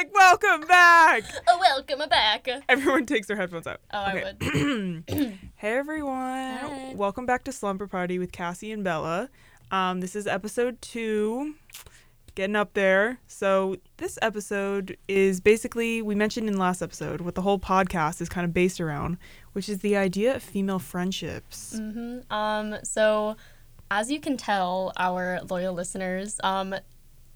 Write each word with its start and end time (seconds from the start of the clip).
like, 0.00 0.14
welcome 0.14 0.66
back. 0.66 1.24
Oh, 1.46 1.58
welcome 1.60 2.08
back. 2.08 2.48
Everyone 2.70 3.04
takes 3.04 3.26
their 3.26 3.36
headphones 3.36 3.66
out. 3.66 3.80
Oh, 3.92 3.98
I 3.98 4.14
would. 4.14 5.04
hey 5.56 5.76
everyone. 5.76 6.56
Hi. 6.56 6.94
Welcome 6.96 7.26
back 7.26 7.44
to 7.44 7.52
Slumber 7.52 7.86
Party 7.86 8.18
with 8.18 8.32
Cassie 8.32 8.72
and 8.72 8.82
Bella. 8.82 9.28
Um, 9.70 10.00
this 10.00 10.16
is 10.16 10.26
episode 10.26 10.80
two. 10.80 11.54
Getting 12.34 12.56
up 12.56 12.72
there. 12.72 13.18
So 13.26 13.76
this 13.98 14.18
episode 14.22 14.96
is 15.06 15.38
basically 15.38 16.00
we 16.00 16.14
mentioned 16.14 16.48
in 16.48 16.56
last 16.56 16.80
episode 16.80 17.20
what 17.20 17.34
the 17.34 17.42
whole 17.42 17.58
podcast 17.58 18.22
is 18.22 18.30
kind 18.30 18.46
of 18.46 18.54
based 18.54 18.80
around, 18.80 19.18
which 19.52 19.68
is 19.68 19.80
the 19.80 19.98
idea 19.98 20.34
of 20.34 20.42
female 20.42 20.78
friendships. 20.78 21.76
hmm 21.76 22.20
Um, 22.30 22.76
so, 22.84 23.36
as 23.90 24.10
you 24.10 24.18
can 24.18 24.38
tell, 24.38 24.94
our 24.96 25.40
loyal 25.50 25.74
listeners, 25.74 26.40
um, 26.42 26.74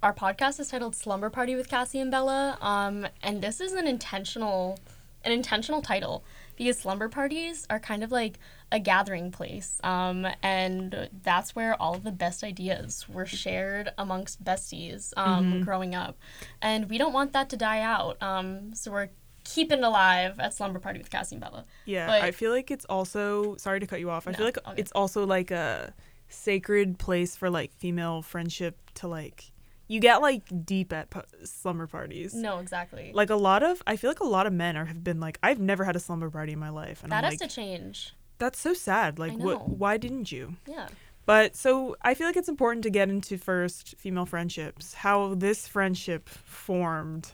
our 0.04 0.12
podcast 0.12 0.60
is 0.60 0.68
titled 0.68 0.94
"Slumber 0.94 1.30
Party 1.30 1.56
with 1.56 1.68
Cassie 1.68 1.98
and 1.98 2.10
Bella," 2.10 2.58
um, 2.60 3.06
and 3.22 3.40
this 3.42 3.58
is 3.60 3.72
an 3.72 3.86
intentional, 3.88 4.78
an 5.24 5.32
intentional 5.32 5.80
title 5.80 6.24
because 6.56 6.78
slumber 6.78 7.08
parties 7.08 7.66
are 7.70 7.80
kind 7.80 8.04
of 8.04 8.12
like 8.12 8.38
a 8.70 8.78
gathering 8.78 9.30
place, 9.32 9.80
um, 9.82 10.26
and 10.42 11.08
that's 11.22 11.56
where 11.56 11.74
all 11.80 11.94
of 11.94 12.04
the 12.04 12.12
best 12.12 12.44
ideas 12.44 13.08
were 13.08 13.24
shared 13.26 13.90
amongst 13.96 14.44
besties 14.44 15.12
um, 15.16 15.62
growing 15.62 15.94
up, 15.94 16.18
and 16.60 16.90
we 16.90 16.98
don't 16.98 17.14
want 17.14 17.32
that 17.32 17.48
to 17.48 17.56
die 17.56 17.80
out. 17.80 18.22
Um, 18.22 18.74
so 18.74 18.92
we're 18.92 19.08
keeping 19.42 19.78
it 19.78 19.84
alive 19.84 20.38
at 20.38 20.52
Slumber 20.52 20.78
Party 20.80 20.98
with 20.98 21.10
Cassie 21.10 21.36
and 21.36 21.40
Bella. 21.42 21.64
Yeah, 21.86 22.06
But- 22.08 22.22
I 22.22 22.30
feel 22.30 22.50
like 22.50 22.70
it's 22.70 22.84
also 22.86 23.56
sorry 23.56 23.80
to 23.80 23.86
cut 23.86 24.00
you 24.00 24.10
off. 24.10 24.28
I 24.28 24.32
No, 24.32 24.36
feel 24.36 24.46
like 24.46 24.58
good. 24.64 24.78
it's 24.78 24.92
also 24.92 25.24
like 25.26 25.50
a 25.50 25.94
sacred 26.28 26.98
place 26.98 27.36
for 27.36 27.48
like 27.48 27.72
female 27.72 28.20
friendship 28.22 28.76
to 28.94 29.08
like 29.08 29.52
you 29.86 30.00
get 30.00 30.22
like 30.22 30.42
deep 30.64 30.92
at 30.92 31.10
pu- 31.10 31.22
slumber 31.44 31.86
parties. 31.86 32.34
No, 32.34 32.58
exactly. 32.58 33.10
Like 33.14 33.30
a 33.30 33.36
lot 33.36 33.62
of 33.62 33.82
I 33.86 33.96
feel 33.96 34.10
like 34.10 34.20
a 34.20 34.24
lot 34.24 34.46
of 34.46 34.52
men 34.52 34.76
are 34.76 34.86
have 34.86 35.04
been 35.04 35.20
like 35.20 35.38
I've 35.42 35.60
never 35.60 35.84
had 35.84 35.96
a 35.96 36.00
slumber 36.00 36.30
party 36.30 36.52
in 36.52 36.58
my 36.58 36.70
life 36.70 37.02
and 37.02 37.12
that 37.12 37.24
I'm 37.24 37.32
has 37.32 37.40
like 37.40 37.50
to 37.50 37.54
change. 37.54 38.14
that's 38.38 38.58
so 38.58 38.74
sad. 38.74 39.18
Like 39.18 39.36
what 39.38 39.68
why 39.68 39.96
didn't 39.96 40.32
you? 40.32 40.56
Yeah. 40.66 40.88
But 41.26 41.56
so 41.56 41.96
I 42.02 42.14
feel 42.14 42.26
like 42.26 42.36
it's 42.36 42.48
important 42.48 42.82
to 42.84 42.90
get 42.90 43.08
into 43.08 43.38
first 43.38 43.94
female 43.98 44.26
friendships, 44.26 44.94
how 44.94 45.34
this 45.34 45.66
friendship 45.66 46.28
formed. 46.28 47.32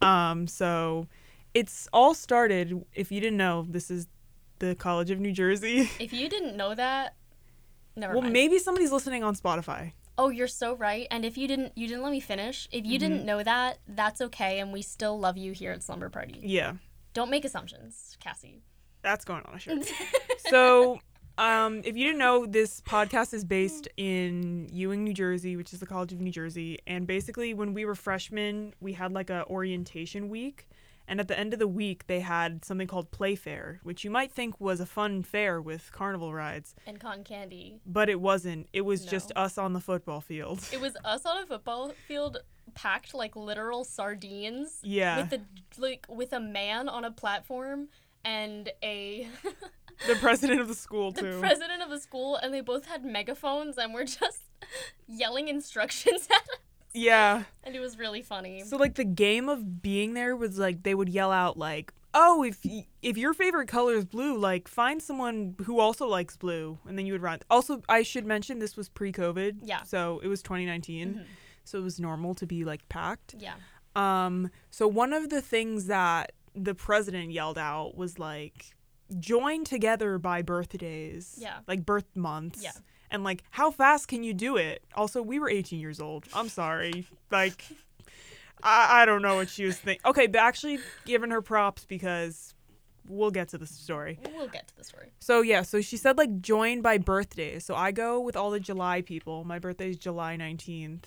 Um, 0.00 0.46
so 0.46 1.06
it's 1.52 1.88
all 1.92 2.14
started, 2.14 2.84
if 2.94 3.12
you 3.12 3.20
didn't 3.20 3.36
know, 3.36 3.66
this 3.68 3.90
is 3.90 4.06
the 4.58 4.74
College 4.74 5.10
of 5.10 5.20
New 5.20 5.32
Jersey. 5.32 5.90
If 5.98 6.12
you 6.12 6.28
didn't 6.28 6.56
know 6.56 6.74
that, 6.74 7.14
never 7.94 8.14
well, 8.14 8.22
mind. 8.22 8.32
maybe 8.32 8.58
somebody's 8.58 8.92
listening 8.92 9.22
on 9.22 9.34
Spotify. 9.36 9.92
Oh, 10.18 10.28
you're 10.30 10.46
so 10.48 10.74
right. 10.74 11.06
And 11.10 11.24
if 11.24 11.36
you 11.36 11.46
didn't, 11.46 11.72
you 11.76 11.86
didn't 11.88 12.02
let 12.02 12.12
me 12.12 12.20
finish. 12.20 12.68
If 12.72 12.84
you 12.86 12.98
didn't 12.98 13.18
Mm-hmm. 13.18 13.26
know 13.26 13.42
that, 13.42 13.78
that's 13.88 14.20
okay, 14.20 14.60
and 14.60 14.72
we 14.72 14.82
still 14.82 15.18
love 15.18 15.36
you 15.36 15.52
here 15.52 15.72
at 15.72 15.82
Slumber 15.82 16.08
Party. 16.08 16.40
Yeah, 16.42 16.74
Don't 17.14 17.30
make 17.30 17.44
assumptions, 17.44 18.16
Cassie. 18.20 18.62
that's 19.02 19.24
going 19.24 19.42
on 19.46 19.54
a 19.54 19.58
shirt. 19.60 19.90
so, 20.48 20.98
um, 21.38 21.82
if 21.84 21.96
you 21.96 22.06
didn't 22.06 22.18
know, 22.18 22.46
this 22.46 22.80
podcast 22.80 23.34
is 23.34 23.44
based 23.44 23.88
in 23.98 24.68
Ewing, 24.72 25.04
New 25.04 25.12
Jersey, 25.12 25.56
which 25.56 25.72
is 25.74 25.80
the 25.80 25.86
College 25.86 26.12
of 26.12 26.20
New 26.20 26.30
Jersey. 26.32 26.78
And 26.86 27.06
basically, 27.06 27.52
when 27.54 27.74
we 27.74 27.84
were 27.84 27.94
freshmen, 27.94 28.72
we 28.80 28.94
had 28.94 29.12
like 29.12 29.28
a 29.30 29.44
orientation 29.46 30.28
week. 30.30 30.66
And 31.08 31.20
at 31.20 31.28
the 31.28 31.38
end 31.38 31.52
of 31.52 31.58
the 31.58 31.68
week, 31.68 32.06
they 32.06 32.20
had 32.20 32.64
something 32.64 32.88
called 32.88 33.10
Play 33.10 33.36
Fair, 33.36 33.80
which 33.82 34.04
you 34.04 34.10
might 34.10 34.32
think 34.32 34.60
was 34.60 34.80
a 34.80 34.86
fun 34.86 35.22
fair 35.22 35.60
with 35.62 35.90
carnival 35.92 36.34
rides, 36.34 36.74
and 36.86 36.98
cotton 36.98 37.22
candy. 37.24 37.80
but 37.86 38.08
it 38.08 38.20
wasn't. 38.20 38.68
It 38.72 38.80
was 38.80 39.04
just 39.04 39.30
us 39.36 39.56
on 39.58 39.72
the 39.72 39.80
football 39.80 40.20
field. 40.20 40.60
It 40.72 40.80
was 40.80 40.96
us 41.04 41.24
on 41.24 41.42
a 41.42 41.46
football 41.46 41.92
field 42.08 42.38
packed 42.74 43.14
like 43.14 43.36
literal 43.36 43.84
sardines. 43.84 44.80
Yeah. 44.82 45.18
With 45.18 45.30
the 45.30 45.40
like 45.80 46.06
with 46.08 46.32
a 46.32 46.40
man 46.40 46.88
on 46.88 47.04
a 47.04 47.10
platform 47.10 47.88
and 48.24 48.70
a 48.82 49.28
the 50.08 50.16
president 50.16 50.60
of 50.60 50.68
the 50.68 50.74
school, 50.74 51.12
the 51.12 51.38
president 51.38 51.82
of 51.82 51.90
the 51.90 52.00
school, 52.00 52.36
and 52.36 52.52
they 52.52 52.60
both 52.60 52.86
had 52.86 53.04
megaphones 53.04 53.78
and 53.78 53.94
were 53.94 54.04
just 54.20 54.42
yelling 55.06 55.48
instructions 55.48 56.26
at 56.30 56.42
us. 56.42 56.60
Yeah. 56.96 57.44
And 57.62 57.74
it 57.76 57.80
was 57.80 57.98
really 57.98 58.22
funny. 58.22 58.62
So 58.64 58.76
like 58.76 58.94
the 58.94 59.04
game 59.04 59.48
of 59.48 59.82
being 59.82 60.14
there 60.14 60.34
was 60.36 60.58
like 60.58 60.82
they 60.82 60.94
would 60.94 61.08
yell 61.08 61.30
out 61.32 61.56
like, 61.58 61.92
"Oh, 62.14 62.42
if 62.42 62.58
y- 62.64 62.86
if 63.02 63.16
your 63.16 63.34
favorite 63.34 63.68
color 63.68 63.94
is 63.94 64.04
blue, 64.04 64.36
like 64.38 64.66
find 64.68 65.02
someone 65.02 65.54
who 65.64 65.78
also 65.78 66.06
likes 66.06 66.36
blue," 66.36 66.78
and 66.88 66.98
then 66.98 67.06
you 67.06 67.12
would 67.12 67.22
run. 67.22 67.40
Also, 67.50 67.82
I 67.88 68.02
should 68.02 68.24
mention 68.26 68.58
this 68.58 68.76
was 68.76 68.88
pre-COVID. 68.88 69.58
Yeah. 69.62 69.82
So 69.82 70.20
it 70.24 70.28
was 70.28 70.42
2019, 70.42 71.14
Mhm. 71.14 71.24
so 71.64 71.78
it 71.78 71.82
was 71.82 72.00
normal 72.00 72.34
to 72.36 72.46
be 72.46 72.64
like 72.64 72.88
packed. 72.88 73.34
Yeah. 73.38 73.54
Um. 73.94 74.50
So 74.70 74.88
one 74.88 75.12
of 75.12 75.28
the 75.30 75.40
things 75.42 75.86
that 75.86 76.32
the 76.54 76.74
president 76.74 77.32
yelled 77.32 77.58
out 77.58 77.96
was 77.96 78.18
like, 78.18 78.74
"Join 79.20 79.64
together 79.64 80.18
by 80.18 80.42
birthdays." 80.42 81.36
Yeah. 81.38 81.58
Like 81.66 81.84
birth 81.84 82.14
months. 82.16 82.62
Yeah. 82.62 82.72
And 83.10 83.24
like, 83.24 83.42
how 83.50 83.70
fast 83.70 84.08
can 84.08 84.22
you 84.22 84.34
do 84.34 84.56
it? 84.56 84.82
Also, 84.94 85.22
we 85.22 85.38
were 85.38 85.48
18 85.48 85.78
years 85.78 86.00
old. 86.00 86.24
I'm 86.34 86.48
sorry. 86.48 87.06
Like, 87.30 87.64
I, 88.62 89.02
I 89.02 89.04
don't 89.04 89.22
know 89.22 89.36
what 89.36 89.48
she 89.48 89.64
was 89.64 89.76
thinking. 89.78 90.02
Okay, 90.06 90.26
but 90.26 90.40
actually, 90.40 90.78
giving 91.04 91.30
her 91.30 91.42
props 91.42 91.84
because 91.84 92.54
we'll 93.08 93.30
get 93.30 93.48
to 93.48 93.58
the 93.58 93.66
story. 93.66 94.18
We'll 94.34 94.48
get 94.48 94.68
to 94.68 94.76
the 94.76 94.84
story. 94.84 95.12
So 95.18 95.42
yeah, 95.42 95.62
so 95.62 95.80
she 95.80 95.96
said 95.96 96.18
like 96.18 96.40
join 96.40 96.82
by 96.82 96.98
birthdays. 96.98 97.64
So 97.64 97.74
I 97.74 97.92
go 97.92 98.20
with 98.20 98.36
all 98.36 98.50
the 98.50 98.60
July 98.60 99.02
people. 99.02 99.44
My 99.44 99.58
birthday 99.58 99.90
is 99.90 99.96
July 99.96 100.36
19th. 100.36 101.04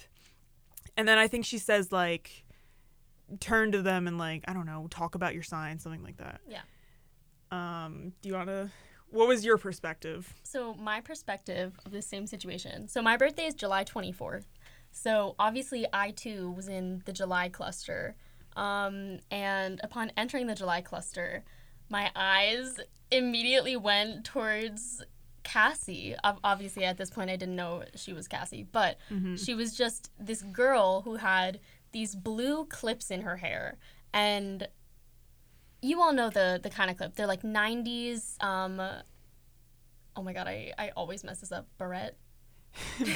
And 0.98 1.08
then 1.08 1.18
I 1.18 1.28
think 1.28 1.46
she 1.46 1.58
says 1.58 1.92
like 1.92 2.44
turn 3.40 3.72
to 3.72 3.82
them 3.82 4.08
and 4.08 4.18
like, 4.18 4.44
I 4.48 4.54
don't 4.54 4.66
know, 4.66 4.88
talk 4.90 5.16
about 5.16 5.34
your 5.34 5.44
sign, 5.44 5.80
something 5.80 6.04
like 6.04 6.18
that. 6.18 6.42
Yeah. 6.48 6.62
Um, 7.52 8.14
do 8.22 8.30
you 8.30 8.36
want 8.36 8.48
to 8.48 8.70
what 9.12 9.28
was 9.28 9.44
your 9.44 9.58
perspective? 9.58 10.34
So 10.44 10.74
my 10.76 11.02
perspective 11.02 11.80
of 11.86 11.92
the 11.92 12.02
same 12.02 12.28
situation. 12.28 12.88
So 12.88 13.02
my 13.02 13.18
birthday 13.18 13.46
is 13.46 13.54
July 13.54 13.84
24th. 13.84 14.46
So 14.92 15.36
obviously 15.40 15.86
I 15.94 16.12
too 16.12 16.52
was 16.52 16.68
in 16.68 17.02
the 17.06 17.14
July 17.14 17.50
cluster. 17.50 18.16
Um, 18.56 19.20
and 19.32 19.80
upon 19.84 20.12
entering 20.18 20.48
the 20.48 20.56
July 20.56 20.82
cluster, 20.82 21.44
my 21.90 22.12
eyes 22.16 22.80
immediately 23.12 23.76
went 23.76 24.26
towards 24.26 25.04
Cassie. 25.44 26.16
Obviously, 26.24 26.84
at 26.86 26.98
this 26.98 27.10
point, 27.10 27.30
I 27.30 27.36
didn't 27.36 27.56
know 27.56 27.84
she 27.96 28.14
was 28.14 28.28
Cassie, 28.28 28.68
but 28.72 28.98
she 29.38 29.56
was 29.56 29.76
just 29.76 30.12
this 30.20 30.44
girl 30.44 31.02
who 31.02 31.16
had 31.16 31.60
these 31.92 32.16
blue 32.16 32.66
clips 32.66 33.10
in 33.10 33.22
her 33.22 33.38
hair. 33.38 33.78
And 34.14 34.68
you 35.82 36.02
all 36.02 36.14
know 36.14 36.30
the 36.30 36.60
the 36.62 36.70
kind 36.70 36.90
of 36.92 36.98
clip. 36.98 37.16
They're 37.16 37.28
like 37.28 37.42
90s. 37.44 38.42
Um, 38.44 38.82
oh 40.16 40.24
my 40.24 40.34
god, 40.34 40.48
I, 40.48 40.74
I 40.78 40.90
always 40.96 41.24
mess 41.24 41.40
this 41.40 41.52
up. 41.52 41.68
Barrette. 41.78 42.18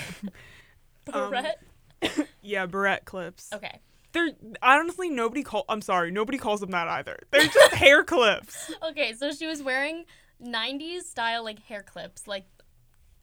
Um, 1.12 1.32
Barrette. 1.32 1.60
Yeah, 2.42 2.66
barrette 2.66 3.06
clips. 3.06 3.50
okay. 3.54 3.80
They're 4.14 4.32
honestly 4.62 5.10
nobody 5.10 5.44
call. 5.44 5.66
I'm 5.68 5.82
sorry, 5.82 6.12
nobody 6.12 6.38
calls 6.38 6.60
them 6.62 6.72
that 6.72 6.88
either. 6.88 7.18
They're 7.32 7.48
just 7.48 7.74
hair 7.76 8.04
clips. 8.04 8.72
Okay, 8.90 9.14
so 9.14 9.32
she 9.32 9.48
was 9.48 9.62
wearing 9.64 10.06
90s 10.42 11.02
style 11.04 11.44
like 11.44 11.60
hair 11.64 11.82
clips, 11.84 12.28
like 12.28 12.46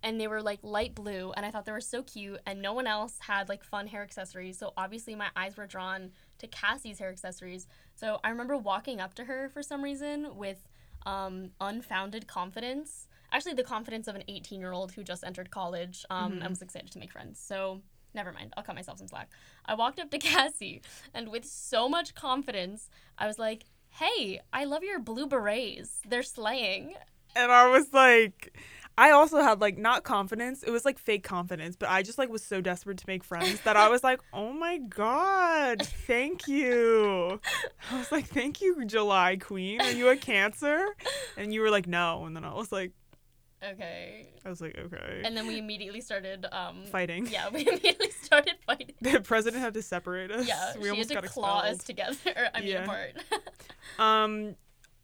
and 0.03 0.21
they 0.21 0.27
were 0.27 0.43
like 0.43 0.59
light 0.63 0.95
blue 0.95 1.33
and 1.37 1.45
I 1.45 1.51
thought 1.51 1.65
they 1.67 1.73
were 1.73 1.81
so 1.81 2.03
cute 2.03 2.41
and 2.47 2.63
no 2.63 2.73
one 2.73 2.87
else 2.87 3.19
had 3.21 3.49
like 3.49 3.63
fun 3.63 3.87
hair 3.87 4.03
accessories. 4.03 4.59
So 4.59 4.73
obviously 4.77 5.15
my 5.15 5.29
eyes 5.37 5.57
were 5.57 5.67
drawn 5.67 6.11
to 6.39 6.47
Cassie's 6.47 6.99
hair 6.99 7.11
accessories. 7.11 7.67
So 8.01 8.19
I 8.25 8.31
remember 8.31 8.57
walking 8.57 8.99
up 8.99 9.13
to 9.17 9.25
her 9.25 9.51
for 9.51 9.63
some 9.63 9.83
reason 9.83 10.35
with 10.35 10.67
um, 11.05 11.51
unfounded 11.61 12.27
confidence. 12.27 13.09
Actually, 13.31 13.53
the 13.53 13.63
confidence 13.63 14.09
of 14.09 14.15
an 14.15 14.25
18 14.27 14.59
year 14.59 14.73
old 14.73 14.93
who 14.93 15.05
just 15.05 15.23
entered 15.23 15.51
college 15.51 16.07
um, 16.09 16.41
and 16.41 16.49
was 16.49 16.63
excited 16.63 16.91
to 16.93 16.99
make 16.99 17.13
friends. 17.13 17.39
So 17.39 17.83
never 18.15 18.33
mind, 18.33 18.55
I'll 18.57 18.65
cut 18.65 18.75
myself 18.75 18.97
some 18.97 19.09
slack. 19.09 19.29
I 19.67 19.75
walked 19.75 20.01
up 20.01 20.11
to 20.13 20.19
Cassie 20.31 20.81
and 21.13 21.29
with 21.29 21.45
so 21.45 21.91
much 21.91 22.15
confidence, 22.15 22.89
I 23.19 23.27
was 23.27 23.39
like, 23.39 23.65
hey, 23.91 24.41
I 24.51 24.65
love 24.65 24.83
your 24.83 24.99
blue 24.99 25.27
berets. 25.27 26.01
They're 26.09 26.23
slaying. 26.23 26.95
And 27.37 27.53
I 27.53 27.69
was 27.69 27.93
like, 27.93 28.57
I 28.99 29.11
also 29.13 29.41
had 29.41 29.61
like 29.61 29.79
not 29.79 30.05
confidence. 30.05 30.63
It 30.63 30.71
was 30.71 30.85
like 30.85 30.99
fake 30.99 31.23
confidence, 31.23 31.77
but 31.77 31.89
I 31.89 32.03
just 32.03 32.19
like 32.19 32.29
was 32.29 32.45
so 32.45 32.61
desperate 32.61 32.99
to 32.99 33.05
make 33.07 33.25
friends 33.25 33.61
that 33.63 33.77
I 33.77 33.89
was 33.89 34.05
like, 34.05 34.21
oh 34.33 34.53
my 34.53 34.79
god, 34.79 35.83
thank 36.07 36.47
you. 36.49 37.41
I 37.91 37.99
was 37.99 38.13
like, 38.13 38.27
thank 38.27 38.61
you, 38.61 38.85
July 38.85 39.37
Queen. 39.37 39.81
Are 39.81 39.91
you 39.91 40.09
a 40.09 40.17
Cancer? 40.17 40.85
And 41.37 41.55
you 41.55 41.63
were 41.63 41.71
like, 41.71 41.87
no. 41.87 42.25
And 42.27 42.37
then 42.37 42.45
I 42.45 42.53
was 42.55 42.71
like, 42.73 42.93
Okay. 43.63 44.27
I 44.45 44.49
was 44.49 44.63
like, 44.63 44.77
okay. 44.79 45.21
And 45.23 45.37
then 45.37 45.47
we 45.47 45.59
immediately 45.59 46.01
started 46.01 46.47
um 46.51 46.85
Fighting. 46.87 47.27
Yeah, 47.27 47.51
we 47.51 47.61
immediately 47.69 48.11
started 48.23 48.55
fighting. 48.67 48.95
The 49.03 49.21
president 49.21 49.63
had 49.63 49.75
to 49.75 49.83
separate 49.83 50.31
us. 50.31 50.49
Yeah, 50.49 50.77
we 50.77 50.85
she 50.85 50.91
almost 50.91 51.11
had 51.11 51.17
got 51.17 51.25
to 51.25 51.29
claw 51.29 51.61
us 51.61 51.79
together. 51.85 52.17
I 52.55 52.61
mean 52.61 52.71
Yeah. 52.71 52.85
apart. 52.85 53.17
Um, 53.99 54.55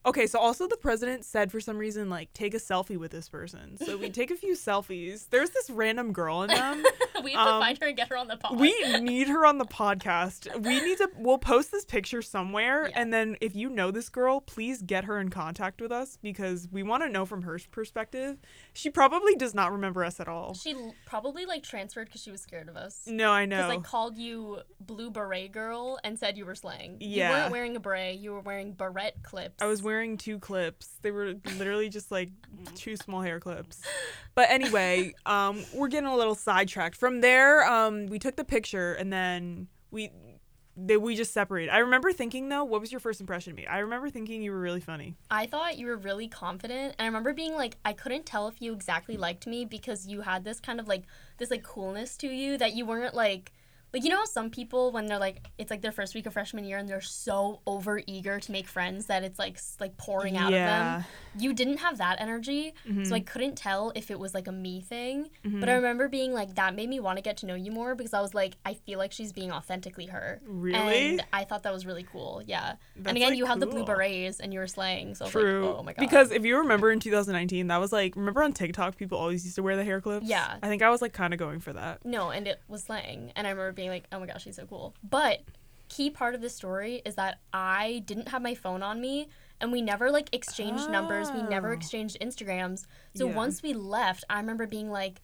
Okay, 0.06 0.26
so 0.28 0.38
also 0.38 0.68
the 0.68 0.76
president 0.76 1.24
said 1.24 1.50
for 1.50 1.58
some 1.60 1.76
reason 1.76 2.08
like 2.08 2.32
take 2.32 2.54
a 2.54 2.58
selfie 2.58 2.96
with 2.96 3.10
this 3.10 3.28
person. 3.28 3.76
So 3.76 3.96
we 3.96 4.08
take 4.08 4.30
a 4.30 4.36
few 4.36 4.54
selfies. 4.54 5.28
There's 5.30 5.50
this 5.50 5.68
random 5.68 6.12
girl 6.12 6.42
in 6.42 6.50
them. 6.50 6.84
we 7.24 7.32
have 7.32 7.46
Um, 7.46 7.60
to 7.60 7.66
find 7.66 7.78
her 7.78 7.86
and 7.88 7.96
get 7.96 8.08
her 8.08 8.16
on 8.16 8.28
the 8.28 8.36
pod. 8.36 8.60
We 8.60 8.72
need 9.00 9.26
her 9.28 9.44
on 9.44 9.58
the 9.58 9.64
podcast. 9.64 10.62
We 10.62 10.80
need 10.80 10.98
to 10.98 11.10
we'll 11.16 11.38
post 11.38 11.72
this 11.72 11.84
picture 11.84 12.22
somewhere 12.22 12.88
Yeah. 12.88 13.00
and 13.00 13.12
then 13.12 13.36
if 13.40 13.56
you 13.56 13.68
know 13.68 13.90
this 13.90 14.08
girl, 14.08 14.40
please 14.40 14.80
get 14.80 15.04
her 15.04 15.18
in 15.18 15.28
contact 15.30 15.80
with 15.80 15.90
us 15.90 16.18
because 16.22 16.68
we 16.70 16.84
want 16.84 17.02
to 17.02 17.08
know 17.08 17.26
from 17.26 17.42
her 17.42 17.58
perspective. 17.72 18.36
She 18.74 18.90
probably 18.90 19.34
does 19.34 19.54
not 19.54 19.72
remember 19.72 20.04
us 20.04 20.20
at 20.20 20.28
all. 20.28 20.54
She 20.54 20.72
l- 20.74 20.94
probably 21.04 21.46
like 21.46 21.64
transferred 21.64 22.06
because 22.06 22.22
she 22.22 22.30
was 22.30 22.40
scared 22.40 22.68
of 22.68 22.76
us. 22.76 23.02
No, 23.08 23.32
I 23.32 23.44
know. 23.44 23.56
Because. 23.56 23.70
I 23.72 23.80
called 23.80 24.16
you 24.18 24.60
blue 24.80 25.10
beret 25.10 25.50
girl 25.50 25.98
and 26.04 26.16
said 26.16 26.36
you 26.38 26.46
were 26.46 26.54
slaying. 26.54 26.98
You 27.00 27.08
Yeah. 27.18 27.30
weren't 27.40 27.50
wearing 27.52 27.74
a 27.76 27.80
beret. 27.80 28.18
You 28.18 28.32
were 28.32 28.40
wearing 28.40 28.72
barrette 28.72 29.16
clips. 29.24 29.60
I 29.60 29.66
was 29.66 29.82
wearing 29.82 29.95
two 30.18 30.38
clips. 30.38 30.98
They 31.02 31.10
were 31.10 31.34
literally 31.58 31.88
just 31.88 32.10
like 32.10 32.30
two 32.74 32.96
small 32.96 33.22
hair 33.22 33.40
clips. 33.40 33.82
But 34.34 34.50
anyway, 34.50 35.14
um, 35.26 35.64
we're 35.74 35.88
getting 35.88 36.08
a 36.08 36.16
little 36.16 36.34
sidetracked. 36.34 36.96
From 36.96 37.20
there, 37.20 37.64
um, 37.64 38.06
we 38.06 38.18
took 38.18 38.36
the 38.36 38.44
picture 38.44 38.94
and 38.94 39.12
then 39.12 39.68
we 39.90 40.10
they, 40.76 40.96
we 40.96 41.16
just 41.16 41.32
separated. 41.32 41.70
I 41.70 41.78
remember 41.78 42.12
thinking 42.12 42.48
though, 42.48 42.64
what 42.64 42.80
was 42.80 42.92
your 42.92 43.00
first 43.00 43.20
impression 43.20 43.52
of 43.52 43.56
me? 43.56 43.66
I 43.66 43.78
remember 43.78 44.10
thinking 44.10 44.42
you 44.42 44.52
were 44.52 44.60
really 44.60 44.80
funny. 44.80 45.14
I 45.30 45.46
thought 45.46 45.78
you 45.78 45.86
were 45.86 45.96
really 45.96 46.28
confident, 46.28 46.94
and 46.98 47.04
I 47.04 47.06
remember 47.06 47.32
being 47.32 47.54
like, 47.54 47.78
I 47.84 47.94
couldn't 47.94 48.26
tell 48.26 48.46
if 48.48 48.60
you 48.60 48.72
exactly 48.72 49.16
liked 49.16 49.46
me 49.46 49.64
because 49.64 50.06
you 50.06 50.20
had 50.20 50.44
this 50.44 50.60
kind 50.60 50.78
of 50.78 50.86
like 50.86 51.04
this 51.38 51.50
like 51.50 51.62
coolness 51.62 52.16
to 52.18 52.28
you 52.28 52.58
that 52.58 52.74
you 52.74 52.84
weren't 52.84 53.14
like. 53.14 53.52
Like 53.92 54.04
you 54.04 54.10
know 54.10 54.18
how 54.18 54.24
some 54.24 54.50
people 54.50 54.92
when 54.92 55.06
they're 55.06 55.18
like 55.18 55.46
it's 55.58 55.70
like 55.70 55.80
their 55.80 55.92
first 55.92 56.14
week 56.14 56.26
of 56.26 56.32
freshman 56.32 56.64
year 56.64 56.78
and 56.78 56.88
they're 56.88 57.00
so 57.00 57.60
over 57.66 58.00
eager 58.06 58.40
to 58.40 58.52
make 58.52 58.66
friends 58.66 59.06
that 59.06 59.24
it's 59.24 59.38
like 59.38 59.58
like 59.80 59.96
pouring 59.96 60.36
out 60.36 60.52
Yeah. 60.52 60.98
of 60.98 61.02
them. 61.02 61.10
You 61.38 61.52
didn't 61.52 61.78
have 61.78 61.98
that 61.98 62.20
energy, 62.20 62.74
so 62.84 62.90
I 62.90 62.92
mm-hmm. 62.92 63.24
couldn't 63.24 63.56
tell 63.56 63.92
if 63.94 64.10
it 64.10 64.18
was 64.18 64.34
like 64.34 64.48
a 64.48 64.52
me 64.52 64.80
thing. 64.80 65.30
But 65.42 65.50
I 65.50 65.56
mm-hmm. 65.56 65.70
remember 65.70 66.08
being 66.08 66.32
like 66.32 66.54
that 66.56 66.74
made 66.74 66.88
me 66.88 67.00
want 67.00 67.18
to 67.18 67.22
get 67.22 67.38
to 67.38 67.46
know 67.46 67.54
you 67.54 67.70
more 67.70 67.94
because 67.94 68.14
I 68.14 68.20
was 68.20 68.34
like 68.34 68.56
I 68.64 68.74
feel 68.74 68.98
like 68.98 69.12
she's 69.12 69.32
being 69.32 69.52
authentically 69.52 70.06
her. 70.06 70.40
Really? 70.46 71.10
And 71.10 71.24
I 71.32 71.44
thought 71.44 71.62
that 71.62 71.72
was 71.72 71.86
really 71.86 72.04
cool. 72.04 72.42
Yeah. 72.46 72.74
That's, 72.96 73.08
and 73.08 73.16
again, 73.16 73.30
like, 73.30 73.38
you 73.38 73.46
have 73.46 73.60
the 73.60 73.66
blue 73.66 73.84
berets 73.84 74.40
and 74.40 74.52
you 74.52 74.60
were 74.60 74.66
slaying. 74.66 75.14
So 75.14 75.26
True. 75.26 75.66
like, 75.66 75.76
oh 75.76 75.82
my 75.82 75.92
god. 75.92 76.00
Because 76.00 76.30
if 76.30 76.44
you 76.44 76.58
remember 76.58 76.90
in 76.90 77.00
2019, 77.00 77.68
that 77.68 77.78
was 77.78 77.92
like 77.92 78.16
remember 78.16 78.42
on 78.42 78.52
TikTok 78.52 78.96
people 78.96 79.18
always 79.18 79.44
used 79.44 79.56
to 79.56 79.62
wear 79.62 79.76
the 79.76 79.84
hair 79.84 80.00
clips. 80.00 80.26
Yeah. 80.26 80.56
I 80.62 80.68
think 80.68 80.82
I 80.82 80.90
was 80.90 81.02
like 81.02 81.12
kind 81.12 81.32
of 81.32 81.38
going 81.38 81.60
for 81.60 81.72
that. 81.72 82.04
No, 82.04 82.30
and 82.30 82.46
it 82.46 82.60
was 82.68 82.84
slang. 82.84 83.32
And 83.36 83.46
I 83.46 83.50
remember 83.50 83.72
being 83.76 83.90
like, 83.90 84.04
oh 84.10 84.18
my 84.18 84.26
gosh, 84.26 84.42
she's 84.44 84.56
so 84.56 84.66
cool. 84.66 84.94
But 85.08 85.42
key 85.88 86.10
part 86.10 86.34
of 86.34 86.40
this 86.40 86.54
story 86.54 87.00
is 87.04 87.14
that 87.14 87.38
I 87.52 88.02
didn't 88.06 88.28
have 88.28 88.42
my 88.42 88.54
phone 88.56 88.82
on 88.82 89.00
me 89.00 89.28
and 89.60 89.70
we 89.70 89.80
never 89.80 90.10
like 90.10 90.28
exchanged 90.34 90.88
numbers. 90.90 91.32
We 91.32 91.42
never 91.42 91.70
Oh. 91.70 91.74
exchanged 91.74 92.18
Instagrams. 92.20 92.86
So 93.14 93.28
Yeah. 93.28 93.34
once 93.36 93.62
we 93.62 93.72
left, 93.72 94.24
I 94.28 94.38
remember 94.40 94.66
being 94.66 94.90
like, 94.90 95.20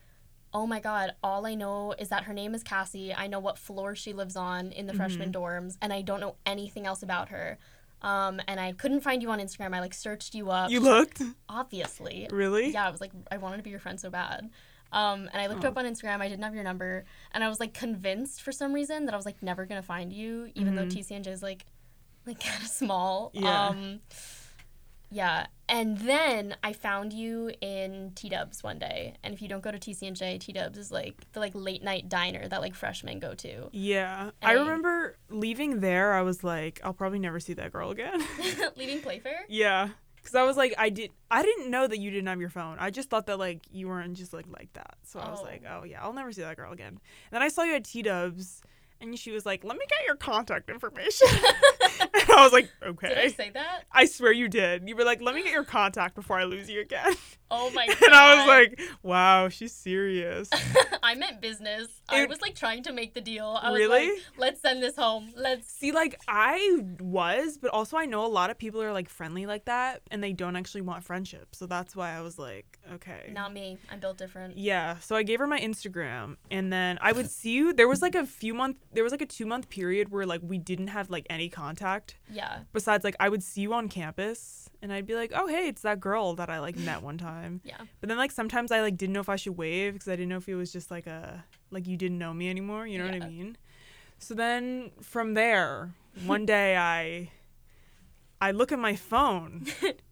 oh 0.54 0.66
my 0.66 0.78
god, 0.80 1.14
all 1.22 1.46
I 1.46 1.54
know 1.54 1.92
is 1.98 2.10
that 2.10 2.24
her 2.24 2.32
name 2.34 2.54
is 2.54 2.62
Cassie. 2.62 3.12
I 3.12 3.26
know 3.26 3.40
what 3.40 3.58
floor 3.58 3.96
she 3.96 4.12
lives 4.12 4.36
on 4.36 4.70
in 4.70 4.86
the 4.86 4.92
freshman 4.94 5.32
Mm-hmm. 5.32 5.42
dorms, 5.42 5.78
and 5.82 5.92
I 5.92 6.02
don't 6.02 6.20
know 6.20 6.36
anything 6.46 6.86
else 6.86 7.02
about 7.02 7.30
her. 7.30 7.58
Um, 8.02 8.40
and 8.46 8.58
I 8.60 8.72
couldn't 8.72 9.00
find 9.00 9.22
you 9.22 9.30
on 9.30 9.38
Instagram. 9.40 9.74
I 9.74 9.80
like 9.80 9.94
searched 9.94 10.34
you 10.34 10.50
up. 10.50 10.70
You 10.70 10.80
looked 10.80 11.22
obviously. 11.48 12.28
really. 12.30 12.70
Yeah, 12.70 12.86
I 12.86 12.90
was 12.90 13.00
like, 13.00 13.12
I 13.30 13.36
wanted 13.38 13.58
to 13.58 13.62
be 13.62 13.70
your 13.70 13.78
friend 13.80 13.98
so 13.98 14.10
bad. 14.10 14.50
Um, 14.92 15.28
and 15.32 15.40
I 15.42 15.46
looked 15.48 15.64
Oh. 15.64 15.68
up 15.68 15.76
on 15.78 15.84
Instagram. 15.86 16.20
I 16.20 16.28
didn't 16.28 16.44
have 16.44 16.54
your 16.54 16.64
number, 16.64 17.04
and 17.32 17.42
I 17.42 17.48
was 17.48 17.58
like 17.58 17.74
convinced 17.74 18.42
for 18.42 18.52
some 18.52 18.72
reason 18.72 19.06
that 19.06 19.14
I 19.14 19.16
was 19.16 19.26
like 19.26 19.42
never 19.42 19.64
gonna 19.66 19.82
find 19.82 20.12
you, 20.12 20.50
even 20.54 20.74
though 20.76 20.84
TCNJ 20.86 21.28
is 21.28 21.42
like, 21.42 21.64
like 22.26 22.38
kind 22.44 22.62
of 22.62 22.68
small. 22.68 23.30
Mm-hmm. 23.34 23.44
Yeah. 23.44 23.66
Um, 23.68 24.00
yeah. 25.10 25.46
And 25.68 25.98
then 25.98 26.56
I 26.62 26.72
found 26.74 27.12
you 27.14 27.50
in 27.62 28.12
T 28.14 28.28
Dubs 28.28 28.62
one 28.62 28.78
day, 28.78 29.14
and 29.22 29.32
if 29.32 29.40
you 29.40 29.48
don't 29.48 29.62
go 29.62 29.70
to 29.70 29.78
TCNJ, 29.78 30.38
T 30.40 30.52
Dubs 30.52 30.76
is 30.76 30.90
like 30.92 31.14
the 31.32 31.40
like 31.40 31.52
late 31.54 31.82
night 31.82 32.08
diner 32.10 32.46
that 32.48 32.60
like 32.60 32.74
freshmen 32.74 33.18
go 33.18 33.34
to. 33.34 33.68
Yeah. 33.72 34.30
I 34.42 34.52
remember 34.52 35.16
leaving 35.30 35.80
there. 35.80 36.12
I 36.12 36.20
was 36.22 36.44
like, 36.44 36.80
I'll 36.84 36.92
probably 36.92 37.18
never 37.18 37.40
see 37.40 37.54
that 37.54 37.72
girl 37.72 37.90
again. 37.90 38.22
Leaving 38.76 39.00
Playfair. 39.00 39.44
yeah. 39.48 39.88
Cause 40.24 40.34
I 40.36 40.44
was 40.44 40.56
like, 40.56 40.72
I 40.78 40.88
did, 40.88 41.10
I 41.30 41.42
didn't 41.42 41.70
know 41.70 41.86
that 41.86 41.98
you 41.98 42.10
didn't 42.10 42.28
have 42.28 42.40
your 42.40 42.48
phone. 42.50 42.76
I 42.78 42.90
just 42.90 43.10
thought 43.10 43.26
that 43.26 43.38
like 43.38 43.60
you 43.72 43.88
weren't 43.88 44.16
just 44.16 44.32
like 44.32 44.46
like 44.48 44.72
that. 44.74 44.94
So 45.02 45.18
I 45.18 45.28
was 45.30 45.40
Oh. 45.40 45.44
like, 45.44 45.62
oh 45.68 45.84
yeah, 45.84 46.02
I'll 46.02 46.12
never 46.12 46.30
see 46.32 46.42
that 46.42 46.56
girl 46.56 46.72
again. 46.72 46.88
And 46.88 47.00
then 47.32 47.42
I 47.42 47.48
saw 47.48 47.62
you 47.64 47.74
at 47.74 47.84
T 47.84 48.02
Dubs, 48.02 48.62
and 49.02 49.18
she 49.18 49.32
was 49.32 49.44
like, 49.44 49.64
let 49.64 49.76
me 49.76 49.84
get 49.88 50.06
your 50.06 50.16
contact 50.16 50.70
information. 50.70 51.28
and 52.00 52.30
I 52.30 52.42
was 52.44 52.52
like, 52.52 52.70
okay. 52.82 53.08
Did 53.08 53.18
I 53.18 53.28
say 53.28 53.50
that? 53.50 53.84
I 53.92 54.06
swear 54.06 54.32
you 54.32 54.48
did. 54.48 54.88
You 54.88 54.96
were 54.96 55.04
like, 55.04 55.20
let 55.20 55.34
me 55.34 55.42
get 55.42 55.52
your 55.52 55.64
contact 55.64 56.14
before 56.14 56.38
I 56.38 56.44
lose 56.44 56.70
you 56.70 56.80
again. 56.80 57.14
Oh 57.50 57.70
my 57.72 57.86
god. 57.86 57.96
and 58.04 58.14
I 58.14 58.36
was 58.36 58.46
like, 58.46 58.80
wow, 59.02 59.48
she's 59.48 59.72
serious. 59.72 60.48
I 61.02 61.14
meant 61.16 61.40
business. 61.40 61.88
I 62.08 62.24
was 62.26 62.40
like 62.40 62.54
trying 62.54 62.82
to 62.84 62.92
make 62.92 63.12
the 63.14 63.20
deal. 63.20 63.58
I 63.60 63.70
was 63.70 63.78
Really? 63.78 64.10
like, 64.10 64.20
let's 64.38 64.62
send 64.62 64.82
this 64.82 64.96
home. 64.96 65.32
Let's. 65.36 65.70
See, 65.70 65.92
like 65.92 66.18
I 66.28 66.84
was, 67.00 67.58
but 67.58 67.70
also 67.72 67.96
I 67.96 68.06
know 68.06 68.24
a 68.24 68.28
lot 68.28 68.50
of 68.50 68.58
people 68.58 68.80
are 68.82 68.92
like 68.92 69.08
friendly 69.08 69.46
like 69.46 69.64
that 69.66 70.02
and 70.10 70.22
they 70.22 70.32
don't 70.32 70.56
actually 70.56 70.82
want 70.82 71.04
friendship. 71.04 71.54
So 71.54 71.66
that's 71.66 71.96
why 71.96 72.16
I 72.16 72.20
was 72.20 72.38
like, 72.38 72.78
okay. 72.94 73.30
Not 73.32 73.52
me. 73.52 73.78
I'm 73.90 74.00
built 74.00 74.18
different. 74.18 74.56
Yeah, 74.56 74.98
so 74.98 75.16
I 75.16 75.22
gave 75.22 75.38
her 75.40 75.46
my 75.46 75.60
Instagram 75.60 76.36
and 76.50 76.72
then 76.72 76.98
I 77.00 77.12
would 77.12 77.30
see 77.30 77.52
you. 77.52 77.72
There 77.72 77.88
was 77.88 78.02
like 78.02 78.14
a 78.14 78.26
few 78.26 78.54
month 78.54 78.76
there 78.92 79.02
was 79.04 79.10
like 79.12 79.22
a 79.22 79.26
2 79.26 79.46
month 79.46 79.68
period 79.68 80.10
where 80.10 80.26
like 80.26 80.40
we 80.42 80.58
didn't 80.58 80.88
have 80.88 81.10
like 81.10 81.26
any 81.30 81.48
contact 81.48 82.16
Yeah. 82.30 82.60
besides 82.72 83.04
like 83.04 83.16
I 83.20 83.28
would 83.28 83.42
see 83.42 83.62
you 83.62 83.72
on 83.74 83.88
campus 83.88 84.68
and 84.82 84.92
I'd 84.92 85.06
be 85.06 85.14
like, 85.14 85.30
"Oh, 85.34 85.46
hey, 85.46 85.68
it's 85.68 85.82
that 85.82 86.00
girl 86.00 86.34
that 86.34 86.50
I 86.50 86.58
like 86.58 86.76
met 86.76 87.02
one 87.02 87.18
time." 87.18 87.60
Yeah. 87.64 87.78
But 88.00 88.08
then 88.08 88.18
like 88.18 88.32
sometimes 88.32 88.72
I 88.72 88.80
like 88.80 88.96
didn't 88.96 89.12
know 89.12 89.20
if 89.20 89.28
I 89.28 89.36
should 89.36 89.56
wave 89.56 89.92
because 89.94 90.08
I 90.08 90.12
didn't 90.16 90.28
know 90.28 90.38
if 90.38 90.48
it 90.48 90.54
was 90.56 90.72
just 90.72 90.90
like 90.90 91.06
a 91.06 91.44
like 91.70 91.86
you 91.86 91.96
didn't 91.96 92.18
know 92.18 92.34
me 92.34 92.50
anymore, 92.50 92.86
you 92.86 92.98
know 92.98 93.04
what 93.06 93.14
I 93.22 93.28
mean? 93.28 93.56
So 94.18 94.34
then 94.34 94.90
from 95.00 95.34
there, 95.34 95.94
one 96.26 96.44
day 96.56 96.76
I 96.76 97.30
I 98.40 98.50
look 98.50 98.72
at 98.72 98.78
my 98.78 98.96
phone 98.96 99.66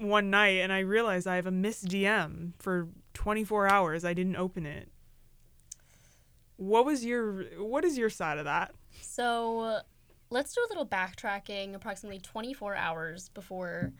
one 0.00 0.30
night 0.30 0.58
and 0.58 0.72
I 0.72 0.80
realized 0.80 1.26
I 1.26 1.36
have 1.36 1.46
a 1.46 1.50
missed 1.50 1.86
DM 1.86 2.52
for 2.58 2.88
24 3.14 3.68
hours. 3.68 4.04
I 4.04 4.14
didn't 4.14 4.36
open 4.36 4.66
it. 4.66 4.88
What 6.56 6.84
was 6.84 7.04
your 7.04 7.44
what 7.58 7.84
is 7.84 7.96
your 7.96 8.10
side 8.10 8.38
of 8.38 8.44
that? 8.44 8.74
So 9.00 9.80
let's 10.30 10.54
do 10.54 10.60
a 10.66 10.68
little 10.68 10.86
backtracking 10.86 11.74
approximately 11.74 12.18
24 12.20 12.74
hours 12.76 13.28
before 13.30 13.92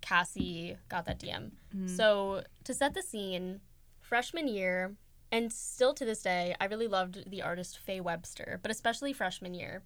Cassie 0.00 0.76
got 0.88 1.06
that 1.06 1.20
DM. 1.20 1.52
So 1.88 2.42
to 2.64 2.74
set 2.74 2.94
the 2.94 3.02
scene, 3.02 3.60
freshman 4.00 4.48
year, 4.48 4.96
and 5.30 5.52
still 5.52 5.94
to 5.94 6.04
this 6.04 6.22
day, 6.22 6.56
I 6.60 6.64
really 6.64 6.88
loved 6.88 7.30
the 7.30 7.42
artist 7.42 7.78
Faye 7.78 8.00
Webster, 8.00 8.58
but 8.62 8.70
especially 8.72 9.12
freshman 9.12 9.54
year. 9.54 9.82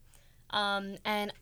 Um, 0.51 0.97
and 1.05 1.33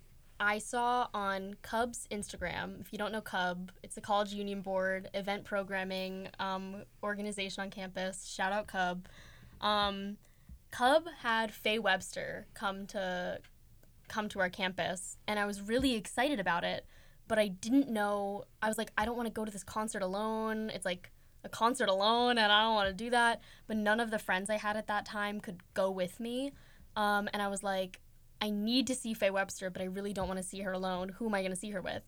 I 0.42 0.58
saw 0.58 1.06
on 1.14 1.54
Cub's 1.62 2.08
Instagram, 2.10 2.80
if 2.80 2.92
you 2.92 2.98
don't 2.98 3.12
know 3.12 3.20
Cub, 3.20 3.70
it's 3.84 3.94
the 3.94 4.00
College 4.00 4.32
Union 4.32 4.60
Board 4.60 5.08
event 5.14 5.44
programming 5.44 6.28
um, 6.40 6.82
organization 7.00 7.62
on 7.62 7.70
campus. 7.70 8.26
Shout 8.26 8.52
out 8.52 8.66
Cub. 8.66 9.06
Um, 9.60 10.16
Cub 10.72 11.04
had 11.20 11.54
Faye 11.54 11.78
Webster 11.78 12.48
come 12.54 12.86
to 12.88 13.38
come 14.08 14.28
to 14.30 14.40
our 14.40 14.50
campus, 14.50 15.16
and 15.28 15.38
I 15.38 15.46
was 15.46 15.62
really 15.62 15.94
excited 15.94 16.40
about 16.40 16.64
it. 16.64 16.86
But 17.28 17.38
I 17.38 17.46
didn't 17.46 17.88
know. 17.88 18.44
I 18.60 18.66
was 18.66 18.76
like, 18.76 18.90
I 18.98 19.04
don't 19.04 19.16
want 19.16 19.28
to 19.28 19.32
go 19.32 19.44
to 19.44 19.50
this 19.50 19.62
concert 19.62 20.02
alone. 20.02 20.70
It's 20.70 20.84
like 20.84 21.12
a 21.44 21.48
concert 21.48 21.88
alone, 21.88 22.36
and 22.36 22.50
I 22.50 22.64
don't 22.64 22.74
want 22.74 22.88
to 22.88 22.94
do 22.94 23.10
that. 23.10 23.42
But 23.68 23.76
none 23.76 24.00
of 24.00 24.10
the 24.10 24.18
friends 24.18 24.50
I 24.50 24.56
had 24.56 24.76
at 24.76 24.88
that 24.88 25.06
time 25.06 25.40
could 25.40 25.60
go 25.72 25.88
with 25.88 26.18
me, 26.18 26.52
um, 26.96 27.28
and 27.32 27.40
I 27.40 27.46
was 27.46 27.62
like, 27.62 28.00
I 28.42 28.50
need 28.50 28.88
to 28.88 28.94
see 28.96 29.14
Faye 29.14 29.30
Webster, 29.30 29.70
but 29.70 29.80
I 29.80 29.84
really 29.86 30.12
don't 30.12 30.26
want 30.26 30.38
to 30.38 30.42
see 30.42 30.60
her 30.60 30.72
alone. 30.72 31.10
Who 31.10 31.26
am 31.26 31.34
I 31.34 31.40
going 31.42 31.52
to 31.52 31.56
see 31.56 31.70
her 31.70 31.80
with? 31.80 32.02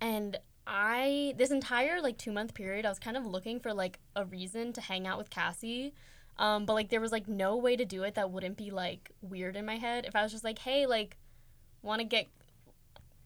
And 0.00 0.38
I 0.66 1.34
this 1.36 1.50
entire 1.50 2.00
like 2.00 2.16
two 2.16 2.30
month 2.30 2.54
period, 2.54 2.86
I 2.86 2.88
was 2.88 3.00
kind 3.00 3.16
of 3.16 3.26
looking 3.26 3.58
for 3.58 3.74
like 3.74 3.98
a 4.14 4.24
reason 4.24 4.72
to 4.74 4.80
hang 4.80 5.06
out 5.08 5.18
with 5.18 5.30
Cassie. 5.30 5.92
Um, 6.38 6.64
but 6.64 6.74
like 6.74 6.90
there 6.90 7.00
was 7.00 7.10
like 7.10 7.26
no 7.28 7.56
way 7.56 7.74
to 7.76 7.84
do 7.84 8.04
it 8.04 8.14
that 8.14 8.30
wouldn't 8.30 8.56
be 8.56 8.70
like 8.70 9.10
weird 9.20 9.56
in 9.56 9.66
my 9.66 9.76
head. 9.76 10.06
If 10.06 10.14
I 10.14 10.22
was 10.22 10.30
just 10.30 10.44
like, 10.44 10.60
hey, 10.60 10.86
like, 10.86 11.16
want 11.82 12.00
to 12.00 12.04
get 12.04 12.28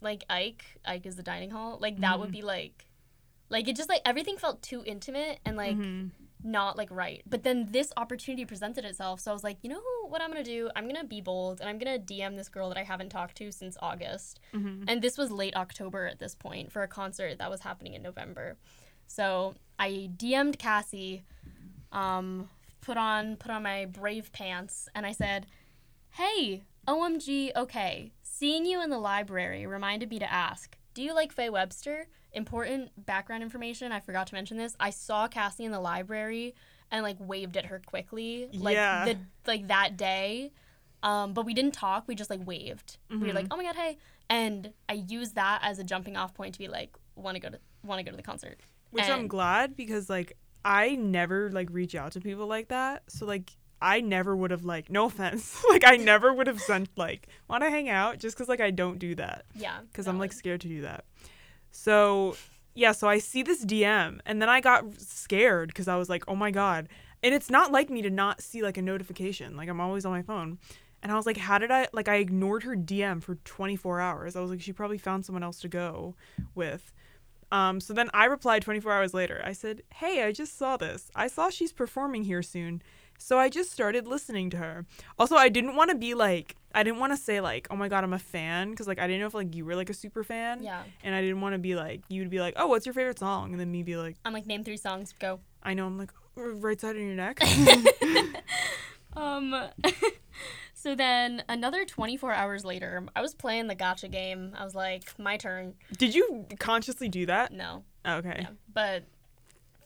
like 0.00 0.24
Eick, 0.28 0.60
Eick 0.88 1.04
is 1.06 1.16
the 1.16 1.22
dining 1.22 1.50
hall, 1.50 1.78
like 1.80 2.00
that 2.00 2.18
would 2.18 2.32
be 2.32 2.42
like, 2.42 2.86
like 3.50 3.68
it 3.68 3.76
just 3.76 3.88
like 3.90 4.00
everything 4.06 4.38
felt 4.38 4.62
too 4.62 4.82
intimate 4.86 5.38
and 5.44 5.56
like 5.56 5.76
Mhm. 5.76 6.10
Not 6.44 6.76
like 6.76 6.90
right. 6.90 7.22
But 7.26 7.42
then 7.42 7.68
this 7.70 7.92
opportunity 7.96 8.44
presented 8.44 8.84
itself, 8.84 9.18
so 9.20 9.30
I 9.30 9.34
was 9.34 9.42
like, 9.42 9.58
you 9.62 9.70
know 9.70 9.80
what 10.08 10.20
I'm 10.22 10.30
gonna 10.30 10.44
do? 10.44 10.70
I'm 10.76 10.86
gonna 10.86 11.02
be 11.04 11.20
bold 11.20 11.60
and 11.60 11.68
I'm 11.68 11.78
gonna 11.78 11.98
DM 11.98 12.36
this 12.36 12.48
girl 12.48 12.68
that 12.68 12.78
I 12.78 12.82
haven't 12.84 13.08
talked 13.08 13.36
to 13.38 13.50
since 13.50 13.76
August. 13.80 14.40
Mhm. 14.52 14.84
And 14.86 15.00
this 15.02 15.16
was 15.18 15.30
late 15.30 15.56
October 15.56 16.06
at 16.06 16.18
this 16.18 16.34
point 16.34 16.70
for 16.70 16.82
a 16.82 16.88
concert 16.88 17.38
that 17.38 17.50
was 17.50 17.62
happening 17.62 17.94
in 17.94 18.02
November. 18.02 18.58
So 19.06 19.54
I 19.78 20.10
DM'd 20.16 20.58
Cassie, 20.58 21.24
um, 21.92 22.48
put 22.80 22.96
on 22.96 23.36
put 23.36 23.50
on 23.50 23.62
my 23.62 23.86
brave 23.86 24.30
pants, 24.32 24.88
and 24.94 25.06
I 25.06 25.12
said, 25.12 25.46
"Hey, 26.10 26.64
OMG, 26.86 27.50
okay, 27.56 28.12
seeing 28.22 28.66
you 28.66 28.82
in 28.82 28.90
the 28.90 28.98
library 28.98 29.66
reminded 29.66 30.10
me 30.10 30.18
to 30.18 30.30
ask, 30.30 30.76
do 30.92 31.02
you 31.02 31.14
like 31.14 31.32
Faye 31.32 31.48
Webster? 31.50 32.08
Important 32.34 32.90
background 33.06 33.42
information. 33.42 33.92
I 33.92 34.00
forgot 34.00 34.26
to 34.28 34.34
mention 34.34 34.56
this. 34.56 34.76
I 34.80 34.90
saw 34.90 35.28
Cassie 35.28 35.64
in 35.64 35.72
the 35.72 35.80
library 35.80 36.54
and 36.90 37.02
like 37.02 37.16
waved 37.18 37.56
at 37.56 37.66
her 37.66 37.80
quickly, 37.84 38.48
like 38.52 38.74
Yeah. 38.74 39.04
the 39.06 39.18
like 39.46 39.68
that 39.68 39.96
day. 39.96 40.52
Um, 41.02 41.34
but 41.34 41.44
we 41.44 41.52
didn't 41.54 41.74
talk. 41.74 42.04
We 42.08 42.14
just 42.14 42.30
like 42.30 42.46
waved. 42.46 42.98
We 43.10 43.16
were 43.16 43.26
Mm-hmm. 43.26 43.36
like, 43.36 43.46
"Oh 43.50 43.56
my 43.56 43.64
god, 43.64 43.76
hey!" 43.76 43.98
And 44.30 44.72
I 44.88 44.94
used 44.94 45.34
that 45.34 45.60
as 45.62 45.78
a 45.78 45.84
jumping 45.84 46.16
off 46.16 46.32
point 46.34 46.54
to 46.54 46.58
be 46.58 46.68
like, 46.68 46.96
"Want 47.14 47.34
to 47.36 47.40
go 47.40 47.50
to 47.50 47.58
want 47.82 47.98
to 47.98 48.04
go 48.04 48.10
to 48.10 48.16
the 48.16 48.22
concert?" 48.22 48.58
Which 48.90 49.08
I'm 49.08 49.26
glad 49.28 49.76
because 49.76 50.08
like 50.08 50.36
I 50.64 50.94
never 50.96 51.50
like 51.50 51.68
reach 51.70 51.94
out 51.94 52.12
to 52.12 52.20
people 52.20 52.46
like 52.46 52.68
that. 52.68 53.02
So 53.08 53.26
like 53.26 53.50
I 53.82 54.00
never 54.00 54.34
would 54.34 54.50
have 54.50 54.64
like 54.64 54.88
no 54.88 55.04
offense. 55.10 55.62
like 55.68 55.84
I 55.84 55.96
never 55.96 56.32
would 56.32 56.46
have 56.46 56.60
sent 56.60 56.88
like 56.96 57.28
want 57.48 57.62
to 57.64 57.70
hang 57.70 57.90
out 57.90 58.18
just 58.18 58.36
cuz 58.38 58.48
like 58.48 58.60
I 58.60 58.70
don't 58.70 58.98
do 58.98 59.14
that 59.16 59.44
Yeah, 59.54 59.80
cuz 59.92 60.06
I'm 60.08 60.18
like 60.18 60.32
scared 60.32 60.62
to 60.62 60.68
do 60.68 60.82
that. 60.82 61.04
So 61.74 62.36
yeah, 62.74 62.92
so 62.92 63.08
I 63.08 63.18
see 63.18 63.42
this 63.42 63.64
DM 63.64 64.20
and 64.24 64.40
then 64.40 64.48
I 64.48 64.60
got 64.60 65.00
scared 65.00 65.74
cuz 65.74 65.88
I 65.88 65.96
was 65.96 66.08
like, 66.08 66.24
"Oh 66.28 66.36
my 66.36 66.50
god." 66.50 66.88
And 67.22 67.34
it's 67.34 67.50
not 67.50 67.72
like 67.72 67.90
me 67.90 68.02
to 68.02 68.10
not 68.10 68.40
see 68.42 68.62
like 68.62 68.76
a 68.76 68.82
notification. 68.82 69.56
Like 69.56 69.68
I'm 69.68 69.80
always 69.80 70.04
on 70.04 70.12
my 70.12 70.22
phone. 70.22 70.58
And 71.02 71.12
I 71.12 71.16
was 71.16 71.26
like, 71.26 71.36
how 71.36 71.58
did 71.58 71.70
I 71.70 71.88
like 71.92 72.08
I 72.08 72.16
ignored 72.16 72.62
her 72.62 72.76
DM 72.76 73.22
for 73.22 73.34
24 73.44 74.00
hours. 74.00 74.36
I 74.36 74.40
was 74.40 74.50
like 74.50 74.60
she 74.60 74.72
probably 74.72 74.98
found 74.98 75.26
someone 75.26 75.42
else 75.42 75.60
to 75.60 75.68
go 75.68 76.14
with. 76.54 76.92
Um, 77.50 77.80
so 77.80 77.92
then 77.92 78.10
I 78.14 78.26
replied 78.26 78.62
24 78.62 78.92
hours 78.92 79.14
later. 79.14 79.42
I 79.44 79.52
said, 79.52 79.82
Hey, 79.94 80.22
I 80.24 80.32
just 80.32 80.56
saw 80.56 80.76
this. 80.76 81.10
I 81.14 81.26
saw 81.26 81.50
she's 81.50 81.72
performing 81.72 82.24
here 82.24 82.42
soon. 82.42 82.82
So 83.18 83.38
I 83.38 83.48
just 83.48 83.70
started 83.70 84.06
listening 84.06 84.50
to 84.50 84.56
her. 84.58 84.86
Also, 85.18 85.36
I 85.36 85.48
didn't 85.48 85.76
want 85.76 85.90
to 85.90 85.96
be 85.96 86.14
like, 86.14 86.56
I 86.74 86.82
didn't 86.82 86.98
want 86.98 87.12
to 87.12 87.16
say 87.16 87.40
like, 87.40 87.66
oh 87.70 87.76
my 87.76 87.88
God, 87.88 88.04
I'm 88.04 88.12
a 88.12 88.18
fan. 88.18 88.70
Because 88.70 88.86
like, 88.88 88.98
I 88.98 89.06
didn't 89.06 89.20
know 89.20 89.26
if 89.26 89.34
like 89.34 89.54
you 89.54 89.64
were 89.64 89.76
like 89.76 89.90
a 89.90 89.94
super 89.94 90.24
fan. 90.24 90.62
Yeah, 90.62 90.82
And 91.02 91.14
I 91.14 91.20
didn't 91.20 91.40
want 91.40 91.54
to 91.54 91.58
be 91.58 91.74
like, 91.76 92.02
you'd 92.08 92.30
be 92.30 92.40
like, 92.40 92.54
oh, 92.56 92.66
what's 92.66 92.84
your 92.86 92.92
favorite 92.94 93.18
song? 93.18 93.52
And 93.52 93.60
then 93.60 93.70
me 93.70 93.82
be 93.82 93.96
like, 93.96 94.16
I'm 94.24 94.32
like, 94.32 94.46
name 94.46 94.64
three 94.64 94.76
songs. 94.76 95.14
Go. 95.18 95.40
I 95.62 95.74
know. 95.74 95.86
I'm 95.86 95.96
like, 95.98 96.10
right 96.36 96.80
side 96.80 96.96
of 96.96 97.02
your 97.02 97.14
neck. 97.14 97.40
Um. 99.16 99.54
so 100.74 100.94
then 100.94 101.44
another 101.48 101.84
24 101.84 102.32
hours 102.32 102.64
later, 102.64 103.04
I 103.14 103.22
was 103.22 103.34
playing 103.34 103.68
the 103.68 103.74
gotcha 103.74 104.08
game. 104.08 104.52
I 104.58 104.64
was 104.64 104.74
like, 104.74 105.16
my 105.18 105.36
turn. 105.36 105.74
Did 105.96 106.14
you 106.14 106.46
consciously 106.58 107.08
do 107.08 107.26
that? 107.26 107.52
No, 107.52 107.84
Okay. 108.04 108.38
yeah. 108.40 108.48
But 108.72 109.04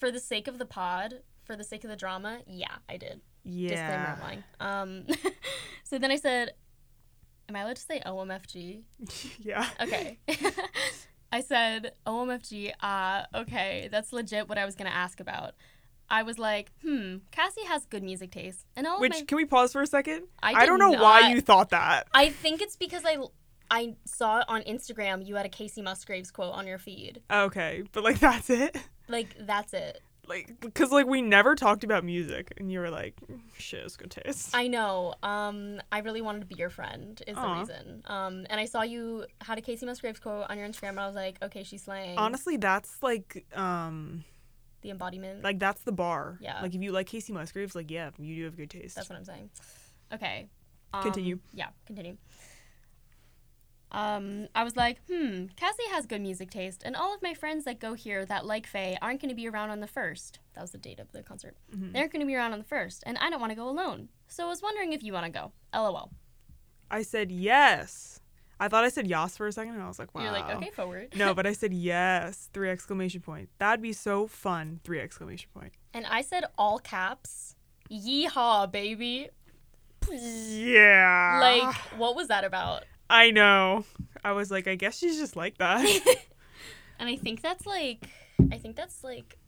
for 0.00 0.10
the 0.10 0.20
sake 0.20 0.48
of 0.48 0.58
the 0.58 0.64
pod, 0.64 1.20
for 1.44 1.56
the 1.56 1.64
sake 1.64 1.84
of 1.84 1.90
the 1.90 1.96
drama, 1.96 2.40
yeah, 2.46 2.76
I 2.88 2.96
did. 2.96 3.20
Yeah. 3.44 3.68
Disclaimer 3.68 4.14
I'm 4.16 4.20
lying. 4.22 4.44
Um. 4.60 5.06
so 5.84 5.98
then 5.98 6.10
I 6.10 6.16
said, 6.16 6.52
"Am 7.48 7.56
I 7.56 7.60
allowed 7.60 7.76
to 7.76 7.82
say 7.82 8.02
OMFG?" 8.04 8.82
yeah. 9.40 9.68
Okay. 9.80 10.18
I 11.30 11.42
said, 11.42 11.92
OMFG, 12.06 12.72
uh, 12.80 13.24
okay, 13.34 13.88
that's 13.92 14.14
legit 14.14 14.48
what 14.48 14.56
I 14.56 14.64
was 14.64 14.74
gonna 14.74 14.90
ask 14.90 15.20
about. 15.20 15.54
I 16.10 16.22
was 16.22 16.38
like, 16.38 16.70
hmm, 16.82 17.16
Cassie 17.30 17.64
has 17.66 17.84
good 17.84 18.02
music 18.02 18.30
taste. 18.30 18.64
And 18.74 18.86
all 18.86 18.98
Which, 18.98 19.12
my 19.12 19.22
can 19.22 19.36
we 19.36 19.44
pause 19.44 19.72
for 19.72 19.82
a 19.82 19.86
second? 19.86 20.24
I 20.42 20.54
I 20.54 20.66
don't 20.66 20.78
know 20.78 20.92
why 20.92 21.28
you 21.28 21.40
thought 21.40 21.70
that. 21.70 22.08
I 22.14 22.30
think 22.30 22.62
it's 22.62 22.76
because 22.76 23.02
I 23.04 23.18
I 23.70 23.96
saw 24.04 24.40
it 24.40 24.46
on 24.48 24.62
Instagram. 24.62 25.26
You 25.26 25.36
had 25.36 25.46
a 25.46 25.50
Kacey 25.50 25.82
Musgraves 25.82 26.30
quote 26.30 26.54
on 26.54 26.66
your 26.66 26.78
feed. 26.78 27.20
Okay. 27.30 27.84
But 27.92 28.04
like, 28.04 28.18
that's 28.20 28.50
it. 28.50 28.76
Like 29.08 29.36
that's 29.40 29.74
it. 29.74 30.00
Like 30.28 30.60
because 30.60 30.90
like 30.90 31.06
we 31.06 31.22
never 31.22 31.54
talked 31.54 31.84
about 31.84 32.04
music 32.04 32.52
and 32.58 32.70
you 32.70 32.80
were 32.80 32.90
like 32.90 33.14
shit 33.56 33.82
it's 33.84 33.96
good 33.96 34.10
taste 34.10 34.50
I 34.54 34.68
know. 34.68 35.14
Um, 35.22 35.80
I 35.90 36.00
really 36.00 36.20
wanted 36.20 36.40
to 36.40 36.46
be 36.46 36.54
your 36.56 36.70
friend. 36.70 37.20
Is 37.26 37.34
the 37.36 37.48
reason. 37.58 38.02
Um, 38.06 38.46
and 38.50 38.60
I 38.60 38.66
saw 38.66 38.82
you 38.82 39.24
had 39.40 39.58
a 39.58 39.62
Kacey 39.62 39.84
Musgraves 39.84 40.20
quote 40.20 40.46
on 40.50 40.58
your 40.58 40.68
Instagram. 40.68 40.90
And 40.90 41.00
I 41.00 41.06
was 41.06 41.14
like, 41.16 41.38
okay, 41.42 41.62
she's 41.62 41.82
slaying. 41.82 42.18
honestly 42.18 42.56
that's 42.56 43.02
like 43.02 43.46
um 43.56 44.24
the 44.82 44.90
embodiment. 44.90 45.42
like 45.42 45.58
that's 45.58 45.82
the 45.82 45.92
bar 45.92 46.38
Yeah. 46.40 46.60
like 46.62 46.72
if 46.74 46.80
you 46.80 46.92
like 46.92 47.08
kacey 47.08 47.32
musgraves 47.32 47.74
like 47.74 47.90
yeah 47.90 48.10
you 48.18 48.36
do 48.36 48.44
have 48.44 48.56
good 48.56 48.70
taste 48.70 48.94
That's 48.94 49.08
what 49.08 49.16
I'm 49.18 49.24
saying. 49.24 49.50
Okay. 50.12 50.48
Um, 50.94 51.02
Continue. 51.02 51.38
Yeah, 51.52 51.68
continue. 51.86 52.16
Um, 53.90 54.48
I 54.54 54.64
was 54.64 54.76
like, 54.76 54.98
hmm, 55.10 55.46
Cassie 55.56 55.88
has 55.92 56.04
good 56.06 56.20
music 56.20 56.50
taste, 56.50 56.82
and 56.84 56.94
all 56.94 57.14
of 57.14 57.22
my 57.22 57.32
friends 57.34 57.64
that 57.64 57.80
go 57.80 57.94
here 57.94 58.24
that 58.26 58.44
like 58.44 58.66
Faye 58.66 58.98
aren't 59.00 59.20
going 59.22 59.30
to 59.30 59.34
be 59.34 59.48
around 59.48 59.70
on 59.70 59.80
the 59.80 59.86
first. 59.86 60.38
That 60.54 60.60
was 60.60 60.72
the 60.72 60.78
date 60.78 61.00
of 61.00 61.10
the 61.12 61.22
concert. 61.22 61.56
Mhm. 61.74 61.92
They 61.92 62.00
aren't 62.00 62.12
going 62.12 62.20
to 62.20 62.26
be 62.26 62.34
around 62.34 62.52
on 62.52 62.58
the 62.58 62.64
first, 62.66 63.02
and 63.06 63.16
I 63.18 63.30
don't 63.30 63.40
want 63.40 63.50
to 63.50 63.56
go 63.56 63.68
alone. 63.68 64.08
So 64.26 64.44
I 64.44 64.48
was 64.48 64.60
wondering 64.62 64.92
if 64.92 65.02
you 65.02 65.12
want 65.14 65.26
to 65.26 65.32
go. 65.32 65.52
LOL. 65.74 66.10
i 66.90 67.02
said 67.02 67.30
yes 67.30 68.20
i 68.58 68.66
thought 68.68 68.82
i 68.82 68.88
said 68.88 69.06
yas 69.06 69.36
for 69.36 69.46
a 69.46 69.52
second 69.52 69.74
and 69.74 69.82
i 69.82 69.86
was 69.86 69.98
like 69.98 70.14
wow 70.14 70.22
You're 70.22 70.32
like, 70.32 70.48
okay, 70.56 70.70
forward. 70.70 71.14
no 71.14 71.34
but 71.34 71.46
i 71.46 71.52
said 71.62 71.74
yes 71.74 72.48
three 72.54 72.70
exclamation 72.70 73.20
point 73.20 73.50
that'd 73.58 73.82
be 73.82 73.92
so 73.92 74.26
fun 74.26 74.80
three 74.84 74.98
exclamation 75.00 75.50
point 75.54 75.72
and 75.92 76.06
I 76.06 76.22
said 76.22 76.44
all 76.56 76.78
caps, 76.78 77.54
yeehaw, 77.90 78.70
baby. 78.72 79.28
yeah 80.10 81.38
Like, 81.40 81.74
what 81.98 82.14
was 82.16 82.28
that 82.28 82.44
about? 82.44 82.84
I 83.10 83.30
know 83.30 83.84
i 84.24 84.32
was 84.32 84.50
like 84.50 84.66
i 84.66 84.74
guess 84.74 84.98
she's 84.98 85.16
just 85.18 85.36
like 85.36 85.58
that 85.58 85.84
And 87.00 87.08
I 87.08 87.14
think 87.14 87.42
that's 87.42 87.64
like, 87.64 88.08
I 88.50 88.58
think 88.58 88.74
that's 88.74 89.04
like, 89.04 89.38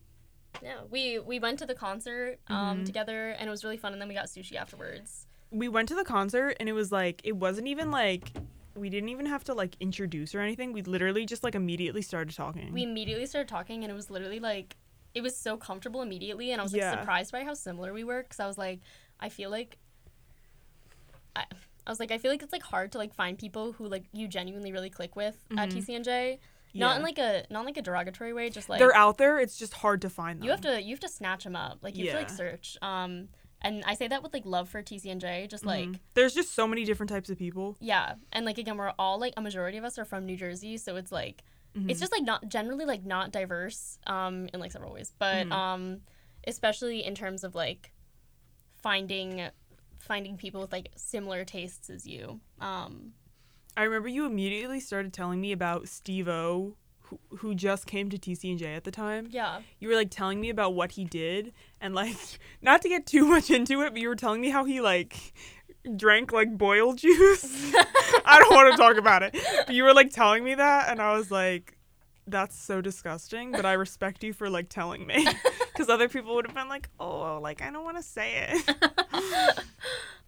yeah. 0.63 0.83
We 0.89 1.19
we 1.19 1.37
went 1.37 1.59
to 1.59 1.65
the 1.65 1.75
concert 1.75 2.39
um, 2.47 2.79
Mhm. 2.79 2.85
together, 2.85 3.31
and 3.31 3.45
it 3.45 3.51
was 3.51 3.65
really 3.65 3.75
fun. 3.75 3.91
And 3.91 4.01
then 4.01 4.07
we 4.07 4.15
got 4.15 4.27
sushi 4.27 4.55
afterwards. 4.55 5.27
we 5.51 5.67
went 5.67 5.89
to 5.89 5.95
the 5.95 6.05
concert 6.05 6.55
and 6.61 6.69
it 6.69 6.71
was 6.71 6.93
like 6.93 7.19
it 7.25 7.33
wasn't 7.35 7.67
even 7.67 7.91
like 7.91 8.31
we 8.73 8.89
didn't 8.89 9.09
even 9.09 9.25
have 9.25 9.43
to 9.43 9.53
like 9.53 9.75
introduce 9.81 10.33
or 10.33 10.39
anything 10.39 10.71
we 10.71 10.81
literally 10.81 11.25
just 11.25 11.43
like 11.43 11.55
immediately 11.55 12.01
started 12.01 12.33
talking 12.33 12.71
We 12.71 12.83
immediately 12.83 13.25
started 13.25 13.49
talking, 13.49 13.83
and 13.83 13.91
it 13.91 13.95
was 13.95 14.09
literally 14.09 14.39
like, 14.39 14.77
it 15.13 15.19
was 15.19 15.35
so 15.35 15.57
comfortable 15.57 16.01
immediately, 16.01 16.53
and 16.53 16.61
I 16.61 16.63
was 16.63 16.71
like 16.71 16.83
Yeah. 16.83 16.99
surprised 17.01 17.33
by 17.33 17.43
how 17.43 17.53
similar 17.53 17.91
we 17.91 18.05
were. 18.05 18.23
Because 18.23 18.39
I 18.39 18.47
was 18.47 18.57
like, 18.57 18.79
I 19.19 19.27
feel 19.27 19.49
like, 19.49 19.77
I, 21.35 21.43
I 21.85 21.89
was 21.89 21.99
like, 21.99 22.11
I 22.11 22.17
feel 22.17 22.31
like 22.31 22.43
it's 22.43 22.53
like 22.53 22.63
hard 22.63 22.91
to 22.91 22.97
like 22.97 23.13
find 23.13 23.37
people 23.37 23.71
who 23.73 23.87
like 23.87 24.05
you 24.13 24.27
genuinely 24.27 24.71
really 24.71 24.89
click 24.89 25.15
with 25.15 25.37
at 25.57 25.69
Mhm. 25.69 25.73
TCNJ. 25.77 26.39
Yeah. 26.73 26.79
Not 26.87 26.97
in 26.97 27.03
like 27.03 27.17
a 27.17 27.45
not 27.49 27.61
in 27.61 27.65
like 27.65 27.77
a 27.77 27.81
derogatory 27.81 28.33
way, 28.33 28.49
just 28.49 28.69
like 28.69 28.79
they're 28.79 28.95
out 28.95 29.17
there 29.17 29.39
it's 29.39 29.57
just 29.57 29.73
hard 29.73 30.01
to 30.03 30.09
find 30.09 30.39
them 30.39 30.45
you 30.45 30.51
have 30.51 30.61
to 30.61 30.81
you 30.81 30.91
have 30.91 30.99
to 31.01 31.09
snatch 31.09 31.43
them 31.43 31.55
up 31.55 31.79
like 31.81 31.97
you 31.97 32.05
have 32.05 32.13
to 32.13 32.19
like 32.19 32.29
search 32.29 32.77
um 32.81 33.27
and 33.61 33.83
i 33.85 33.93
say 33.93 34.07
that 34.07 34.23
with 34.23 34.31
like 34.33 34.45
love 34.45 34.69
for 34.69 34.81
tcnj 34.81 35.49
just 35.49 35.65
like 35.65 35.89
Mhm. 35.89 35.99
there's 36.13 36.33
just 36.33 36.53
so 36.53 36.65
many 36.65 36.85
different 36.85 37.09
types 37.09 37.29
of 37.29 37.37
people 37.37 37.75
yeah 37.81 38.15
and 38.31 38.45
like 38.45 38.57
again 38.57 38.77
we're 38.77 38.93
all 38.97 39.19
like 39.19 39.33
a 39.35 39.41
majority 39.41 39.77
of 39.77 39.83
us 39.83 39.99
are 39.99 40.05
from 40.05 40.25
new 40.25 40.37
jersey 40.37 40.77
so 40.77 40.95
it's 40.95 41.11
like 41.11 41.43
Mhm. 41.75 41.89
it's 41.91 41.99
just 41.99 42.11
like 42.13 42.23
not 42.23 42.47
generally 42.47 42.85
like 42.85 43.03
not 43.05 43.31
diverse 43.33 43.99
um 44.07 44.47
in 44.53 44.59
like 44.61 44.71
several 44.71 44.93
ways 44.93 45.11
but 45.19 45.47
Mhm. 45.47 45.51
um 45.51 46.01
especially 46.47 47.03
in 47.03 47.15
terms 47.15 47.43
of 47.43 47.53
like 47.53 47.91
finding 48.81 49.49
finding 50.01 50.37
people 50.37 50.61
with 50.61 50.71
like 50.71 50.89
similar 50.95 51.45
tastes 51.45 51.89
as 51.89 52.05
you. 52.07 52.39
Um 52.59 53.13
i 53.77 53.83
remember 53.83 54.09
you 54.09 54.25
immediately 54.25 54.79
started 54.79 55.13
telling 55.13 55.39
me 55.39 55.51
about 55.51 55.87
Steve-O 55.87 56.75
who, 57.03 57.19
who 57.37 57.55
just 57.55 57.85
came 57.87 58.09
to 58.09 58.17
tcnj 58.17 58.63
at 58.63 58.83
the 58.83 58.91
time. 58.91 59.27
Yeah. 59.31 59.61
You 59.79 59.89
were 59.89 59.95
like 59.95 60.11
telling 60.11 60.39
me 60.39 60.49
about 60.49 60.73
what 60.73 60.93
he 60.93 61.05
did 61.05 61.53
and 61.79 61.93
like 61.95 62.17
not 62.61 62.81
to 62.81 62.89
get 62.89 63.05
too 63.05 63.25
much 63.25 63.49
into 63.49 63.81
it 63.81 63.91
but 63.91 64.01
you 64.01 64.07
were 64.09 64.15
telling 64.15 64.41
me 64.41 64.49
how 64.49 64.65
he 64.65 64.81
like 64.81 65.33
drank 65.95 66.31
like 66.31 66.57
boiled 66.57 66.97
juice. 67.05 67.73
I 68.25 68.39
don't 68.39 68.53
want 68.53 68.71
to 68.71 68.77
talk 68.77 68.97
about 68.97 69.23
it. 69.23 69.35
But 69.65 69.75
you 69.75 69.83
were 69.83 69.93
like 69.93 70.11
telling 70.11 70.43
me 70.43 70.55
that 70.55 70.89
and 70.89 71.01
i 71.01 71.15
was 71.15 71.31
like 71.31 71.77
that's 72.27 72.55
so 72.55 72.81
disgusting 72.81 73.51
but 73.51 73.65
i 73.65 73.73
respect 73.73 74.23
you 74.23 74.31
for 74.33 74.49
like 74.49 74.69
telling 74.69 75.05
me 75.05 75.27
because 75.73 75.89
other 75.89 76.09
people 76.09 76.35
would 76.35 76.45
have 76.45 76.55
been 76.55 76.69
like 76.69 76.89
oh 76.99 77.39
like 77.41 77.61
i 77.61 77.71
don't 77.71 77.83
want 77.83 77.97
to 77.97 78.03
say 78.03 78.47
it. 78.49 79.59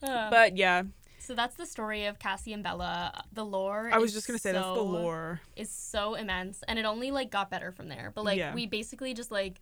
But 0.02 0.58
yeah. 0.58 0.84
So 1.20 1.34
that's 1.34 1.56
the 1.56 1.66
story 1.66 2.06
of 2.08 2.20
cassie 2.20 2.52
and 2.52 2.62
bella. 2.62 3.24
The 3.32 3.46
lore 3.46 3.90
i 3.94 3.98
was 3.98 4.12
just 4.12 4.28
gonna 4.28 4.40
say 4.40 4.52
that's 4.52 4.66
the 4.66 4.82
lore. 4.82 5.40
is 5.56 5.70
so 5.70 6.16
immense 6.16 6.62
and 6.68 6.78
it 6.78 6.84
only 6.86 7.12
like 7.12 7.32
got 7.32 7.50
better 7.50 7.72
from 7.72 7.88
there. 7.88 8.12
But 8.14 8.26
like 8.26 8.38
Yeah. 8.38 8.54
we 8.54 8.66
basically 8.68 9.14
just 9.14 9.32
like 9.32 9.62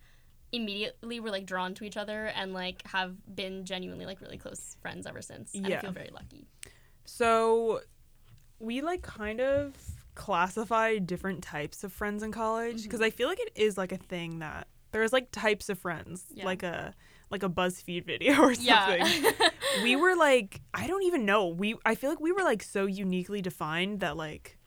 immediately 0.50 1.20
were 1.20 1.30
like 1.30 1.46
drawn 1.46 1.74
to 1.74 1.84
each 1.84 1.96
other 1.96 2.26
and 2.26 2.52
like 2.52 2.86
have 2.88 3.14
been 3.34 3.64
genuinely 3.64 4.04
like 4.04 4.20
really 4.20 4.36
close 4.36 4.76
friends 4.82 5.06
ever 5.06 5.22
since 5.22 5.54
and 5.54 5.64
i 5.66 5.70
Yeah. 5.70 5.80
feel 5.80 5.92
very 5.92 6.10
lucky. 6.12 6.46
So 7.04 7.80
we 8.58 8.80
like 8.80 9.02
kind 9.02 9.40
of 9.40 9.74
classify 10.14 10.98
different 10.98 11.42
types 11.42 11.84
of 11.84 11.92
friends 11.92 12.22
in 12.22 12.32
college 12.32 12.82
because 12.82 13.00
mm-hmm. 13.00 13.06
I 13.06 13.10
feel 13.10 13.28
like 13.28 13.40
it 13.40 13.52
is 13.54 13.78
like 13.78 13.92
a 13.92 13.96
thing 13.96 14.40
that 14.40 14.66
there's 14.92 15.12
like 15.12 15.30
types 15.32 15.68
of 15.68 15.78
friends, 15.78 16.24
Yeah. 16.32 16.44
like 16.44 16.62
a 16.62 16.94
like 17.30 17.42
a 17.42 17.48
BuzzFeed 17.48 18.04
video 18.04 18.40
or 18.42 18.54
something. 18.54 18.64
yeah 19.06 19.50
we 19.82 19.96
were 20.02 20.14
like 20.14 20.60
I 20.74 20.86
don't 20.86 21.02
even 21.04 21.24
know. 21.24 21.48
We 21.48 21.76
I 21.84 21.94
feel 21.94 22.10
like 22.10 22.20
we 22.20 22.32
were 22.32 22.42
like 22.42 22.62
so 22.62 22.86
uniquely 22.86 23.40
defined 23.42 24.00
that 24.00 24.16
like 24.16 24.58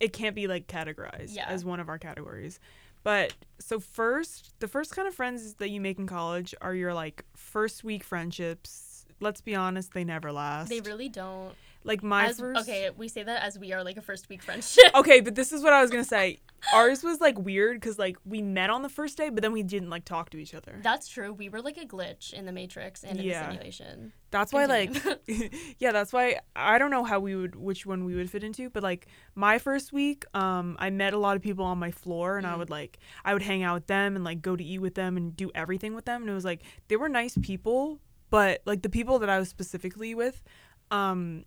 it 0.00 0.12
can't 0.12 0.34
be 0.34 0.46
like 0.46 0.66
categorized 0.66 1.34
Yeah. 1.34 1.46
as 1.48 1.64
one 1.64 1.78
of 1.80 1.88
our 1.88 1.98
categories. 1.98 2.58
But 3.02 3.32
so 3.58 3.80
first, 3.80 4.52
the 4.60 4.68
first 4.68 4.94
kind 4.94 5.08
of 5.08 5.14
friends 5.14 5.54
that 5.54 5.70
you 5.70 5.80
make 5.80 5.98
in 5.98 6.06
college 6.06 6.54
are 6.60 6.74
your 6.74 6.92
like 6.92 7.24
first 7.34 7.82
week 7.84 8.04
friendships. 8.04 9.06
Let's 9.20 9.40
be 9.42 9.54
honest, 9.54 9.92
they 9.92 10.04
never 10.04 10.32
last. 10.32 10.68
they 10.70 10.80
really 10.80 11.08
don't 11.08 11.54
like 11.84 12.02
my 12.02 12.26
as, 12.26 12.38
first 12.38 12.60
okay 12.60 12.90
we 12.98 13.08
say 13.08 13.22
that 13.22 13.42
as 13.42 13.58
we 13.58 13.72
are 13.72 13.82
like 13.82 13.96
a 13.96 14.02
first 14.02 14.28
week 14.28 14.42
friendship 14.42 14.84
okay, 14.94 15.20
but 15.22 15.34
this 15.34 15.50
is 15.50 15.62
what 15.62 15.72
I 15.72 15.80
was 15.82 15.90
gonna 15.90 16.04
say. 16.04 16.38
ours 16.72 17.02
was 17.02 17.20
like 17.20 17.38
weird 17.38 17.80
because 17.80 17.98
like 17.98 18.16
we 18.24 18.42
met 18.42 18.70
on 18.70 18.82
the 18.82 18.88
first 18.88 19.16
day, 19.16 19.28
but 19.30 19.42
then 19.42 19.52
we 19.52 19.62
didn't 19.62 19.90
like 19.90 20.04
talk 20.04 20.30
to 20.30 20.38
each 20.38 20.54
other. 20.54 20.78
That's 20.82 21.08
true. 21.08 21.32
We 21.32 21.48
were 21.48 21.60
like 21.60 21.76
a 21.76 21.86
glitch 21.86 22.32
in 22.32 22.44
the 22.46 22.52
Matrix 22.52 23.02
and 23.04 23.18
in 23.18 23.26
Yeah. 23.26 23.40
the 23.44 23.50
simulation. 23.52 24.12
That's 24.30 24.52
why 24.52 24.66
like 24.66 24.94
yeah, 25.78 25.92
that's 25.92 26.12
why 26.12 26.38
I 26.54 26.78
don't 26.78 26.90
know 26.90 27.02
how 27.04 27.18
we 27.20 27.34
would 27.34 27.56
which 27.56 27.84
one 27.86 28.04
we 28.04 28.14
would 28.14 28.30
fit 28.30 28.44
into, 28.44 28.70
but 28.70 28.82
like 28.82 29.06
my 29.34 29.58
first 29.58 29.92
week, 29.92 30.24
um 30.34 30.76
I 30.78 30.90
met 30.90 31.12
a 31.14 31.18
lot 31.18 31.36
of 31.36 31.42
people 31.42 31.64
on 31.64 31.78
my 31.78 31.90
floor 31.90 32.38
and 32.38 32.46
I 32.46 32.54
Mm. 32.54 32.58
would 32.58 32.70
like 32.70 32.98
I 33.24 33.32
would 33.32 33.42
hang 33.42 33.62
out 33.62 33.74
with 33.74 33.86
them 33.88 34.14
and 34.14 34.24
like 34.24 34.40
go 34.42 34.54
to 34.56 34.62
eat 34.64 34.78
with 34.80 34.94
them 34.94 35.16
and 35.16 35.36
do 35.36 35.50
everything 35.54 35.94
with 35.94 36.04
them 36.04 36.22
and 36.22 36.30
it 36.30 36.34
was 36.34 36.44
like 36.44 36.62
they 36.88 36.96
were 36.96 37.08
nice 37.08 37.36
people, 37.42 38.00
but 38.30 38.62
like 38.66 38.82
the 38.82 38.88
people 38.90 39.18
that 39.18 39.28
I 39.30 39.38
was 39.38 39.48
specifically 39.48 40.14
with, 40.14 40.42
um 40.90 41.44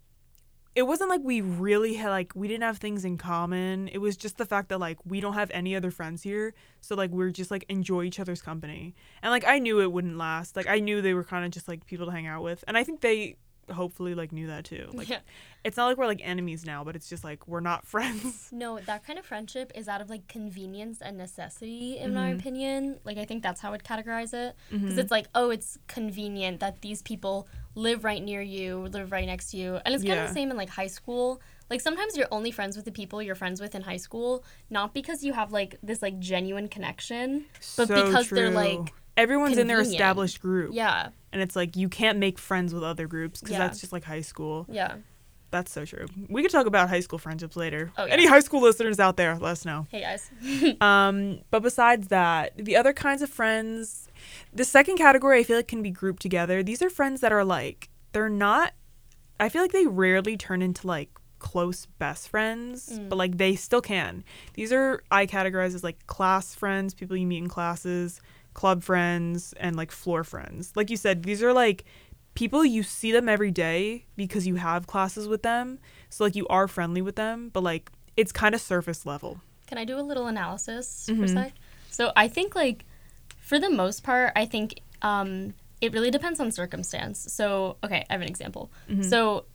it 0.76 0.84
wasn't 0.84 1.10
like 1.10 1.22
we 1.24 1.40
really 1.42 1.94
had 1.96 2.10
like 2.10 2.32
we 2.36 2.48
didn't 2.48 2.64
have 2.64 2.78
things 2.80 3.06
in 3.06 3.18
common. 3.18 3.88
It 3.90 4.00
was 4.00 4.18
just 4.18 4.38
the 4.38 4.46
fact 4.46 4.70
that 4.70 4.80
like 4.80 4.98
we 5.06 5.20
don't 5.22 5.34
have 5.36 5.52
any 5.52 5.76
other 5.76 5.92
friends 5.92 6.24
here, 6.24 6.54
so 6.82 6.96
like 6.96 7.12
we're 7.12 7.30
just 7.32 7.52
like 7.52 7.66
enjoy 7.70 8.04
each 8.06 8.20
other's 8.20 8.42
company. 8.42 8.96
And 9.22 9.30
like 9.32 9.46
I 9.46 9.60
knew 9.60 9.82
it 9.82 9.92
wouldn't 9.92 10.18
last. 10.18 10.56
Like 10.56 10.68
I 10.68 10.80
knew 10.80 11.02
they 11.02 11.14
were 11.14 11.24
kind 11.24 11.46
of 11.46 11.52
just 11.52 11.68
like 11.68 11.86
people 11.86 12.08
to 12.08 12.12
hang 12.12 12.26
out 12.28 12.44
with, 12.44 12.64
and 12.68 12.76
I 12.78 12.84
think 12.84 13.02
they 13.02 13.38
hopefully 13.72 14.14
like 14.14 14.34
knew 14.34 14.48
that 14.48 14.66
too. 14.66 14.90
Like 14.94 15.08
yeah. 15.08 15.20
it's 15.64 15.78
not 15.78 15.86
like 15.88 15.96
we're 15.98 16.06
like 16.08 16.20
enemies 16.22 16.66
now, 16.66 16.84
but 16.84 16.98
it's 16.98 17.08
just 17.08 17.24
like 17.24 17.48
we're 17.48 17.62
not 17.62 17.86
friends. 17.94 18.50
No, 18.52 18.78
that 18.80 19.06
kind 19.06 19.18
of 19.18 19.26
friendship 19.26 19.72
is 19.74 19.88
out 19.88 20.02
of 20.02 20.10
like 20.10 20.28
convenience 20.28 21.02
and 21.02 21.18
necessity, 21.18 21.98
in 21.98 22.14
my 22.14 22.32
Mhm. 22.34 22.40
opinion. 22.40 23.00
Like, 23.06 23.18
I 23.18 23.24
think 23.26 23.42
that's 23.42 23.62
how 23.62 23.72
I'd 23.74 23.84
categorize 23.84 24.34
it. 24.34 24.56
Because 24.70 24.96
Mhm. 24.96 24.98
it's 24.98 25.12
like, 25.12 25.28
oh, 25.34 25.50
it's 25.50 25.78
convenient 25.88 26.60
that 26.60 26.82
these 26.82 27.02
people 27.02 27.48
live 27.76 28.04
right 28.04 28.22
near 28.22 28.42
you, 28.42 28.88
live 28.92 29.12
right 29.12 29.26
next 29.26 29.52
to 29.52 29.58
you. 29.58 29.80
And 29.86 29.94
it's 29.96 30.04
kind 30.04 30.20
of 30.20 30.28
the 30.28 30.34
same 30.34 30.52
in 30.52 30.58
like 30.58 30.70
high 30.70 30.88
school. 30.88 31.42
Like, 31.70 31.82
sometimes 31.82 32.16
you're 32.16 32.28
only 32.32 32.52
friends 32.52 32.76
with 32.76 32.86
the 32.86 32.92
people 32.92 33.22
you're 33.22 33.34
friends 33.36 33.60
with 33.60 33.74
in 33.74 33.82
high 33.82 33.98
school, 33.98 34.44
not 34.70 34.94
because 34.94 35.24
you 35.24 35.34
have 35.34 35.52
like 35.52 35.78
this 35.82 36.02
like 36.02 36.20
genuine 36.20 36.68
connection. 36.68 37.46
But 37.78 37.88
So 37.88 38.06
because 38.06 38.30
they're, 38.30 38.52
like, 38.52 38.94
everyone's 39.18 39.58
in 39.58 39.68
their 39.68 39.82
established 39.82 40.40
group, 40.42 40.74
Yeah, 40.76 41.10
and 41.32 41.42
it's 41.42 41.56
like 41.56 41.76
you 41.76 41.90
can't 41.90 42.20
make 42.20 42.38
friends 42.38 42.74
with 42.74 42.84
other 42.84 43.08
groups 43.08 43.40
because 43.40 43.54
Yeah. 43.54 43.60
that's 43.60 43.80
just 43.80 43.92
like 43.94 44.04
high 44.04 44.22
school. 44.22 44.68
yeah. 44.70 44.96
That's 45.54 45.72
so 45.72 45.86
true. 45.86 46.08
We 46.30 46.42
could 46.42 46.50
talk 46.50 46.66
about 46.66 46.90
high 46.90 47.00
school 47.02 47.20
friendships 47.20 47.56
later. 47.56 47.92
Oh, 47.96 48.06
yeah. 48.06 48.14
Any 48.14 48.26
high 48.26 48.40
school 48.40 48.60
listeners 48.60 49.00
out 49.00 49.18
there, 49.18 49.36
let 49.38 49.52
us 49.52 49.66
know. 49.66 49.86
Hey, 49.92 50.02
guys. 50.02 50.32
Um, 50.82 51.42
but 51.52 51.62
besides 51.62 52.08
that, 52.08 52.54
the 52.58 52.76
other 52.76 52.92
kinds 52.92 53.22
of 53.22 53.30
friends, 53.30 54.10
the 54.52 54.66
second 54.66 54.98
category 54.98 55.40
I 55.40 55.44
feel 55.44 55.58
like 55.58 55.68
can 55.68 55.84
be 55.84 55.92
grouped 55.92 56.24
together. 56.24 56.64
These 56.64 56.82
are 56.82 56.90
friends 56.90 57.22
that 57.22 57.32
are 57.32 57.46
like 57.46 57.90
they're 58.14 58.30
not. 58.30 58.74
I 59.40 59.50
feel 59.50 59.62
like 59.62 59.72
they 59.74 59.86
rarely 59.86 60.38
turn 60.38 60.64
into 60.64 60.88
like 60.88 61.10
close 61.38 61.86
best 62.00 62.30
friends, 62.30 62.90
Mm. 62.98 63.10
but 63.10 63.18
like 63.18 63.38
they 63.38 63.56
still 63.56 63.82
can. 63.82 64.24
These 64.56 64.74
are 64.74 65.04
I 65.12 65.28
categorize 65.28 65.76
as 65.76 65.84
like 65.84 66.08
class 66.08 66.56
friends, 66.56 66.96
people 66.96 67.16
you 67.16 67.28
meet 67.28 67.44
in 67.44 67.48
classes, 67.48 68.22
club 68.56 68.82
friends, 68.82 69.54
and 69.60 69.76
like 69.76 69.92
floor 69.92 70.24
friends. 70.24 70.72
Like 70.76 70.90
you 70.90 70.98
said, 70.98 71.22
these 71.24 71.44
are 71.44 71.54
like 71.54 71.86
people 72.36 72.66
you 72.66 72.84
see 72.84 73.12
them 73.12 73.30
every 73.30 73.52
day 73.52 74.06
because 74.16 74.48
you 74.48 74.56
have 74.56 74.88
classes 74.88 75.28
with 75.28 75.44
them. 75.44 75.80
So 76.10 76.24
like 76.24 76.36
you 76.36 76.48
are 76.48 76.68
friendly 76.68 77.02
with 77.02 77.16
them, 77.16 77.50
but 77.54 77.64
like 77.64 77.92
it's 78.18 78.32
kind 78.32 78.56
of 78.56 78.62
surface 78.62 79.06
level. 79.06 79.42
Can 79.68 79.78
I 79.78 79.86
do 79.86 79.98
a 80.00 80.02
little 80.02 80.28
analysis 80.28 81.06
for 81.08 81.14
a 81.14 81.28
Mhm. 81.28 81.34
sec? 81.34 81.54
So 81.90 82.12
I 82.16 82.28
think 82.28 82.56
like 82.56 82.86
for 83.40 83.60
the 83.60 83.70
most 83.70 84.04
part, 84.04 84.32
I 84.36 84.46
think 84.46 84.80
um, 85.02 85.54
it 85.82 85.92
really 85.94 86.12
depends 86.12 86.40
on 86.40 86.52
circumstance. 86.52 87.26
So 87.32 87.78
okay, 87.84 88.06
I 88.10 88.14
have 88.14 88.22
an 88.22 88.28
example. 88.28 88.72
Mhm. 88.90 89.04
So 89.10 89.46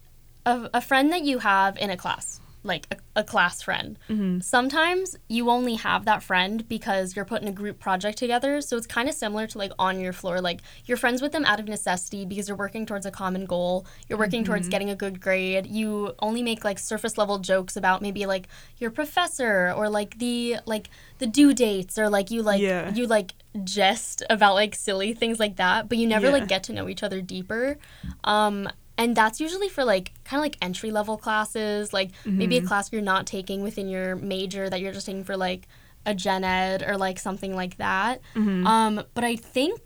a, 0.46 0.70
a 0.74 0.80
friend 0.80 1.10
that 1.12 1.22
you 1.22 1.38
have 1.40 1.76
in 1.78 1.90
a 1.90 1.96
class, 1.96 2.40
like 2.64 2.86
a, 2.90 3.20
a 3.20 3.24
class 3.24 3.62
friend, 3.62 3.98
Mhm. 4.08 4.42
sometimes 4.42 5.16
you 5.28 5.48
only 5.48 5.74
have 5.76 6.04
that 6.04 6.22
friend 6.22 6.68
because 6.68 7.14
you're 7.14 7.24
putting 7.24 7.48
a 7.48 7.52
group 7.52 7.78
project 7.78 8.18
together. 8.18 8.60
So 8.60 8.76
it's 8.76 8.86
kind 8.86 9.08
of 9.08 9.14
similar 9.14 9.46
to 9.46 9.58
like 9.58 9.72
on 9.78 10.00
your 10.00 10.12
floor. 10.12 10.40
Like 10.40 10.60
you're 10.84 10.96
friends 10.98 11.22
with 11.22 11.32
them 11.32 11.44
out 11.44 11.60
of 11.60 11.68
necessity 11.68 12.24
because 12.24 12.48
you're 12.48 12.56
working 12.56 12.84
towards 12.84 13.06
a 13.06 13.10
common 13.10 13.46
goal. 13.46 13.86
You're 14.08 14.18
working 14.18 14.44
towards 14.44 14.68
getting 14.68 14.90
a 14.90 14.96
good 14.96 15.20
grade. 15.20 15.66
You 15.66 16.14
only 16.20 16.42
make 16.42 16.64
like 16.64 16.78
surface 16.78 17.16
level 17.16 17.38
jokes 17.38 17.76
about 17.76 18.02
maybe 18.02 18.26
like 18.26 18.48
your 18.78 18.90
professor 18.90 19.72
or 19.76 19.88
like 19.88 20.18
the 20.18 20.56
like 20.66 20.90
the 21.18 21.26
due 21.26 21.54
dates 21.54 21.98
or 21.98 22.08
like 22.10 22.30
you 22.30 22.42
like 22.42 22.60
Yeah. 22.60 22.92
you 22.92 23.06
like 23.06 23.34
jest 23.64 24.22
about 24.30 24.54
like 24.54 24.74
silly 24.74 25.14
things 25.14 25.38
like 25.40 25.56
that, 25.56 25.88
but 25.88 25.98
you 25.98 26.06
never 26.06 26.26
Yeah. 26.26 26.32
like 26.32 26.48
get 26.48 26.62
to 26.64 26.72
know 26.72 26.88
each 26.88 27.02
other 27.02 27.20
deeper. 27.20 27.78
Um 28.24 28.68
and 28.98 29.16
that's 29.16 29.40
usually 29.40 29.68
for 29.68 29.84
like 29.84 30.12
kind 30.24 30.38
of 30.40 30.42
like 30.44 30.56
entry 30.60 30.90
level 30.90 31.16
classes, 31.16 31.92
like 31.92 32.10
maybe 32.26 32.58
a 32.58 32.60
Mhm. 32.62 32.66
class 32.66 32.92
you're 32.92 33.00
not 33.00 33.26
taking 33.26 33.62
within 33.62 33.88
your 33.88 34.16
major 34.16 34.68
that 34.68 34.80
you're 34.80 34.92
just 34.92 35.06
taking 35.06 35.24
for 35.24 35.36
like 35.36 35.68
a 36.04 36.14
gen 36.14 36.42
ed 36.44 36.82
or 36.86 36.96
like 36.98 37.18
something 37.18 37.54
like 37.54 37.76
that. 37.78 38.20
Mhm. 38.34 38.66
Um, 38.66 39.04
but 39.14 39.24
I 39.24 39.36
think 39.36 39.80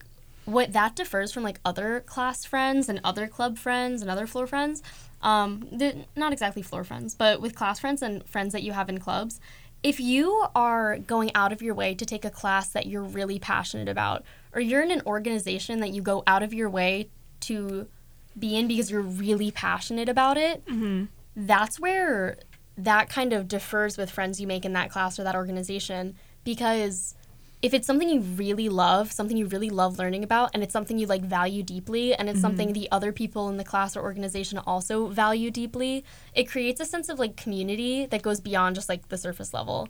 what 0.45 0.73
that 0.73 0.97
differs 0.97 1.31
from 1.33 1.43
like 1.45 1.61
other 1.65 2.01
class 2.01 2.45
friends 2.45 2.89
and 2.89 3.01
other 3.05 3.29
club 3.29 3.59
friends 3.59 4.03
and 4.03 4.11
other 4.11 4.27
floor 4.27 4.47
friends, 4.47 4.83
um, 5.23 5.69
not 6.17 6.33
exactly 6.33 6.63
floor 6.63 6.83
friends, 6.83 7.15
but 7.15 7.41
with 7.41 7.55
class 7.55 7.79
friends 7.79 8.03
and 8.03 8.27
friends 8.27 8.53
that 8.53 8.63
you 8.63 8.73
have 8.73 8.89
in 8.89 8.99
clubs, 8.99 9.41
if 9.83 10.01
you 10.01 10.47
are 10.55 10.99
going 10.99 11.31
out 11.35 11.53
of 11.53 11.61
your 11.61 11.75
way 11.75 11.95
to 11.95 12.05
take 12.07 12.25
a 12.25 12.31
class 12.31 12.69
that 12.69 12.87
you're 12.87 13.03
really 13.03 13.39
passionate 13.39 13.89
about, 13.89 14.25
or 14.55 14.61
you're 14.61 14.83
in 14.83 14.91
an 14.91 15.03
organization 15.07 15.81
that 15.81 15.91
you 15.91 16.01
go 16.03 16.23
out 16.27 16.43
of 16.43 16.53
your 16.55 16.71
way 16.71 17.09
to 17.41 17.87
be 18.39 18.57
in 18.57 18.67
because 18.69 18.91
you're 18.91 19.01
really 19.03 19.51
passionate 19.51 20.09
about 20.09 20.37
it, 20.37 20.65
Mhm. 20.67 21.09
that's 21.37 21.79
where 21.81 22.39
that 22.77 23.09
kind 23.09 23.33
of 23.33 23.49
differs 23.49 23.97
with 23.99 24.11
friends 24.11 24.41
you 24.41 24.47
make 24.47 24.65
in 24.65 24.73
that 24.73 24.91
class 24.91 25.19
or 25.19 25.25
that 25.25 25.35
organization 25.35 26.15
because 26.45 27.15
if 27.61 27.73
it's 27.73 27.87
something 27.87 28.09
you 28.09 28.19
really 28.21 28.69
love, 28.69 29.13
something 29.13 29.37
you 29.37 29.47
really 29.47 29.71
love 29.71 29.97
learning 29.97 30.25
about, 30.25 30.51
and 30.53 30.65
it's 30.65 30.73
something 30.73 30.99
you 30.99 31.07
like 31.07 31.23
value 31.23 31.63
deeply, 31.63 32.13
and 32.13 32.29
it's 32.29 32.41
something 32.41 32.73
the 32.73 32.89
other 32.91 33.13
people 33.13 33.49
in 33.49 33.57
the 33.57 33.63
class 33.63 33.97
or 33.97 34.03
organization 34.03 34.59
also 34.59 35.07
value 35.07 35.49
deeply, 35.49 36.05
it 36.35 36.49
creates 36.49 36.81
a 36.81 36.85
sense 36.85 37.09
of 37.09 37.21
like 37.21 37.37
community 37.37 38.05
that 38.07 38.21
goes 38.21 38.41
beyond 38.41 38.75
just 38.75 38.89
like 38.89 39.09
the 39.11 39.17
surface 39.17 39.55
level. 39.55 39.89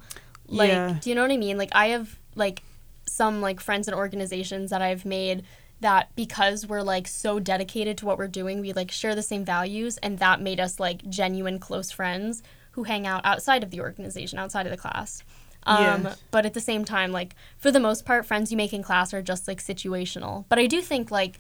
Like, 0.48 0.68
Yeah. 0.68 0.96
do 1.00 1.08
you 1.08 1.16
know 1.16 1.22
what 1.22 1.30
I 1.32 1.38
mean? 1.38 1.56
Like, 1.56 1.70
I 1.72 1.86
have 1.88 2.18
like 2.34 2.62
some 3.06 3.40
like 3.40 3.58
friends 3.58 3.88
and 3.88 3.94
organizations 3.96 4.68
that 4.68 4.82
I've 4.82 5.06
made 5.06 5.42
that 5.82 6.10
because 6.16 6.66
we're 6.66 6.82
like 6.82 7.06
so 7.06 7.38
dedicated 7.38 7.98
to 7.98 8.06
what 8.06 8.18
we're 8.18 8.28
doing, 8.28 8.60
we 8.60 8.72
like 8.72 8.90
share 8.90 9.14
the 9.14 9.22
same 9.22 9.44
values, 9.44 9.98
and 9.98 10.18
that 10.18 10.40
made 10.40 10.58
us 10.58 10.80
like 10.80 11.08
genuine 11.08 11.58
close 11.58 11.90
friends 11.90 12.42
who 12.72 12.84
hang 12.84 13.06
out 13.06 13.20
outside 13.24 13.62
of 13.62 13.70
the 13.70 13.80
organization, 13.80 14.38
outside 14.38 14.66
of 14.66 14.70
the 14.70 14.78
class. 14.78 15.22
Um, 15.64 16.04
Yeah. 16.04 16.14
But 16.30 16.46
at 16.46 16.54
the 16.54 16.60
same 16.60 16.84
time, 16.84 17.12
like 17.12 17.36
for 17.58 17.70
the 17.70 17.80
most 17.80 18.04
part, 18.04 18.26
friends 18.26 18.50
you 18.50 18.56
make 18.56 18.72
in 18.72 18.82
class 18.82 19.12
are 19.14 19.22
just 19.22 19.46
like 19.46 19.62
situational. 19.62 20.44
But 20.48 20.58
I 20.58 20.66
do 20.66 20.80
think 20.80 21.10
like 21.10 21.38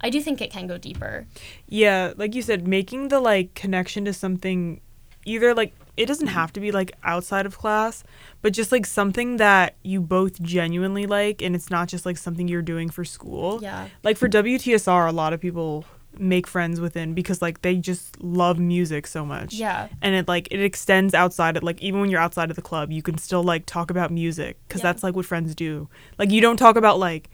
I 0.00 0.10
do 0.10 0.20
think 0.20 0.40
it 0.40 0.50
can 0.50 0.66
go 0.66 0.78
deeper. 0.78 1.26
Yeah, 1.68 2.12
like 2.16 2.34
you 2.34 2.42
said, 2.42 2.68
making 2.68 3.08
the 3.08 3.20
like 3.20 3.54
connection 3.54 4.04
to 4.04 4.12
something 4.12 4.80
either 5.24 5.54
like 5.54 5.74
it 5.98 6.06
doesn't 6.06 6.28
mm-hmm. 6.28 6.36
have 6.36 6.52
to 6.52 6.60
be 6.60 6.70
like 6.70 6.92
outside 7.02 7.44
of 7.44 7.58
class, 7.58 8.04
but 8.40 8.52
just 8.52 8.70
like 8.70 8.86
something 8.86 9.36
that 9.38 9.74
you 9.82 10.00
both 10.00 10.40
genuinely 10.40 11.06
like 11.06 11.42
and 11.42 11.54
it's 11.54 11.70
not 11.70 11.88
just 11.88 12.06
like 12.06 12.16
something 12.16 12.46
you're 12.46 12.62
doing 12.62 12.88
for 12.88 13.04
school. 13.04 13.58
Yeah. 13.60 13.88
Like 14.04 14.16
for 14.16 14.28
WTSR, 14.28 15.08
a 15.08 15.12
lot 15.12 15.32
of 15.32 15.40
people 15.40 15.84
make 16.16 16.46
friends 16.46 16.80
within 16.80 17.14
because 17.14 17.42
like 17.42 17.62
they 17.62 17.76
just 17.76 18.20
love 18.22 18.58
music 18.58 19.06
so 19.06 19.26
much. 19.26 19.54
Yeah. 19.54 19.88
And 20.00 20.14
it 20.14 20.28
like 20.28 20.48
it 20.52 20.60
extends 20.60 21.14
outside 21.14 21.56
of 21.56 21.64
like 21.64 21.80
even 21.82 22.00
when 22.00 22.10
you're 22.10 22.20
outside 22.20 22.50
of 22.50 22.56
the 22.56 22.62
club, 22.62 22.92
you 22.92 23.02
can 23.02 23.18
still 23.18 23.42
like 23.42 23.66
talk 23.66 23.90
about 23.90 24.12
music 24.12 24.56
cuz 24.68 24.80
Yeah. 24.80 24.84
that's 24.84 25.02
like 25.02 25.16
what 25.16 25.26
friends 25.26 25.54
do. 25.54 25.88
Like 26.16 26.30
you 26.30 26.40
don't 26.40 26.56
talk 26.56 26.76
about 26.76 26.98
like 27.00 27.28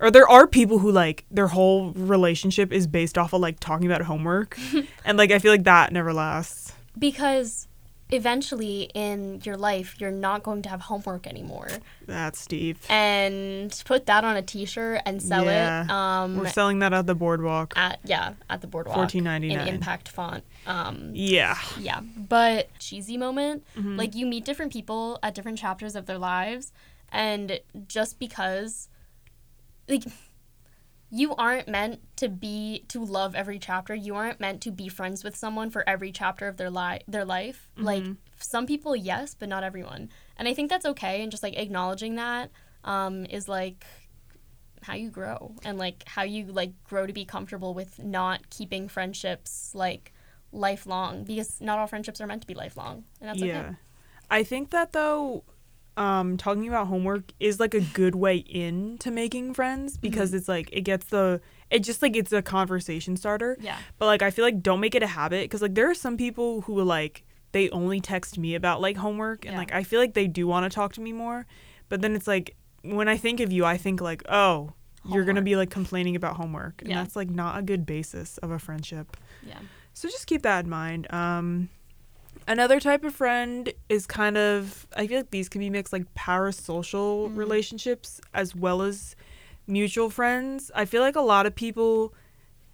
or 0.00 0.10
there 0.10 0.28
are 0.28 0.46
people 0.46 0.80
who 0.80 0.90
like 0.90 1.24
their 1.30 1.48
whole 1.48 1.92
relationship 1.92 2.72
is 2.72 2.86
based 2.88 3.16
off 3.16 3.32
of 3.32 3.40
like 3.40 3.60
talking 3.60 3.86
about 3.86 4.02
homework 4.02 4.58
and 5.04 5.16
like 5.16 5.30
I 5.30 5.38
feel 5.38 5.52
like 5.52 5.64
that 5.64 5.92
never 5.92 6.12
lasts. 6.12 6.72
Because 6.98 7.68
eventually 8.10 8.90
in 8.94 9.40
your 9.44 9.56
life 9.56 9.96
you're 10.00 10.10
not 10.10 10.42
going 10.42 10.62
to 10.62 10.68
have 10.68 10.80
homework 10.82 11.26
anymore. 11.26 11.68
That's 12.06 12.38
Steve. 12.40 12.78
And 12.88 13.70
put 13.84 14.06
that 14.06 14.24
on 14.24 14.36
a 14.36 14.42
t-shirt 14.42 15.02
and 15.04 15.22
sell 15.22 15.42
it. 15.48 15.52
Yeah. 15.52 15.86
Um 15.90 16.38
We're 16.38 16.48
selling 16.48 16.78
that 16.80 16.92
at 16.92 17.06
the 17.06 17.14
boardwalk. 17.14 17.74
at 17.76 17.98
yeah, 18.04 18.34
at 18.48 18.60
the 18.60 18.66
boardwalk. 18.66 18.96
14.99 19.10 19.50
in 19.52 19.68
impact 19.68 20.08
font. 20.08 20.42
Um 20.66 21.10
Yeah. 21.14 21.58
Yeah, 21.78 22.00
but 22.16 22.68
cheesy 22.78 23.16
moment. 23.16 23.64
Mhm. 23.76 23.98
Like 23.98 24.14
you 24.14 24.26
meet 24.26 24.44
different 24.44 24.72
people 24.72 25.18
at 25.22 25.34
different 25.34 25.58
chapters 25.58 25.94
of 25.94 26.06
their 26.06 26.18
lives, 26.18 26.72
and 27.12 27.60
just 27.86 28.18
because, 28.18 28.88
like, 29.88 30.04
you 31.10 31.34
aren't 31.36 31.68
meant 31.68 32.00
to 32.16 32.28
be 32.28 32.84
to 32.88 33.02
love 33.04 33.34
every 33.34 33.58
chapter. 33.58 33.94
You 33.94 34.14
aren't 34.14 34.40
meant 34.40 34.60
to 34.62 34.70
be 34.70 34.88
friends 34.88 35.24
with 35.24 35.36
someone 35.36 35.70
for 35.70 35.88
every 35.88 36.12
chapter 36.12 36.48
of 36.48 36.56
their 36.56 36.70
life. 36.70 37.02
Their 37.08 37.24
life, 37.24 37.68
like 37.76 38.02
Mhm. 38.02 38.16
some 38.36 38.66
people, 38.66 38.94
yes, 38.94 39.34
but 39.34 39.48
not 39.48 39.62
everyone. 39.64 40.10
And 40.36 40.46
I 40.46 40.54
think 40.54 40.68
that's 40.68 40.84
okay. 40.84 41.22
And 41.22 41.30
just 41.30 41.42
like 41.42 41.56
acknowledging 41.56 42.16
that 42.16 42.50
um, 42.84 43.26
is 43.26 43.48
like 43.48 43.84
how 44.82 44.94
you 44.94 45.10
grow 45.10 45.54
and 45.64 45.78
like 45.78 46.04
how 46.06 46.22
you 46.22 46.46
like 46.46 46.72
grow 46.84 47.06
to 47.06 47.12
be 47.12 47.24
comfortable 47.24 47.74
with 47.74 47.98
not 47.98 48.48
keeping 48.50 48.88
friendships 48.88 49.72
like 49.74 50.12
lifelong 50.52 51.24
because 51.24 51.60
not 51.60 51.78
all 51.78 51.86
friendships 51.86 52.20
are 52.20 52.26
meant 52.26 52.40
to 52.40 52.46
be 52.46 52.54
lifelong 52.54 53.04
and 53.20 53.28
that's 53.28 53.42
yeah. 53.42 53.60
okay 53.60 53.76
I 54.30 54.44
think 54.44 54.70
that 54.70 54.92
though 54.92 55.42
um 55.98 56.36
talking 56.36 56.68
about 56.68 56.86
homework 56.86 57.32
is 57.40 57.58
like 57.60 57.74
a 57.74 57.80
good 57.80 58.14
way 58.14 58.36
in 58.36 58.96
to 58.98 59.10
making 59.10 59.52
friends 59.54 59.96
because 59.96 60.32
it's 60.32 60.48
like 60.48 60.70
it 60.72 60.82
gets 60.82 61.06
the 61.06 61.40
it 61.70 61.80
just 61.80 62.00
like 62.00 62.16
it's 62.16 62.32
a 62.32 62.40
conversation 62.40 63.16
starter. 63.16 63.56
Yeah. 63.60 63.76
But 63.98 64.06
like 64.06 64.22
I 64.22 64.30
feel 64.30 64.44
like 64.44 64.62
don't 64.62 64.80
make 64.80 64.94
it 64.94 65.02
a 65.02 65.06
habit 65.08 65.44
because 65.44 65.60
like 65.62 65.74
there 65.74 65.90
are 65.90 65.94
some 65.94 66.16
people 66.16 66.62
who 66.62 66.82
like 66.82 67.24
they 67.52 67.68
only 67.70 68.00
text 68.00 68.38
me 68.38 68.54
about 68.54 68.80
like 68.80 68.96
homework 68.96 69.44
and 69.44 69.52
Yeah. 69.52 69.58
like 69.58 69.72
I 69.74 69.82
feel 69.82 70.00
like 70.00 70.14
they 70.14 70.26
do 70.28 70.46
want 70.46 70.70
to 70.70 70.74
talk 70.74 70.92
to 70.94 71.00
me 71.00 71.12
more. 71.12 71.46
But 71.88 72.00
then 72.00 72.14
it's 72.14 72.26
like 72.26 72.56
when 72.82 73.08
I 73.08 73.16
think 73.16 73.40
of 73.40 73.50
you, 73.52 73.64
I 73.64 73.76
think 73.76 74.00
like, 74.00 74.22
oh, 74.28 74.72
you're 75.10 75.24
gonna 75.24 75.42
be 75.42 75.56
like 75.56 75.70
complaining 75.70 76.16
about 76.16 76.36
homework, 76.36 76.82
and 76.82 76.90
Yeah. 76.90 77.02
that's 77.02 77.16
like 77.16 77.30
not 77.30 77.58
a 77.58 77.62
good 77.62 77.84
basis 77.86 78.38
of 78.38 78.50
a 78.50 78.58
friendship. 78.58 79.16
Yeah. 79.46 79.58
So 79.94 80.08
just 80.08 80.26
keep 80.26 80.42
that 80.42 80.64
in 80.64 80.70
mind. 80.70 81.10
Um, 81.12 81.70
another 82.48 82.80
type 82.80 83.04
of 83.04 83.14
friend 83.14 83.72
is 83.88 84.06
kind 84.06 84.36
of 84.36 84.86
I 84.96 85.06
feel 85.06 85.18
like 85.18 85.30
these 85.30 85.48
can 85.48 85.60
be 85.60 85.70
mixed 85.70 85.92
like 85.92 86.12
parasocial 86.14 87.30
Mhm. 87.30 87.36
relationships 87.36 88.20
as 88.34 88.56
well 88.56 88.82
as 88.82 89.14
mutual 89.66 90.10
friends. 90.10 90.70
I 90.74 90.84
feel 90.84 91.02
like 91.02 91.14
a 91.16 91.20
lot 91.20 91.46
of 91.46 91.54
people 91.54 92.12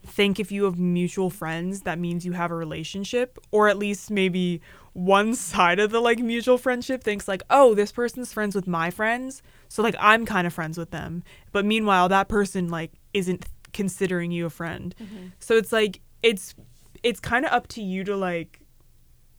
think 0.07 0.39
if 0.39 0.53
you 0.53 0.65
have 0.65 0.79
mutual 0.79 1.31
friends 1.31 1.81
that 1.83 1.99
means 1.99 2.27
you 2.27 2.33
have 2.33 2.51
a 2.51 2.55
relationship 2.55 3.39
or 3.51 3.69
at 3.69 3.79
least 3.79 4.11
maybe 4.11 4.61
one 4.93 5.35
side 5.35 5.79
of 5.81 5.91
the 5.91 5.99
like 6.01 6.19
mutual 6.19 6.59
friendship 6.59 7.03
thinks 7.03 7.27
like 7.27 7.43
oh 7.49 7.75
this 7.75 7.91
person's 7.91 8.31
friends 8.31 8.55
with 8.55 8.67
my 8.67 8.91
friends 8.91 9.41
so 9.71 9.83
like 9.83 9.97
i'm 9.99 10.27
kind 10.27 10.47
of 10.47 10.53
friends 10.53 10.77
with 10.77 10.91
them 10.91 11.23
but 11.53 11.65
meanwhile 11.65 12.07
that 12.07 12.29
person 12.29 12.69
like 12.69 12.93
isn't 13.15 13.47
considering 13.73 14.31
you 14.31 14.45
a 14.45 14.51
friend 14.51 14.95
Mhm. 15.03 15.33
so 15.39 15.57
it's 15.57 15.73
like 15.73 16.01
it's 16.23 16.55
it's 17.03 17.19
kind 17.19 17.47
of 17.47 17.51
up 17.53 17.67
to 17.69 17.83
you 17.83 18.05
to 18.05 18.15
like 18.15 18.61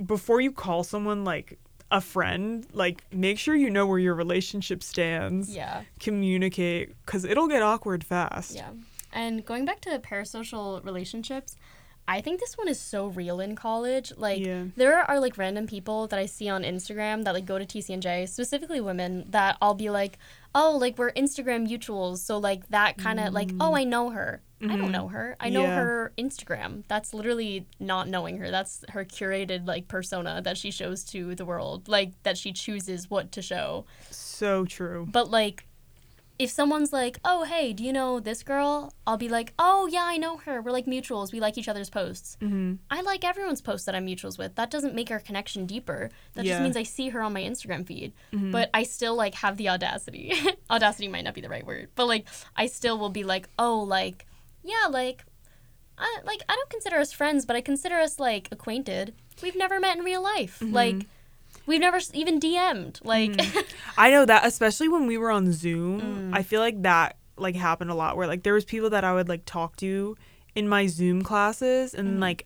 before 0.04 0.42
you 0.42 0.52
call 0.52 0.84
someone 0.84 1.24
like 1.24 1.60
a 1.92 2.02
friend 2.02 2.66
like 2.74 3.04
make 3.14 3.38
sure 3.38 3.56
you 3.56 3.70
know 3.70 3.86
where 3.86 4.00
your 4.00 4.16
relationship 4.16 4.82
stands 4.82 5.56
Yeah. 5.56 5.84
communicate 6.00 6.96
because 7.06 7.24
it'll 7.24 7.48
get 7.48 7.62
awkward 7.62 8.04
fast 8.04 8.56
Yeah. 8.56 8.72
And 9.14 9.46
going 9.46 9.64
back 9.66 9.80
to 9.82 9.98
parasocial 10.00 10.84
relationships, 10.84 11.56
I 12.08 12.22
think 12.22 12.39
this 12.39 12.58
one 12.58 12.68
is 12.68 12.80
so 12.80 13.08
real 13.08 13.39
in 13.39 13.56
college. 13.56 14.13
Like 14.15 14.39
Yeah. 14.46 14.65
there 14.76 15.00
are 15.00 15.20
like 15.20 15.38
random 15.38 15.65
people 15.68 16.08
that 16.08 16.20
I 16.20 16.26
see 16.28 16.48
on 16.50 16.63
Instagram 16.63 17.24
that 17.24 17.34
like 17.34 17.46
go 17.46 17.58
to 17.58 17.65
TCNJ, 17.65 18.28
specifically 18.28 18.80
women, 18.80 19.26
that 19.32 19.58
I'll 19.62 19.74
be 19.74 19.89
like, 19.89 20.20
"Oh, 20.54 20.78
like 20.80 20.98
we're 20.98 21.12
Instagram 21.13 21.68
mutuals." 21.68 22.20
So 22.20 22.38
like 22.38 22.68
that 22.70 22.98
kind 22.98 23.20
of 23.20 23.34
like, 23.34 23.50
"Oh, 23.60 23.76
I 23.76 23.84
know 23.86 24.12
her." 24.12 24.41
I 24.62 24.65
Mhm. 24.68 24.78
don't 24.78 24.91
know 24.91 25.08
her. 25.10 25.36
I 25.39 25.50
know 25.50 25.63
Yeah. 25.63 25.76
her 25.76 26.13
Instagram. 26.18 26.84
That's 26.88 27.13
literally 27.13 27.68
not 27.80 28.08
knowing 28.08 28.38
her. 28.38 28.50
That's 28.52 28.86
her 28.89 29.04
curated 29.04 29.68
like 29.68 29.88
persona 29.88 30.41
that 30.44 30.58
she 30.58 30.72
shows 30.72 31.04
to 31.06 31.36
the 31.36 31.44
world. 31.46 31.88
Like 31.89 32.12
that 32.24 32.38
she 32.38 32.54
chooses 32.54 33.10
what 33.10 33.32
to 33.34 33.41
show. 33.41 33.86
so 34.12 34.63
true 34.65 35.08
But 35.12 35.30
like, 35.30 35.65
if 36.38 36.50
someone's 36.50 36.91
like, 36.91 37.19
"Oh, 37.24 37.43
hey, 37.43 37.71
do 37.74 37.84
you 37.84 37.93
know 37.93 38.19
this 38.19 38.43
girl?" 38.43 38.93
I'll 39.08 39.17
be 39.17 39.30
like, 39.30 39.54
"Oh, 39.58 39.88
yeah, 39.88 40.04
I 40.04 40.17
know 40.17 40.38
her. 40.38 40.62
We're 40.62 40.71
like 40.71 40.86
mutuals. 40.86 41.32
We 41.32 41.39
like 41.39 41.58
each 41.58 41.67
other's 41.69 41.89
posts." 41.89 42.38
mm-hmm. 42.41 42.74
I 42.91 43.02
like 43.02 43.24
everyone's 43.24 43.62
posts 43.62 43.86
that 43.86 43.95
I'm 43.95 44.06
mutuals 44.06 44.38
with. 44.38 44.56
That 44.56 44.69
doesn't 44.71 44.95
make 44.95 45.12
our 45.12 45.19
connection 45.19 45.65
deeper. 45.65 46.10
That 46.34 46.45
Yeah. 46.45 46.54
just 46.54 46.63
means 46.63 46.78
I 46.78 46.84
see 46.84 47.10
her 47.10 47.21
on 47.21 47.34
my 47.34 47.41
Instagram 47.41 47.86
feed. 47.88 48.13
Mhm. 48.34 48.52
But 48.52 48.69
I 48.74 48.84
still 48.84 49.15
like 49.15 49.36
have 49.36 49.58
the 49.58 49.69
audacity. 49.69 50.34
audacity 50.69 51.08
might 51.08 51.24
not 51.24 51.34
be 51.36 51.41
the 51.41 51.50
right 51.50 51.65
word, 51.65 51.89
but 51.95 52.06
like 52.08 52.28
I 52.56 52.67
still 52.67 52.98
will 52.98 53.10
be 53.10 53.24
like, 53.24 53.48
"Oh, 53.58 53.80
like, 53.80 54.26
yeah, 54.63 54.88
like." 54.89 55.24
I, 55.98 56.19
like 56.26 56.41
I 56.50 56.56
don't 56.58 56.69
consider 56.69 56.98
us 56.98 57.13
friends, 57.13 57.45
but 57.45 57.56
I 57.56 57.62
consider 57.62 57.95
us 57.95 58.19
like 58.19 58.50
acquainted. 58.52 59.13
We've 59.41 59.56
never 59.56 59.80
met 59.80 59.95
in 59.98 60.04
real 60.04 60.21
life. 60.21 60.60
Mm-hmm. 60.60 60.74
Like 60.74 61.06
we've 61.65 61.80
never 61.82 61.99
even 62.13 62.39
DM'd. 62.39 62.99
Like 63.04 63.39
I 63.97 64.12
know 64.12 64.25
that 64.25 64.45
especially 64.45 64.88
when 64.89 65.08
we 65.08 65.17
were 65.17 65.32
on 65.32 65.51
Zoom, 65.51 66.01
Mm. 66.01 66.38
I 66.38 66.43
feel 66.43 66.62
like 66.62 66.82
that 66.84 67.17
like 67.38 67.56
happened 67.56 67.91
a 67.91 67.95
lot 67.95 68.15
where 68.17 68.28
like 68.28 68.43
there 68.43 68.54
was 68.54 68.65
people 68.65 68.89
that 68.91 69.04
I 69.04 69.13
would 69.13 69.28
like 69.30 69.43
talk 69.45 69.75
to 69.78 70.15
in 70.56 70.67
my 70.69 70.88
Zoom 70.88 71.21
classes 71.21 71.93
and 71.93 72.17
Mhm. 72.17 72.21
like 72.21 72.45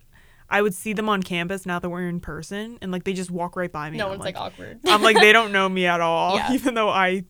I 0.50 0.64
would 0.64 0.74
see 0.74 0.94
them 0.94 1.08
on 1.10 1.22
campus 1.22 1.66
now 1.68 1.78
that 1.78 1.90
we're 1.90 2.08
in 2.10 2.20
person 2.20 2.80
and 2.82 2.92
like 2.92 3.04
they 3.04 3.14
just 3.14 3.30
walk 3.30 3.56
right 3.56 3.72
by 3.72 3.90
me. 3.92 3.98
no 3.98 4.08
one's 4.08 4.22
like, 4.22 4.36
awkward. 4.36 4.80
I'm 4.88 5.04
like 5.04 5.18
they 5.18 5.32
don't 5.32 5.52
know 5.52 5.70
me 5.70 5.86
at 5.86 6.02
all 6.10 6.38
Yeah. 6.38 6.54
even 6.54 6.74
though 6.74 6.90
I 6.90 7.24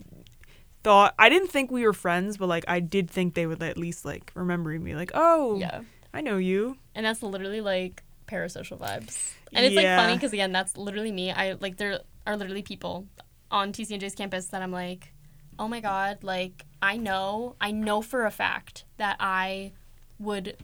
thought 0.83 1.13
I 1.19 1.27
didn't 1.27 1.49
think 1.49 1.69
we 1.71 1.85
were 1.85 1.91
friends 1.93 2.37
but 2.37 2.47
like 2.47 2.63
I 2.67 2.79
did 2.79 3.11
think 3.11 3.33
they 3.33 3.45
would 3.45 3.61
at 3.61 3.77
least 3.77 4.05
like 4.05 4.31
remember 4.35 4.69
me 4.79 4.95
like, 4.95 5.11
"Oh, 5.13 5.57
yeah. 5.59 5.81
I 6.13 6.21
know 6.21 6.37
you." 6.37 6.77
and 6.95 7.05
that's 7.05 7.21
literally 7.21 7.59
like 7.61 8.03
parasocial 8.29 8.77
vibes. 8.77 9.33
And 9.53 9.65
it's 9.65 9.75
like 9.75 9.85
funny 9.85 10.13
because 10.13 10.33
again 10.33 10.51
that's 10.51 10.77
literally 10.77 11.11
me. 11.11 11.31
I 11.31 11.53
like 11.53 11.77
there 11.77 11.99
are 12.27 12.37
literally 12.37 12.61
people 12.61 13.07
on 13.51 13.73
tcnj's 13.73 14.13
campus 14.13 14.45
that 14.49 14.61
i'm 14.61 14.71
like 14.71 15.11
oh 15.57 15.67
my 15.67 15.79
god 15.79 16.19
like 16.23 16.65
i 16.83 16.95
know 16.97 17.55
i 17.59 17.71
know 17.71 17.99
for 18.03 18.25
a 18.27 18.29
fact 18.29 18.83
that 18.97 19.15
i 19.19 19.71
would 20.19 20.55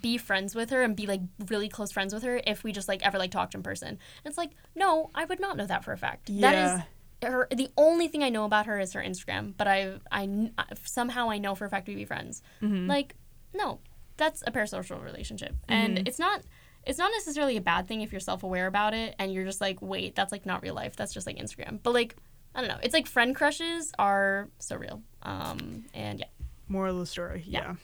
be 0.00 0.16
friends 0.16 0.54
with 0.54 0.70
her 0.70 0.80
and 0.82 0.96
be 0.96 1.06
like 1.06 1.20
really 1.48 1.68
close 1.68 1.92
friends 1.92 2.14
with 2.14 2.22
her 2.22 2.40
if 2.46 2.64
we 2.64 2.72
just 2.72 2.88
like 2.88 3.02
ever 3.04 3.18
like 3.18 3.30
talked 3.30 3.54
in 3.54 3.62
person. 3.62 3.88
And 3.88 3.98
it's 4.24 4.38
like 4.38 4.52
no 4.74 5.10
i 5.14 5.26
would 5.26 5.40
not 5.40 5.58
know 5.58 5.66
that 5.66 5.84
for 5.84 5.92
a 5.92 5.98
fact. 5.98 6.28
That 6.40 6.54
Yeah. 6.54 6.76
is 6.76 6.82
her 7.30 7.46
the 7.54 7.68
only 7.76 8.08
thing 8.08 8.22
i 8.22 8.30
know 8.30 8.44
about 8.46 8.64
her 8.66 8.80
is 8.80 8.94
her 8.94 9.00
instagram 9.02 9.52
but 9.56 9.68
i 9.68 9.98
i 10.10 10.50
somehow 10.84 11.28
i 11.30 11.36
know 11.38 11.54
for 11.54 11.66
a 11.66 11.68
fact 11.70 11.86
we'd 11.86 11.96
be 11.96 12.06
friends. 12.06 12.42
Mhm. 12.62 12.88
like 12.88 13.14
no 13.52 13.78
that's 14.16 14.42
a 14.46 14.50
parasocial 14.50 15.02
relationship. 15.04 15.54
And 15.68 15.98
Mhm. 15.98 16.08
it's 16.08 16.18
not 16.18 16.42
it's 16.84 16.98
not 16.98 17.10
necessarily 17.12 17.56
a 17.56 17.60
bad 17.60 17.86
thing 17.88 18.00
if 18.02 18.10
you're 18.12 18.20
self-aware 18.20 18.66
about 18.66 18.92
it 18.94 19.14
and 19.18 19.32
you're 19.32 19.44
just 19.44 19.60
like 19.60 19.80
wait 19.80 20.14
that's 20.14 20.32
like 20.32 20.44
not 20.46 20.62
real 20.62 20.74
life 20.74 20.96
that's 20.96 21.12
just 21.14 21.26
like 21.26 21.36
instagram 21.38 21.78
but 21.82 21.92
like 21.94 22.16
i 22.54 22.60
don't 22.60 22.68
know 22.68 22.78
it's 22.82 22.92
like 22.94 23.06
friend 23.06 23.34
crushes 23.36 23.92
are 23.98 24.48
so 24.58 24.76
real 24.76 25.02
um 25.22 25.84
and 25.94 26.18
yeah 26.20 26.26
Moral 26.68 26.94
of 26.94 27.00
the 27.00 27.06
story. 27.06 27.42
Yeah. 27.46 27.60
Yeah. 27.60 27.74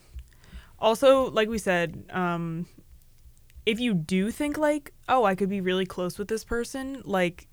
Also, 0.79 1.31
like 1.31 1.49
we 1.51 1.59
said, 1.59 2.05
um, 2.11 2.65
if 3.67 3.81
you 3.81 3.93
do 3.93 4.31
think 4.31 4.57
like, 4.57 4.95
oh, 5.11 5.25
I 5.25 5.35
could 5.35 5.51
be 5.51 5.61
really 5.61 5.85
close 5.85 6.19
with 6.19 6.29
this 6.29 6.43
person, 6.43 7.03
like 7.05 7.49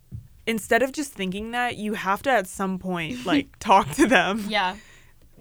instead 0.47 0.81
of 0.81 0.93
just 0.93 1.11
thinking 1.11 1.51
that, 1.51 1.75
you 1.75 1.95
have 1.95 2.21
to 2.21 2.29
at 2.29 2.47
some 2.47 2.79
point 2.79 3.25
like 3.31 3.47
talk 3.59 3.89
to 3.93 4.07
them 4.07 4.45
yeah 4.47 4.77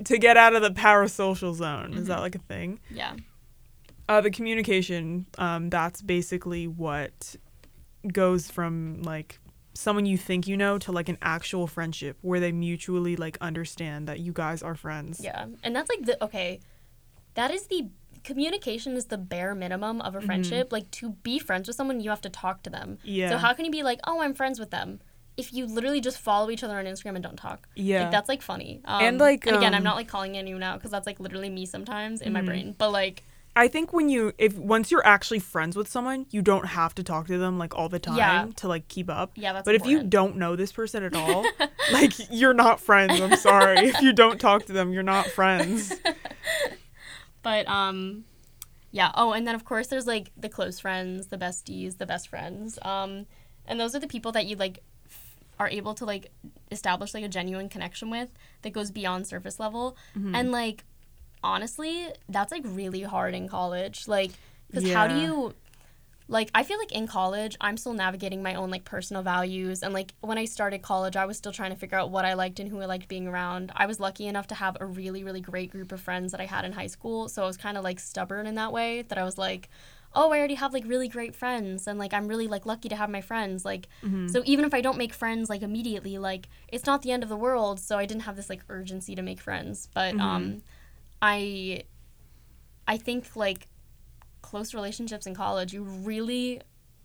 to 0.07 0.19
get 0.19 0.37
out 0.37 0.57
of 0.57 0.63
the 0.63 0.71
parasocial 0.71 1.55
zone. 1.55 1.95
Is 1.95 2.09
that 2.09 2.19
Mhm. 2.19 2.23
like 2.23 2.35
a 2.35 2.39
thing? 2.41 2.81
yeah 2.91 3.15
Uh, 4.09 4.21
the 4.21 4.31
communication, 4.31 5.27
um, 5.39 5.71
that's 5.71 6.03
basically 6.03 6.67
what 6.67 7.37
goes 8.13 8.51
from 8.51 9.01
like 9.03 9.39
someone 9.73 10.07
you 10.07 10.17
think 10.19 10.47
you 10.47 10.57
know 10.57 10.79
to 10.79 10.93
like 10.93 11.09
an 11.09 11.19
actual 11.23 11.67
friendship 11.67 12.17
where 12.21 12.39
they 12.39 12.53
mutually 12.53 13.17
like 13.17 13.37
understand 13.41 14.07
that 14.07 14.21
you 14.21 14.31
guys 14.33 14.63
are 14.63 14.75
friends. 14.75 15.21
yeah 15.25 15.47
and 15.65 15.75
that's 15.75 15.89
like 15.89 16.03
the 16.05 16.23
okay 16.23 16.61
that 17.35 17.51
is 17.51 17.67
the 17.67 17.89
communication 18.23 18.95
is 18.95 19.07
the 19.07 19.19
bare 19.19 19.55
minimum 19.55 20.01
of 20.01 20.15
a 20.15 20.21
friendship 20.21 20.71
like 20.73 20.89
to 20.91 21.11
be 21.23 21.39
friends 21.39 21.67
with 21.67 21.77
someone 21.77 22.01
you 22.01 22.09
have 22.11 22.21
to 22.21 22.29
talk 22.31 22.63
to 22.63 22.71
them 22.71 22.99
Yeah. 23.03 23.31
so 23.31 23.37
how 23.39 23.53
can 23.53 23.65
you 23.65 23.71
be 23.71 23.83
like 23.83 24.01
oh 24.07 24.21
i'm 24.23 24.33
friends 24.35 24.59
with 24.61 24.71
them 24.71 25.01
if 25.37 25.53
you 25.53 25.67
literally 25.67 26.01
just 26.01 26.19
follow 26.19 26.51
each 26.51 26.63
other 26.63 26.79
on 26.79 26.85
instagram 26.85 27.17
and 27.17 27.23
don't 27.25 27.37
talk 27.37 27.69
yeah. 27.75 28.03
Like 28.03 28.11
that's 28.13 28.29
like 28.29 28.43
funny. 28.43 28.81
Um, 28.85 29.03
And, 29.03 29.19
like, 29.19 29.47
and 29.47 29.57
again, 29.57 29.75
I'm 29.75 29.79
um, 29.79 29.85
not 29.85 29.97
like 29.97 30.09
calling 30.09 30.37
anyone 30.39 30.63
out 30.63 30.79
because 30.79 30.91
that's 30.93 31.07
like 31.07 31.19
literally 31.19 31.51
me 31.51 31.67
sometimes 31.67 32.21
in 32.23 32.33
my 32.33 32.41
Mhm. 32.43 32.47
brain. 32.47 32.75
But 32.79 32.91
like, 32.93 33.25
I 33.57 33.69
think 33.69 33.93
when 33.93 34.09
you 34.09 34.33
if 34.39 34.57
once 34.59 34.91
you're 34.91 35.07
actually 35.07 35.39
friends 35.39 35.77
with 35.77 35.89
someone, 35.89 36.27
you 36.31 36.43
don't 36.43 36.67
have 36.67 36.95
to 36.97 37.03
talk 37.03 37.27
to 37.29 37.39
them 37.39 37.59
like 37.59 37.75
all 37.75 37.89
the 37.89 37.99
time 38.01 38.17
Yeah. 38.17 38.47
to 38.57 38.69
like 38.69 38.89
keep 38.89 39.09
up. 39.09 39.33
yeah, 39.37 39.53
that's. 39.53 39.65
But 39.65 39.75
if 39.77 39.87
you 39.87 40.03
don't 40.03 40.37
know 40.37 40.57
this 40.57 40.73
person 40.73 41.03
at 41.05 41.15
all, 41.15 41.45
like 41.93 42.13
you're 42.31 42.55
not 42.55 42.81
friends. 42.81 43.21
I'm 43.21 43.37
sorry. 43.37 43.79
if 43.79 44.01
you 44.03 44.13
don't 44.13 44.41
talk 44.41 44.67
to 44.67 44.73
them, 44.73 44.93
you're 44.93 45.03
not 45.05 45.27
friends. 45.27 45.93
but 47.43 47.69
um, 47.69 48.25
yeah. 48.91 49.11
Oh, 49.15 49.33
and 49.33 49.47
then 49.47 49.55
of 49.55 49.65
course 49.65 49.87
there's 49.89 50.07
like 50.07 50.31
the 50.37 50.49
close 50.49 50.81
friends, 50.81 51.29
the 51.29 51.39
besties, 51.39 51.99
the 51.99 52.07
best 52.07 52.29
friends. 52.29 52.79
Um, 52.83 53.27
and 53.67 53.79
those 53.79 53.95
are 53.95 54.01
the 54.01 54.09
people 54.09 54.33
that 54.33 54.47
you 54.47 54.57
like 54.57 54.81
are 55.59 55.69
able 55.69 55.95
to 55.95 56.05
like 56.05 56.33
establish 56.73 57.15
like 57.15 57.23
a 57.25 57.29
genuine 57.29 57.69
connection 57.69 58.11
with 58.11 58.29
that 58.63 58.73
goes 58.73 58.91
beyond 58.91 59.27
surface 59.27 59.61
level. 59.61 59.97
Mm-hmm. 60.19 60.35
And 60.35 60.51
like, 60.53 60.85
honestly, 61.45 62.09
that's 62.29 62.51
like 62.51 62.63
really 62.65 63.03
hard 63.03 63.35
in 63.35 63.49
college. 63.49 64.09
Like, 64.09 64.33
because 64.69 64.93
how 64.93 65.07
do 65.07 65.15
you 65.15 65.55
like 66.27 66.49
i 66.55 66.63
feel 66.63 66.79
like 66.79 66.91
in 66.91 67.07
college 67.07 67.55
i'm 67.61 67.77
still 67.77 67.93
navigating 67.93 68.43
my 68.43 68.55
own 68.55 68.71
like 68.71 68.85
personal 68.85 69.23
values. 69.23 69.83
And 69.83 69.93
like 69.93 70.15
when 70.23 70.39
i 70.39 70.47
started 70.47 70.81
college 70.81 71.17
i 71.17 71.27
was 71.27 71.37
still 71.37 71.53
trying 71.53 71.71
to 71.71 71.77
figure 71.77 71.99
out 71.99 72.11
what 72.11 72.25
i 72.25 72.33
liked 72.33 72.59
and 72.61 72.69
who 72.71 72.81
i 72.81 72.87
liked 72.87 73.09
being 73.09 73.29
around. 73.29 73.71
I 73.77 73.85
was 73.85 74.01
lucky 74.01 74.27
enough 74.27 74.47
to 74.47 74.55
have 74.55 74.75
a 74.81 74.87
really 74.87 75.23
really 75.23 75.43
great 75.43 75.71
group 75.71 75.93
of 75.93 76.01
friends 76.01 76.33
that 76.33 76.41
i 76.41 76.47
had 76.47 76.65
in 76.65 76.73
high 76.73 76.87
school. 76.87 77.29
So 77.29 77.43
i 77.45 77.47
was 77.47 77.59
kind 77.59 77.77
of 77.77 77.85
like 77.85 78.01
stubborn 78.01 78.47
in 78.47 78.55
that 78.55 78.73
way 78.73 79.03
that 79.03 79.19
i 79.19 79.23
was 79.23 79.37
like 79.37 79.69
oh 80.15 80.33
i 80.33 80.39
already 80.39 80.55
have 80.55 80.73
like 80.73 80.85
really 80.87 81.09
great 81.09 81.35
friends 81.37 81.87
and 81.87 81.99
like 81.99 82.15
i'm 82.15 82.27
really 82.27 82.49
like 82.49 82.65
lucky 82.65 82.89
to 82.89 82.97
have 82.97 83.11
my 83.11 83.21
friends. 83.21 83.63
Like 83.67 83.87
Mhm. 84.03 84.31
so 84.31 84.41
even 84.47 84.65
if 84.65 84.73
i 84.73 84.81
don't 84.81 84.97
make 84.97 85.13
friends 85.13 85.51
like 85.51 85.61
immediately 85.61 86.17
like 86.17 86.49
it's 86.69 86.87
not 86.87 87.03
the 87.03 87.13
end 87.13 87.23
of 87.23 87.29
the 87.29 87.37
world. 87.47 87.79
So 87.81 87.99
i 87.99 88.07
didn't 88.07 88.23
have 88.23 88.37
this 88.37 88.49
like 88.49 88.63
urgency 88.71 89.15
to 89.15 89.21
make 89.31 89.41
friends. 89.43 89.91
But 89.93 90.15
Mhm. 90.15 90.21
um 90.21 90.63
i 91.23 91.83
i 92.87 92.97
think 92.97 93.35
like 93.37 93.69
close 94.43 94.75
relationships 94.75 95.27
in 95.27 95.35
college, 95.35 95.73
you 95.73 95.83
really 95.83 96.57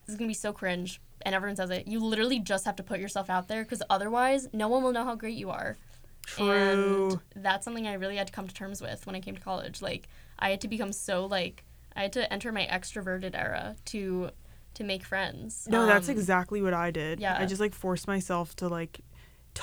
this 0.05 0.09
is 0.13 0.15
gonna 0.17 0.27
be 0.27 0.33
so 0.33 0.51
cringe, 0.51 0.99
and 1.21 1.33
everyone 1.33 1.55
says 1.55 1.69
it. 1.69 1.87
You 1.87 1.99
literally 2.03 2.39
just 2.39 2.65
have 2.65 2.75
to 2.77 2.83
put 2.83 2.99
yourself 2.99 3.29
out 3.29 3.47
there 3.47 3.63
because 3.63 3.81
otherwise, 3.89 4.49
no 4.53 4.67
one 4.67 4.83
will 4.83 4.91
know 4.91 5.05
how 5.05 5.15
great 5.15 5.37
you 5.37 5.49
are. 5.49 5.77
True. 6.25 7.11
And 7.11 7.19
that's 7.43 7.63
something 7.63 7.87
I 7.87 7.93
really 7.93 8.17
had 8.17 8.27
to 8.27 8.33
come 8.33 8.47
to 8.47 8.53
terms 8.53 8.81
with 8.81 9.05
when 9.07 9.15
I 9.15 9.19
came 9.21 9.35
to 9.35 9.41
college. 9.41 9.81
Like 9.81 10.09
I 10.37 10.49
had 10.49 10.61
to 10.61 10.67
become 10.67 10.91
so 10.91 11.25
like 11.25 11.63
I 11.95 12.01
had 12.03 12.13
to 12.13 12.31
enter 12.31 12.51
my 12.51 12.67
extroverted 12.69 13.35
era 13.35 13.75
to 13.85 14.31
to 14.75 14.83
make 14.83 15.03
friends. 15.05 15.65
No, 15.69 15.85
that's 15.85 16.09
Um, 16.09 16.15
exactly 16.15 16.61
what 16.61 16.73
I 16.73 16.91
did. 16.91 17.19
yeah. 17.19 17.37
I 17.39 17.45
just 17.45 17.61
like 17.61 17.73
forced 17.73 18.05
myself 18.07 18.55
to 18.57 18.67
like 18.67 18.99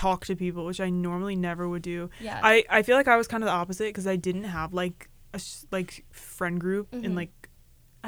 talk 0.02 0.20
to 0.26 0.34
people, 0.36 0.62
which 0.70 0.80
I 0.86 0.90
normally 0.90 1.36
never 1.48 1.64
would 1.72 1.82
do. 1.82 2.10
Yeah. 2.20 2.40
I 2.52 2.64
I 2.78 2.82
feel 2.82 2.96
like 3.00 3.08
I 3.08 3.16
was 3.16 3.26
kind 3.32 3.42
of 3.42 3.46
the 3.46 3.52
opposite 3.62 3.88
because 3.92 4.06
I 4.06 4.16
didn't 4.16 4.44
have 4.58 4.72
like 4.82 5.08
a 5.34 5.40
like 5.76 6.04
friend 6.12 6.56
group 6.64 6.86
Mhm. 6.90 7.04
and 7.04 7.14
like 7.22 7.32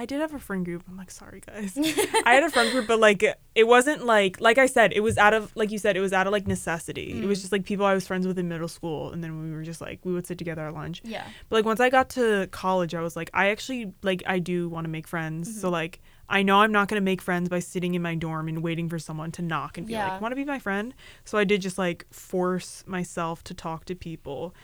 I 0.01 0.07
did 0.07 0.21
have 0.21 0.33
a 0.33 0.39
friend 0.39 0.65
group. 0.65 0.85
I'm 0.89 0.97
like 0.97 1.11
sorry 1.11 1.41
guys. 1.45 1.73
I 2.29 2.35
had 2.37 2.45
a 2.45 2.51
friend 2.51 2.71
group, 2.71 2.87
but 2.87 3.01
like 3.01 3.21
it 3.61 3.67
wasn't 3.67 4.01
like 4.07 4.41
like 4.41 4.57
I 4.57 4.67
said, 4.67 4.93
it 4.93 5.01
was 5.09 5.17
out 5.19 5.35
of 5.39 5.51
like 5.61 5.71
you 5.73 5.79
said, 5.85 5.97
it 5.97 6.01
was 6.01 6.13
out 6.13 6.27
of 6.29 6.33
like 6.37 6.47
necessity. 6.47 7.09
It 7.23 7.27
was 7.27 7.39
Mm. 7.39 7.43
just 7.43 7.53
like 7.53 7.65
people 7.65 7.85
I 7.85 7.95
was 7.95 8.07
friends 8.07 8.25
with 8.29 8.39
in 8.39 8.47
middle 8.49 8.69
school, 8.69 9.11
and 9.13 9.25
then 9.25 9.33
we 9.43 9.51
were 9.57 9.65
just 9.65 9.81
like 9.81 9.99
we 10.05 10.13
would 10.13 10.27
sit 10.27 10.39
together 10.39 10.65
at 10.69 10.75
lunch. 10.75 11.03
yeah. 11.05 11.27
But 11.49 11.57
like 11.59 11.65
once 11.73 11.81
I 11.81 11.91
got 11.91 12.11
to 12.11 12.47
college, 12.65 12.93
I 12.95 13.01
was 13.01 13.17
like, 13.17 13.31
I 13.35 13.49
actually 13.49 13.93
like 14.11 14.23
I 14.35 14.39
do 14.39 14.69
want 14.69 14.85
to 14.85 14.91
make 14.97 15.09
friends. 15.09 15.49
Mm-hmm. 15.49 15.61
So 15.63 15.69
like 15.71 16.01
I 16.31 16.43
know 16.43 16.61
I'm 16.61 16.73
not 16.73 16.89
gonna 16.89 17.01
make 17.01 17.23
friends 17.23 17.49
by 17.49 17.59
sitting 17.61 17.95
in 17.95 18.03
my 18.03 18.15
dorm 18.15 18.49
and 18.49 18.63
waiting 18.63 18.89
for 18.89 18.99
someone 18.99 19.33
to 19.33 19.43
knock 19.43 19.79
and 19.79 19.87
be 19.87 19.95
Yeah. 19.95 20.05
like, 20.05 20.21
want 20.21 20.33
to 20.33 20.37
be 20.37 20.45
my 20.45 20.59
friend? 20.59 20.93
So 21.25 21.39
I 21.39 21.45
did 21.45 21.63
just 21.63 21.79
like 21.79 22.07
force 22.13 22.85
myself 22.87 23.43
to 23.45 23.55
talk 23.55 23.85
to 23.87 23.95
people, 23.95 24.55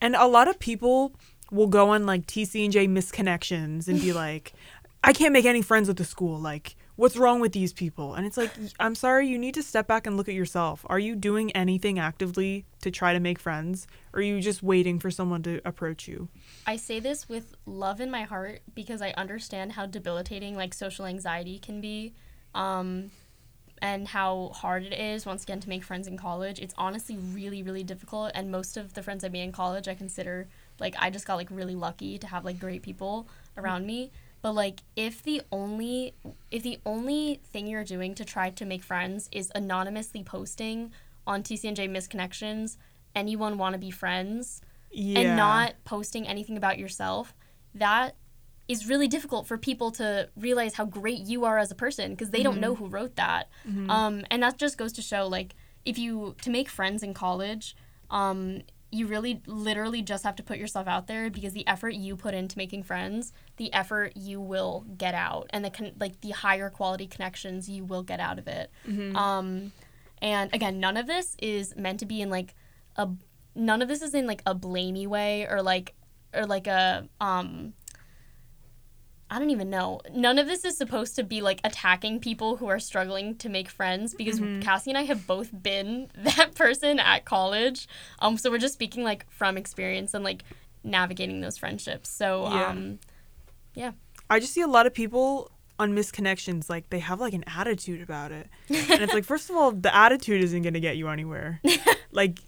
and 0.00 0.14
a 0.16 0.26
lot 0.26 0.48
of 0.48 0.58
people 0.58 1.12
will 1.50 1.66
go 1.66 1.90
on 1.90 2.06
like 2.06 2.26
TCNJ 2.26 2.88
misconnections 2.88 3.88
and 3.88 4.00
be 4.00 4.12
like, 4.24 4.52
I 5.04 5.12
can't 5.12 5.32
make 5.32 5.44
any 5.44 5.62
friends 5.62 5.88
with 5.88 5.98
the 5.98 6.04
school. 6.04 6.38
Like, 6.40 6.76
what's 6.96 7.16
wrong 7.16 7.40
with 7.40 7.52
these 7.52 7.72
people? 7.72 8.14
And 8.14 8.26
it's 8.26 8.36
like, 8.36 8.50
I'm 8.78 8.94
sorry, 8.94 9.26
you 9.28 9.38
need 9.38 9.54
to 9.54 9.62
step 9.62 9.86
back 9.86 10.06
and 10.06 10.16
look 10.16 10.28
at 10.28 10.34
yourself. 10.34 10.84
Are 10.88 10.98
you 10.98 11.16
doing 11.16 11.50
anything 11.52 11.98
actively 11.98 12.66
to 12.82 12.90
try 12.90 13.12
to 13.12 13.20
make 13.20 13.38
friends? 13.38 13.86
Or 14.12 14.20
are 14.20 14.22
you 14.22 14.40
just 14.40 14.62
waiting 14.62 14.98
for 14.98 15.10
someone 15.10 15.42
to 15.44 15.60
approach 15.64 16.06
you? 16.06 16.28
I 16.66 16.76
say 16.76 17.00
this 17.00 17.28
with 17.28 17.54
love 17.66 18.00
in 18.00 18.10
my 18.10 18.22
heart 18.22 18.60
because 18.74 19.00
I 19.00 19.10
understand 19.16 19.72
how 19.72 19.86
debilitating 19.86 20.56
like 20.56 20.74
social 20.74 21.06
anxiety 21.06 21.58
can 21.58 21.80
be. 21.80 22.12
Um, 22.54 23.10
and 23.82 24.06
how 24.06 24.52
hard 24.54 24.84
it 24.84 24.92
is 24.92 25.26
once 25.26 25.42
again 25.42 25.58
to 25.58 25.68
make 25.68 25.82
friends 25.82 26.06
in 26.06 26.16
college. 26.16 26.60
It's 26.60 26.74
honestly 26.78 27.16
really, 27.16 27.64
really 27.64 27.82
difficult. 27.82 28.30
And 28.32 28.48
most 28.48 28.76
of 28.76 28.94
the 28.94 29.02
friends 29.02 29.24
I 29.24 29.28
made 29.28 29.42
in 29.42 29.50
college, 29.50 29.88
I 29.88 29.94
consider 29.94 30.46
like 30.78 30.94
I 31.00 31.10
just 31.10 31.26
got 31.26 31.34
like 31.34 31.48
really 31.50 31.74
lucky 31.74 32.16
to 32.18 32.26
have 32.28 32.44
like 32.44 32.60
great 32.60 32.82
people 32.82 33.26
around 33.56 33.84
me. 33.84 34.12
But 34.42 34.52
like 34.52 34.80
if 34.96 35.22
the 35.22 35.40
only 35.52 36.14
if 36.50 36.62
the 36.62 36.78
only 36.84 37.40
thing 37.52 37.66
you're 37.68 37.84
doing 37.84 38.14
to 38.16 38.24
try 38.24 38.50
to 38.50 38.64
make 38.64 38.82
friends 38.82 39.28
is 39.32 39.50
anonymously 39.54 40.22
posting 40.24 40.92
on 41.26 41.42
TCNJ 41.42 41.88
misconnections, 41.88 42.76
anyone 43.14 43.56
want 43.56 43.74
to 43.74 43.78
be 43.78 43.90
friends, 43.92 44.60
Yeah. 44.90 45.20
and 45.20 45.36
not 45.36 45.74
posting 45.84 46.26
anything 46.26 46.56
about 46.56 46.76
yourself, 46.78 47.34
that 47.74 48.16
is 48.68 48.88
really 48.88 49.06
difficult 49.08 49.46
for 49.46 49.56
people 49.58 49.90
to 49.92 50.28
realize 50.36 50.74
how 50.74 50.84
great 50.84 51.20
you 51.20 51.44
are 51.44 51.58
as 51.58 51.70
a 51.70 51.74
person 51.74 52.10
because 52.12 52.30
they 52.30 52.42
don't 52.42 52.60
know 52.60 52.74
who 52.74 52.86
wrote 52.86 53.16
that. 53.16 53.48
Um, 53.90 54.24
and 54.30 54.42
that 54.42 54.56
just 54.58 54.76
goes 54.78 54.92
to 54.94 55.02
show 55.02 55.26
like 55.28 55.54
if 55.84 55.98
you 55.98 56.34
to 56.42 56.50
make 56.50 56.68
friends 56.68 57.02
in 57.02 57.12
college, 57.14 57.76
um, 58.10 58.62
you 58.92 59.06
really 59.06 59.40
literally 59.46 60.02
just 60.02 60.22
have 60.22 60.36
to 60.36 60.42
put 60.42 60.58
yourself 60.58 60.86
out 60.86 61.06
there 61.06 61.30
because 61.30 61.54
the 61.54 61.66
effort 61.66 61.94
you 61.94 62.14
put 62.14 62.34
into 62.34 62.58
making 62.58 62.82
friends, 62.82 63.32
the 63.56 63.72
effort 63.72 64.12
you 64.14 64.40
will 64.40 64.84
get 64.98 65.14
out, 65.14 65.48
and 65.50 65.64
the 65.64 65.70
con- 65.70 65.94
like 65.98 66.20
the 66.20 66.30
higher 66.30 66.68
quality 66.70 67.06
connections 67.06 67.68
you 67.68 67.84
will 67.84 68.02
get 68.02 68.20
out 68.20 68.38
of 68.38 68.46
it. 68.46 68.70
Um, 69.16 69.72
and 70.20 70.54
again, 70.54 70.78
none 70.78 70.96
of 70.98 71.06
this 71.06 71.36
is 71.40 71.74
meant 71.74 72.00
to 72.00 72.06
be 72.06 72.20
in 72.20 72.28
like 72.30 72.54
a 72.96 73.08
none 73.54 73.80
of 73.82 73.88
this 73.88 74.02
is 74.02 74.14
in 74.14 74.26
like 74.26 74.42
a 74.46 74.54
blamey 74.54 75.06
way 75.06 75.46
or 75.48 75.62
like 75.62 75.94
or 76.34 76.46
like 76.46 76.66
a 76.66 77.08
um 77.20 77.72
I 79.32 79.38
don't 79.38 79.48
even 79.48 79.70
know. 79.70 80.00
None 80.12 80.38
of 80.38 80.46
this 80.46 80.62
is 80.62 80.76
supposed 80.76 81.16
to 81.16 81.22
be 81.24 81.40
like 81.40 81.60
attacking 81.64 82.20
people 82.20 82.56
who 82.58 82.66
are 82.68 82.78
struggling 82.78 83.34
to 83.36 83.48
make 83.48 83.70
friends 83.70 84.14
because 84.14 84.38
Cassie 84.60 84.90
and 84.90 84.98
I 84.98 85.04
have 85.04 85.26
both 85.26 85.50
been 85.62 86.10
that 86.18 86.54
person 86.54 86.98
at 87.00 87.24
college. 87.24 87.88
Um 88.18 88.36
so 88.36 88.50
we're 88.50 88.58
just 88.58 88.74
speaking 88.74 89.02
like 89.04 89.24
from 89.30 89.56
experience 89.56 90.12
and 90.12 90.22
like 90.22 90.44
navigating 90.84 91.40
those 91.40 91.56
friendships. 91.56 92.10
So 92.10 92.42
Yeah. 92.52 92.66
um 92.68 92.98
I 94.28 94.38
just 94.40 94.52
see 94.52 94.60
a 94.60 94.66
lot 94.66 94.86
of 94.86 94.94
people 94.94 95.50
on 95.78 95.94
misconnections 95.94 96.68
like 96.70 96.88
they 96.90 96.98
have 97.00 97.20
like 97.20 97.32
an 97.32 97.44
attitude 97.46 98.02
about 98.02 98.32
it. 98.32 98.48
and 98.68 99.00
it's 99.02 99.12
like 99.14 99.24
first 99.32 99.50
of 99.50 99.56
all, 99.56 99.72
the 99.72 99.94
attitude 99.94 100.42
isn't 100.44 100.62
going 100.62 100.74
to 100.74 100.80
get 100.80 100.96
you 100.96 101.08
anywhere. 101.08 101.60
like 102.12 102.38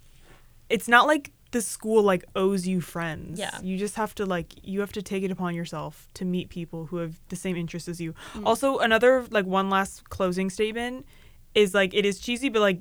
it's 0.68 0.88
not 0.88 1.06
like 1.06 1.30
the 1.54 1.62
school 1.62 2.02
like 2.02 2.24
owes 2.34 2.66
you 2.66 2.80
friends. 2.80 3.38
Yeah. 3.38 3.56
You 3.62 3.76
just 3.78 3.94
have 4.02 4.12
to 4.16 4.24
like 4.26 4.48
you 4.62 4.80
have 4.84 4.92
to 4.92 5.02
take 5.10 5.22
it 5.26 5.30
upon 5.30 5.54
yourself 5.54 6.08
to 6.18 6.24
meet 6.24 6.46
people 6.48 6.80
who 6.86 6.96
have 7.02 7.14
the 7.28 7.36
same 7.44 7.56
interests 7.56 7.88
as 7.88 8.00
you. 8.00 8.12
Mm. 8.34 8.42
Also, 8.48 8.78
another 8.88 9.12
like 9.30 9.46
one 9.46 9.68
last 9.70 10.10
closing 10.10 10.50
statement 10.50 11.06
is 11.54 11.72
like 11.80 11.94
it 11.94 12.04
is 12.04 12.18
cheesy 12.18 12.48
but 12.54 12.60
like 12.70 12.80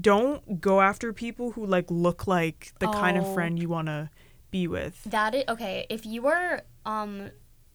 don't 0.00 0.60
go 0.60 0.80
after 0.80 1.12
people 1.12 1.46
who 1.52 1.62
like 1.76 1.86
look 1.90 2.26
like 2.26 2.72
the 2.80 2.88
kind 3.02 3.16
of 3.20 3.24
Oh. 3.26 3.34
friend 3.34 3.58
you 3.62 3.68
want 3.76 3.88
to 3.88 4.00
be 4.50 4.66
with. 4.76 4.94
That 5.04 5.34
is 5.34 5.44
okay. 5.54 5.86
If 5.96 6.02
you 6.12 6.20
were 6.22 6.62
um, 6.84 7.30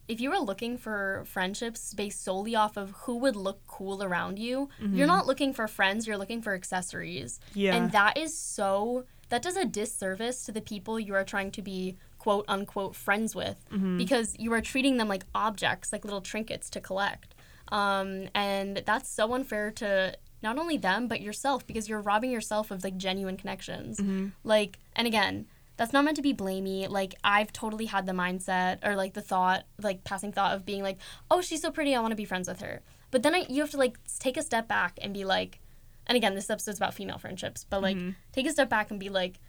if 0.07 0.17
you 0.21 0.29
were 0.33 0.43
looking 0.51 0.77
for 0.85 1.23
friendships 1.25 1.93
based 1.93 2.23
solely 2.23 2.55
off 2.63 2.77
of 2.77 2.87
who 3.03 3.15
would 3.23 3.35
look 3.47 3.59
cool 3.65 4.03
around 4.03 4.37
you, 4.37 4.69
you're 4.97 5.07
not 5.15 5.25
looking 5.29 5.51
for 5.53 5.67
friends. 5.67 6.05
You're 6.07 6.21
looking 6.23 6.41
for 6.45 6.53
accessories. 6.53 7.39
Yeah. 7.55 7.75
And 7.75 7.91
that 7.91 8.13
is 8.17 8.31
so. 8.55 9.05
That 9.29 9.41
does 9.41 9.57
a 9.57 9.65
disservice 9.65 10.45
to 10.45 10.51
the 10.51 10.61
people 10.61 10.99
you 10.99 11.15
are 11.15 11.23
trying 11.23 11.51
to 11.51 11.61
be 11.61 11.97
quote 12.19 12.45
unquote 12.47 12.95
friends 12.95 13.35
with 13.35 13.57
because 13.97 14.35
you 14.39 14.51
are 14.53 14.61
treating 14.61 14.97
them 14.97 15.07
like 15.07 15.25
objects, 15.33 15.91
like 15.91 16.03
little 16.05 16.21
trinkets 16.21 16.69
to 16.71 16.81
collect. 16.81 17.33
Um, 17.69 18.29
and 18.35 18.83
that's 18.85 19.09
so 19.09 19.33
unfair 19.33 19.71
to 19.71 20.15
not 20.43 20.57
only 20.59 20.77
them 20.77 21.07
but 21.07 21.21
yourself 21.21 21.65
because 21.65 21.89
you're 21.89 22.01
robbing 22.01 22.29
yourself 22.31 22.69
of 22.71 22.83
like 22.83 22.97
genuine 22.97 23.37
connections. 23.37 23.99
Like, 24.43 24.77
and 24.95 25.07
again, 25.07 25.47
that's 25.77 25.91
not 25.91 26.05
meant 26.05 26.15
to 26.17 26.21
be 26.21 26.33
blamey. 26.33 26.87
Like, 26.87 27.15
I've 27.23 27.51
totally 27.51 27.85
had 27.85 28.05
the 28.05 28.13
mindset 28.13 28.77
or 28.83 28.95
like 28.95 29.13
the 29.13 29.21
thought, 29.21 29.65
like 29.81 30.03
passing 30.03 30.31
thought 30.31 30.53
of 30.55 30.65
being 30.65 30.83
like, 30.83 30.99
oh, 31.29 31.41
she's 31.41 31.61
so 31.61 31.71
pretty, 31.71 31.93
I 31.95 31.99
want 31.99 32.11
to 32.11 32.15
be 32.15 32.25
friends 32.25 32.47
with 32.47 32.61
her. 32.61 32.81
But 33.11 33.23
then 33.23 33.35
I, 33.35 33.45
you 33.49 33.61
have 33.61 33.71
to 33.71 33.77
like 33.77 33.97
take 34.19 34.37
a 34.37 34.41
step 34.43 34.67
back 34.67 34.97
and 35.01 35.13
be 35.13 35.25
like, 35.25 35.59
and 36.07 36.15
again, 36.15 36.35
this 36.35 36.49
episode's 36.49 36.77
about 36.77 36.93
female 36.93 37.17
friendships, 37.17 37.65
but 37.69 37.81
like, 37.81 37.97
mm-hmm. 37.97 38.11
take 38.31 38.45
a 38.47 38.51
step 38.51 38.69
back 38.69 38.91
and 38.91 38.99
be 38.99 39.09
like, 39.09 39.39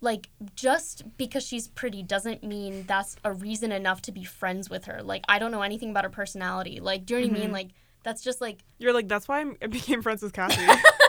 like 0.00 0.28
just 0.54 1.04
because 1.18 1.44
she's 1.44 1.68
pretty 1.68 2.02
doesn't 2.02 2.42
mean 2.42 2.84
that's 2.86 3.16
a 3.22 3.32
reason 3.32 3.70
enough 3.70 4.00
to 4.02 4.12
be 4.12 4.24
friends 4.24 4.70
with 4.70 4.86
her. 4.86 5.02
Like 5.02 5.24
I 5.28 5.38
don't 5.38 5.50
know 5.50 5.62
anything 5.62 5.90
about 5.90 6.04
her 6.04 6.10
personality. 6.10 6.80
Like 6.80 7.04
do 7.04 7.16
you 7.16 7.20
know 7.20 7.26
what 7.26 7.30
I 7.30 7.34
mean? 7.34 7.44
Mm-hmm. 7.44 7.52
Like 7.52 7.68
that's 8.02 8.22
just 8.22 8.40
like 8.40 8.60
You're 8.78 8.94
like 8.94 9.08
that's 9.08 9.28
why 9.28 9.44
I 9.60 9.66
became 9.66 10.00
friends 10.00 10.22
with 10.22 10.32
Cassie. 10.32 10.66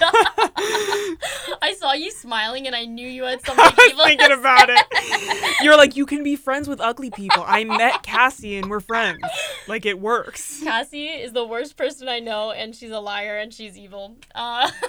I 0.00 1.74
saw 1.78 1.92
you 1.92 2.10
smiling 2.10 2.66
and 2.66 2.74
I 2.74 2.84
knew 2.84 3.06
you 3.06 3.24
had 3.24 3.40
something 3.44 3.64
I 3.64 3.68
was 3.76 3.90
evil 3.90 4.04
thinking 4.04 4.32
about 4.32 4.68
it. 4.70 5.56
You're 5.62 5.76
like, 5.76 5.96
you 5.96 6.06
can 6.06 6.22
be 6.22 6.36
friends 6.36 6.68
with 6.68 6.80
ugly 6.80 7.10
people. 7.10 7.44
I 7.46 7.64
met 7.64 8.02
Cassie 8.02 8.56
and 8.56 8.70
we're 8.70 8.80
friends. 8.80 9.20
Like 9.68 9.84
it 9.86 10.00
works. 10.00 10.62
Cassie 10.62 11.06
is 11.08 11.32
the 11.32 11.46
worst 11.46 11.76
person 11.76 12.08
I 12.08 12.18
know, 12.20 12.50
and 12.50 12.74
she's 12.74 12.90
a 12.90 13.00
liar 13.00 13.36
and 13.38 13.52
she's 13.52 13.76
evil. 13.78 14.16
Uh, 14.34 14.70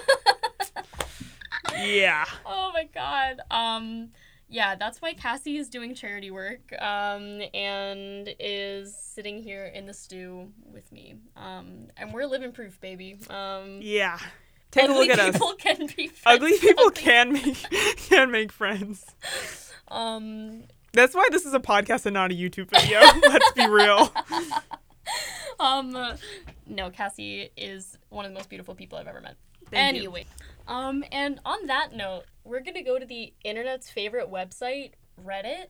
Yeah. 1.78 2.24
oh 2.46 2.72
my 2.74 2.88
god. 2.92 3.40
Um, 3.50 4.08
yeah, 4.48 4.74
that's 4.74 5.00
why 5.00 5.12
Cassie 5.14 5.56
is 5.56 5.68
doing 5.68 5.94
charity 5.94 6.30
work. 6.30 6.72
Um, 6.78 7.40
and 7.54 8.28
is 8.40 8.96
sitting 8.96 9.42
here 9.42 9.66
in 9.66 9.86
the 9.86 9.94
stew 9.94 10.48
with 10.64 10.90
me. 10.90 11.14
Um, 11.36 11.88
and 11.96 12.12
we're 12.12 12.26
living 12.26 12.52
proof, 12.52 12.80
baby. 12.80 13.16
Um, 13.30 13.78
Yeah. 13.82 14.18
Take 14.72 14.88
a 14.88 14.92
look 14.92 15.08
at 15.10 15.18
us. 15.18 15.32
people 15.32 15.54
can 15.54 15.86
be 15.96 16.08
friends. 16.08 16.42
Ugly 16.42 16.58
people 16.58 16.90
can 16.90 17.32
make 17.32 17.56
can 17.96 18.30
make 18.30 18.52
friends. 18.52 19.04
Um, 19.88 20.66
That's 20.92 21.14
why 21.14 21.28
this 21.30 21.46
is 21.46 21.54
a 21.54 21.60
podcast 21.60 22.06
and 22.06 22.14
not 22.14 22.32
a 22.32 22.34
YouTube 22.34 22.70
video. 22.70 23.00
Let's 23.28 23.52
be 23.52 23.66
real. 23.68 24.12
um, 25.60 25.94
uh, 25.94 26.16
no, 26.66 26.90
Cassie 26.90 27.50
is 27.56 27.96
one 28.08 28.24
of 28.24 28.32
the 28.32 28.36
most 28.36 28.48
beautiful 28.48 28.74
people 28.74 28.98
I've 28.98 29.06
ever 29.06 29.20
met. 29.20 29.36
Thank 29.70 29.94
you. 29.94 30.00
anyway, 30.00 30.26
um, 30.66 31.04
and 31.12 31.40
on 31.44 31.66
that 31.66 31.94
note, 31.94 32.24
we're 32.44 32.60
gonna 32.60 32.82
go 32.82 32.98
to 32.98 33.06
the 33.06 33.32
internet's 33.44 33.88
favorite 33.88 34.30
website, 34.30 34.92
Reddit. 35.24 35.66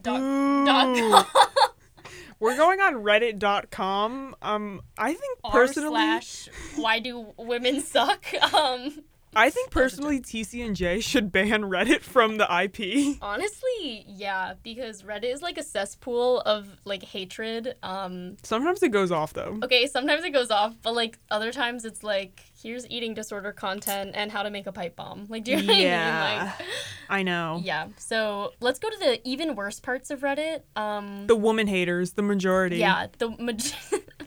Dot, 0.00 0.20
dot 0.66 1.26
com. 1.34 2.04
We're 2.40 2.56
going 2.56 2.80
on 2.80 2.94
reddit.com. 2.94 4.34
Um 4.42 4.80
I 4.98 5.14
think 5.14 5.38
r 5.44 5.52
personally 5.52 5.94
slash 5.94 6.48
why 6.76 6.98
do 6.98 7.32
women 7.38 7.80
suck? 7.80 8.26
Um, 8.52 9.04
I 9.34 9.48
think 9.50 9.70
That 9.70 9.82
was 9.84 9.92
a 9.94 9.96
personally 9.96 10.20
TCNJ 10.20 11.02
should 11.02 11.32
ban 11.32 11.62
Reddit 11.62 12.00
from 12.00 12.36
the 12.36 12.44
IP. 12.44 13.16
Honestly, 13.22 14.04
yeah, 14.06 14.54
because 14.62 15.02
Reddit 15.02 15.32
is 15.32 15.40
like 15.40 15.56
a 15.58 15.62
cesspool 15.62 16.40
of 16.40 16.68
like 16.84 17.02
hatred. 17.02 17.74
Um 17.82 18.36
Sometimes 18.42 18.82
it 18.82 18.90
goes 18.90 19.10
off 19.10 19.32
though. 19.32 19.58
okay, 19.62 19.86
sometimes 19.86 20.22
it 20.24 20.30
goes 20.30 20.50
off, 20.50 20.74
but 20.82 20.94
like 20.94 21.18
other 21.30 21.50
times 21.52 21.84
it's 21.84 22.02
like 22.02 22.42
here's 22.62 22.86
eating 22.88 23.14
disorder 23.14 23.52
content 23.52 24.12
and 24.14 24.30
how 24.30 24.42
to 24.42 24.50
make 24.50 24.66
a 24.66 24.72
pipe 24.72 24.96
bomb. 24.96 25.26
Like 25.28 25.44
do 25.44 25.52
you 25.52 25.62
know 25.62 25.72
Yeah. 25.72 26.24
I 26.28 26.36
mean? 26.38 26.46
Like 26.46 26.68
I 27.08 27.22
know. 27.22 27.60
Yeah. 27.62 27.88
So, 27.98 28.52
let's 28.60 28.78
go 28.78 28.88
to 28.88 28.96
the 28.98 29.20
even 29.28 29.54
worse 29.54 29.80
parts 29.80 30.10
of 30.10 30.20
Reddit. 30.20 30.62
Um 30.76 31.26
The 31.26 31.36
woman 31.36 31.66
haters, 31.66 32.12
the 32.12 32.22
majority. 32.22 32.76
yeah, 32.78 33.06
the 33.18 33.30
maj- 33.38 33.74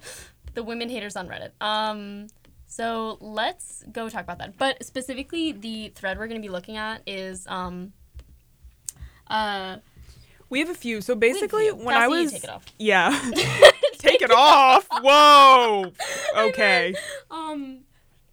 the 0.55 0.63
women 0.63 0.89
haters 0.89 1.15
on 1.15 1.27
Reddit. 1.27 1.51
Um 1.61 2.27
so 2.75 3.17
let's 3.21 3.83
go 3.91 4.09
talk 4.09 4.23
about 4.23 4.39
that. 4.39 4.57
But 4.57 4.83
specifically 4.85 5.51
the 5.53 5.89
thread 5.95 6.17
we're 6.17 6.27
going 6.27 6.41
to 6.41 6.45
be 6.45 6.51
looking 6.51 6.75
at 6.77 7.01
is 7.07 7.45
um 7.47 7.93
uh 9.27 9.77
We 10.49 10.59
have 10.59 10.69
a 10.69 10.75
few. 10.75 11.01
So 11.01 11.15
basically, 11.15 11.67
you. 11.67 11.75
when 11.75 11.95
I 11.95 12.07
Kelsey, 12.07 12.23
was 12.23 12.31
take 12.33 12.43
it 12.43 12.49
off. 12.49 12.65
yeah, 12.77 13.09
take 13.97 14.21
it 14.21 14.31
off. 14.31 14.87
Whoa. 14.91 15.91
Okay, 16.47 16.93
um 17.31 17.44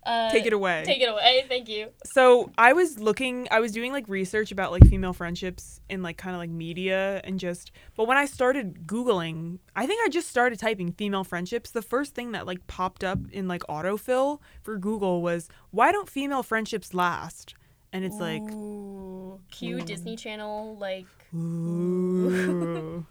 uh 0.04 0.30
take 0.30 0.46
it 0.46 0.52
away. 0.52 0.82
Take 0.84 1.00
it 1.00 1.08
away. 1.08 1.44
Thank 1.48 1.68
you. 1.68 1.88
So 2.14 2.50
I 2.58 2.72
was 2.72 2.98
looking, 2.98 3.48
I 3.50 3.60
was 3.60 3.72
doing 3.72 3.92
like 3.92 4.08
research 4.08 4.50
about 4.50 4.72
like 4.72 4.86
female 4.86 5.12
friendships 5.12 5.80
in 5.88 6.02
like 6.02 6.16
kind 6.16 6.34
of 6.34 6.40
like 6.40 6.50
media 6.50 7.20
and 7.24 7.38
just, 7.38 7.70
but 7.96 8.06
when 8.06 8.16
I 8.16 8.24
started 8.24 8.86
Googling, 8.86 9.58
I 9.76 9.86
think 9.86 10.04
I 10.04 10.08
just 10.08 10.28
started 10.28 10.58
typing 10.58 10.92
female 10.92 11.24
friendships. 11.24 11.70
The 11.70 11.82
first 11.82 12.14
thing 12.14 12.32
that 12.32 12.46
like 12.46 12.66
popped 12.66 13.04
up 13.04 13.18
in 13.30 13.48
like 13.48 13.62
autofill 13.62 14.40
for 14.62 14.76
Google 14.76 15.22
was, 15.22 15.48
why 15.70 15.92
don't 15.92 16.08
female 16.08 16.42
friendships 16.42 16.94
last? 16.94 17.54
And 17.92 18.04
it's 18.04 18.16
like, 18.16 18.42
Ooh, 18.42 19.38
cue 19.50 19.82
Disney 19.82 20.16
Channel 20.16 20.78
like 20.78 21.06
ooh. 21.34 23.06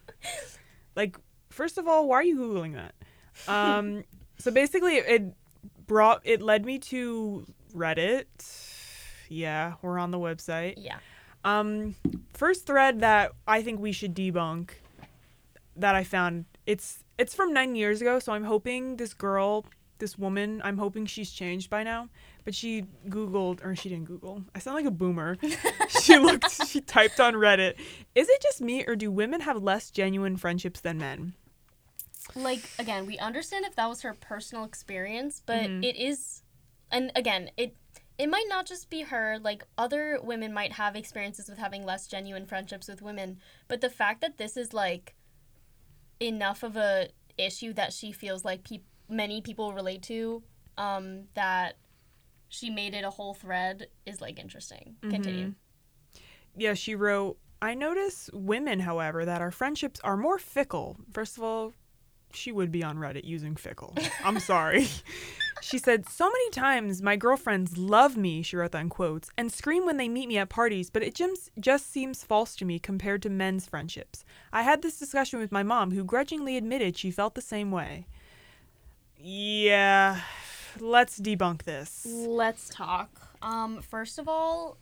like, 0.96 1.18
first 1.50 1.78
of 1.78 1.88
all, 1.88 2.08
why 2.08 2.16
are 2.16 2.24
you 2.24 2.38
Googling 2.38 2.74
that? 2.74 2.96
Um, 3.48 4.04
so 4.40 4.52
basically 4.52 4.96
it 4.96 5.36
brought, 5.88 6.22
it 6.24 6.42
led 6.42 6.66
me 6.66 6.80
to 6.80 7.46
Reddit. 7.76 8.26
Yeah, 9.30 9.74
we're 9.82 9.98
on 9.98 10.12
the 10.12 10.20
website. 10.20 10.76
yeah. 10.78 10.98
Um, 11.44 11.96
first 12.34 12.68
thread 12.68 13.00
that 13.00 13.32
I 13.48 13.64
think 13.64 13.80
we 13.80 13.92
should 13.92 14.16
debunk 14.16 14.72
that 15.76 15.96
I 15.96 16.04
found 16.04 16.46
it's 16.66 17.04
it's 17.18 17.34
from 17.34 17.54
nine 17.54 17.76
years 17.76 18.02
ago, 18.02 18.20
so 18.20 18.34
I'm 18.34 18.44
hoping 18.44 18.98
this 18.98 19.14
girl, 19.14 19.66
this 20.00 20.18
woman, 20.18 20.62
I'm 20.64 20.78
hoping 20.78 21.06
she's 21.06 21.32
changed 21.32 21.70
by 21.70 21.84
now. 21.84 22.10
But 22.44 22.56
she 22.56 22.86
Googled 23.08 23.64
or 23.64 23.76
she 23.76 23.90
didn't 23.90 24.06
Google. 24.06 24.44
I 24.56 24.60
sound 24.60 24.76
like 24.76 24.86
a 24.86 24.92
boomer. 24.92 25.38
she 26.02 26.18
looked 26.18 26.68
she 26.68 26.82
typed 26.82 27.20
on 27.20 27.36
Reddit. 27.36 27.76
Is 28.16 28.28
it 28.30 28.42
just 28.42 28.62
me 28.62 28.84
or 28.88 28.96
do 28.96 29.12
women 29.12 29.42
have 29.42 29.62
less 29.62 29.92
genuine 29.92 30.38
friendships 30.38 30.80
than 30.80 30.98
men? 30.98 31.34
Like 32.36 32.70
again 32.80 33.06
we 33.06 33.18
understand 33.20 33.66
if 33.66 33.76
that 33.76 33.88
was 33.90 34.02
her 34.02 34.14
personal 34.14 34.64
experience 34.64 35.42
but 35.46 35.70
Mhm. 35.70 35.84
it 35.84 35.96
is 35.96 36.44
and 36.92 37.12
again 37.16 37.50
it 37.58 37.76
it 38.18 38.28
might 38.30 38.46
not 38.48 38.66
just 38.68 38.90
be 38.90 39.02
her 39.02 39.40
like 39.40 39.64
other 39.78 40.20
women 40.22 40.54
might 40.54 40.74
have 40.74 40.96
experiences 40.96 41.50
with 41.50 41.58
having 41.58 41.84
less 41.84 42.08
genuine 42.08 42.46
friendships 42.46 42.88
with 42.88 43.02
women 43.02 43.40
but 43.68 43.82
the 43.82 43.90
fact 43.90 44.22
that 44.22 44.38
this 44.38 44.56
is 44.56 44.74
like 44.74 45.16
enough 46.20 46.64
of 46.64 46.78
a 46.78 47.10
issue 47.38 47.74
that 47.74 47.92
she 47.94 48.12
feels 48.12 48.46
like 48.46 48.64
peop 48.64 48.84
many 49.10 49.42
people 49.42 49.74
relate 49.74 50.04
to 50.04 50.44
um 50.78 51.24
that 51.34 51.78
she 52.50 52.70
made 52.70 52.94
it 52.94 53.04
a 53.04 53.10
whole 53.10 53.34
thread 53.34 53.88
is 54.06 54.22
like 54.22 54.38
interesting 54.40 54.96
continue 55.10 55.54
Yeah, 56.56 56.74
she 56.74 56.96
wrote, 56.96 57.38
I 57.62 57.76
notice 57.76 58.30
women, 58.34 58.82
however, 58.82 59.24
that 59.24 59.40
our 59.42 59.52
friendships 59.52 60.02
are 60.04 60.18
more 60.18 60.38
fickle. 60.38 60.98
First 61.14 61.38
of 61.38 61.44
all, 61.44 61.74
she 62.36 62.52
would 62.52 62.72
be 62.72 62.84
on 62.84 62.98
Reddit 62.98 63.24
using 63.24 63.56
fickle. 63.56 63.96
I'm 64.24 64.40
sorry. 64.40 64.88
she 65.62 65.78
said, 65.78 66.08
So 66.10 66.26
many 66.26 66.50
times 66.50 67.02
my 67.02 67.16
girlfriends 67.16 67.78
love 67.78 68.18
me, 68.18 68.42
she 68.42 68.58
wrote 68.58 68.72
that 68.72 68.82
in 68.82 68.90
quotes, 68.90 69.30
and 69.38 69.52
scream 69.52 69.86
when 69.86 69.98
they 69.98 70.10
meet 70.10 70.28
me 70.28 70.38
at 70.38 70.50
parties, 70.50 70.90
but 70.90 71.04
it 71.04 71.16
just, 71.16 71.52
just 71.60 71.92
seems 71.92 72.24
false 72.24 72.56
to 72.58 72.66
me 72.66 72.80
compared 72.80 73.22
to 73.24 73.30
men's 73.30 73.66
friendships. 73.66 74.26
I 74.52 74.64
had 74.64 74.82
this 74.82 75.00
discussion 75.00 75.40
with 75.40 75.52
my 75.52 75.64
mom, 75.64 75.92
who 75.92 76.04
grudgingly 76.04 76.58
admitted 76.58 76.98
she 76.98 77.12
felt 77.12 77.36
the 77.36 77.42
same 77.42 77.72
way. 77.72 78.08
Yeah, 79.18 80.22
let's 80.80 81.20
debunk 81.20 81.64
this. 81.64 82.08
Let's 82.10 82.70
talk. 82.70 83.10
Um, 83.42 83.82
first 83.82 84.20
of 84.20 84.28
all, 84.28 84.78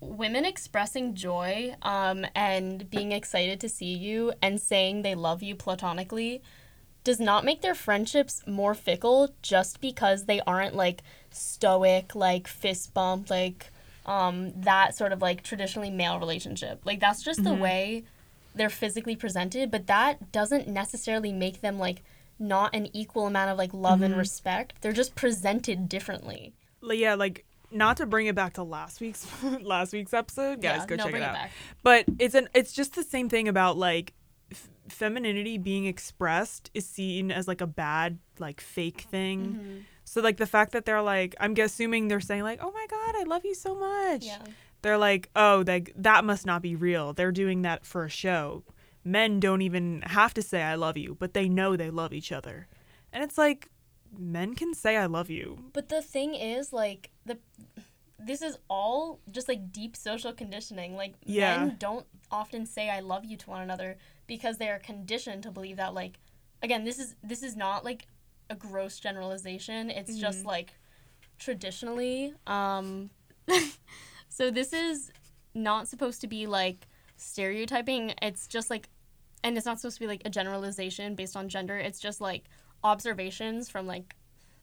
women 0.00 0.44
expressing 0.44 1.14
joy 1.14 1.74
um, 1.82 2.26
and 2.34 2.88
being 2.90 3.12
excited 3.12 3.60
to 3.60 3.68
see 3.68 3.94
you 3.94 4.32
and 4.42 4.60
saying 4.60 5.02
they 5.02 5.14
love 5.14 5.42
you 5.42 5.54
platonically 5.54 6.42
does 7.04 7.20
not 7.20 7.44
make 7.44 7.62
their 7.62 7.74
friendships 7.74 8.42
more 8.48 8.74
fickle 8.74 9.32
just 9.40 9.80
because 9.80 10.24
they 10.24 10.40
aren't 10.40 10.74
like 10.74 11.02
stoic, 11.30 12.14
like 12.14 12.48
fist 12.48 12.92
bump, 12.92 13.30
like 13.30 13.70
um, 14.06 14.52
that 14.60 14.96
sort 14.96 15.12
of 15.12 15.22
like 15.22 15.42
traditionally 15.42 15.88
male 15.88 16.18
relationship. 16.18 16.80
Like 16.84 17.00
that's 17.00 17.22
just 17.22 17.44
the 17.44 17.54
way 17.54 18.04
they're 18.56 18.68
physically 18.68 19.14
presented, 19.14 19.70
but 19.70 19.86
that 19.86 20.32
doesn't 20.32 20.66
necessarily 20.66 21.32
make 21.32 21.60
them 21.60 21.78
like 21.78 22.02
not 22.38 22.74
an 22.74 22.88
equal 22.92 23.26
amount 23.26 23.50
of 23.50 23.56
like 23.56 23.72
love 23.72 24.02
and 24.02 24.16
respect. 24.16 24.74
They're 24.80 24.92
just 24.92 25.14
presented 25.14 25.88
differently. 25.88 26.54
Yeah, 26.82 27.14
like 27.14 27.45
not 27.70 27.96
to 27.98 28.06
bring 28.06 28.26
it 28.26 28.34
back 28.34 28.54
to 28.54 28.62
last 28.62 29.00
week's 29.00 29.26
last 29.60 29.92
week's 29.92 30.14
episode, 30.14 30.60
guys, 30.62 30.80
Yeah, 30.80 30.86
go 30.86 30.96
no, 30.96 31.04
check 31.04 31.14
it 31.14 31.18
it 31.18 31.22
out. 31.22 31.34
back. 31.34 31.50
But 31.82 32.04
it's 32.18 32.34
an 32.34 32.48
it's 32.54 32.72
just 32.72 32.94
the 32.94 33.02
same 33.02 33.28
thing 33.28 33.48
about 33.48 33.76
like 33.76 34.12
f- 34.52 34.68
femininity 34.88 35.58
being 35.58 35.86
expressed 35.86 36.70
is 36.74 36.86
seen 36.86 37.30
as 37.30 37.46
like 37.48 37.60
a 37.60 37.66
bad 37.66 38.18
like 38.38 38.60
fake 38.60 39.02
thing. 39.10 39.46
Mm-hmm. 39.46 39.78
So 40.04 40.20
like 40.20 40.36
the 40.36 40.46
fact 40.46 40.72
that 40.72 40.84
they're 40.84 41.02
like 41.02 41.34
I'm 41.40 41.54
assuming 41.56 42.08
they're 42.08 42.20
saying 42.20 42.42
like, 42.42 42.60
"Oh 42.62 42.70
my 42.70 42.86
god, 42.88 43.14
I 43.16 43.24
love 43.24 43.44
you 43.44 43.54
so 43.54 43.74
much." 43.74 44.24
Yeah. 44.24 44.38
They're 44.82 44.98
like, 44.98 45.30
"Oh, 45.34 45.62
that 45.64 45.88
that 45.96 46.24
must 46.24 46.46
not 46.46 46.62
be 46.62 46.76
real. 46.76 47.12
They're 47.12 47.32
doing 47.32 47.62
that 47.62 47.84
for 47.84 48.04
a 48.04 48.10
show." 48.10 48.62
Men 49.02 49.38
don't 49.38 49.62
even 49.62 50.02
have 50.02 50.34
to 50.34 50.42
say 50.42 50.62
I 50.62 50.74
love 50.74 50.96
you, 50.96 51.16
but 51.18 51.32
they 51.32 51.48
know 51.48 51.76
they 51.76 51.90
love 51.90 52.12
each 52.12 52.32
other. 52.32 52.66
And 53.12 53.22
it's 53.22 53.38
like 53.38 53.68
men 54.16 54.54
can 54.54 54.74
say 54.74 54.96
I 54.96 55.06
love 55.06 55.30
you. 55.30 55.58
But 55.72 55.88
the 55.88 56.02
thing 56.02 56.34
is, 56.34 56.72
like 56.72 57.10
the 57.24 57.38
this 58.18 58.42
is 58.42 58.58
all 58.68 59.20
just 59.30 59.48
like 59.48 59.72
deep 59.72 59.96
social 59.96 60.32
conditioning. 60.32 60.96
Like 60.96 61.14
Yeah. 61.24 61.58
men 61.58 61.76
don't 61.78 62.06
often 62.30 62.66
say 62.66 62.90
I 62.90 63.00
love 63.00 63.24
you 63.24 63.36
to 63.36 63.50
one 63.50 63.62
another 63.62 63.98
because 64.26 64.58
they 64.58 64.68
are 64.68 64.78
conditioned 64.78 65.42
to 65.44 65.50
believe 65.50 65.76
that 65.76 65.94
like 65.94 66.18
again, 66.62 66.84
this 66.84 66.98
is 66.98 67.14
this 67.22 67.42
is 67.42 67.56
not 67.56 67.84
like 67.84 68.06
a 68.50 68.54
gross 68.54 68.98
generalization. 68.98 69.90
It's 69.90 70.16
just 70.18 70.44
like 70.44 70.74
traditionally 71.38 72.32
um 72.46 73.10
so 74.28 74.50
this 74.50 74.72
is 74.72 75.12
not 75.54 75.86
supposed 75.88 76.20
to 76.22 76.26
be 76.26 76.46
like 76.46 76.86
stereotyping. 77.16 78.14
It's 78.22 78.46
just 78.46 78.70
like 78.70 78.88
and 79.44 79.56
it's 79.56 79.66
not 79.66 79.78
supposed 79.78 79.96
to 79.96 80.00
be 80.00 80.06
like 80.06 80.22
a 80.24 80.30
generalization 80.30 81.14
based 81.14 81.36
on 81.36 81.48
gender. 81.48 81.76
It's 81.78 82.00
just 82.00 82.20
like 82.20 82.44
observations 82.84 83.68
from 83.68 83.86
like 83.86 84.14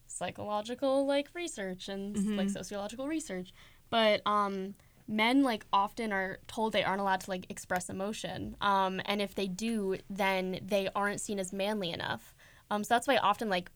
psychological 0.07 1.05
like 1.05 1.29
research 1.33 1.89
and 1.89 2.37
like 2.37 2.49
sociological 2.49 3.07
research. 3.07 3.53
But 3.89 4.21
um 4.25 4.75
men 5.07 5.43
like 5.43 5.65
often 5.73 6.13
are 6.13 6.39
told 6.47 6.71
they 6.73 6.83
aren't 6.83 7.01
allowed 7.01 7.21
to 7.21 7.29
like 7.29 7.45
express 7.49 7.89
emotion. 7.89 8.55
Um 8.61 9.01
and 9.05 9.21
if 9.21 9.35
they 9.35 9.47
do 9.47 9.97
then 10.09 10.59
they 10.65 10.89
aren't 10.95 11.21
seen 11.21 11.39
as 11.39 11.51
manly 11.51 11.91
enough. 11.91 12.35
Um 12.69 12.83
so 12.83 12.93
that's 12.93 13.07
why 13.07 13.17
often 13.17 13.49
like 13.49 13.71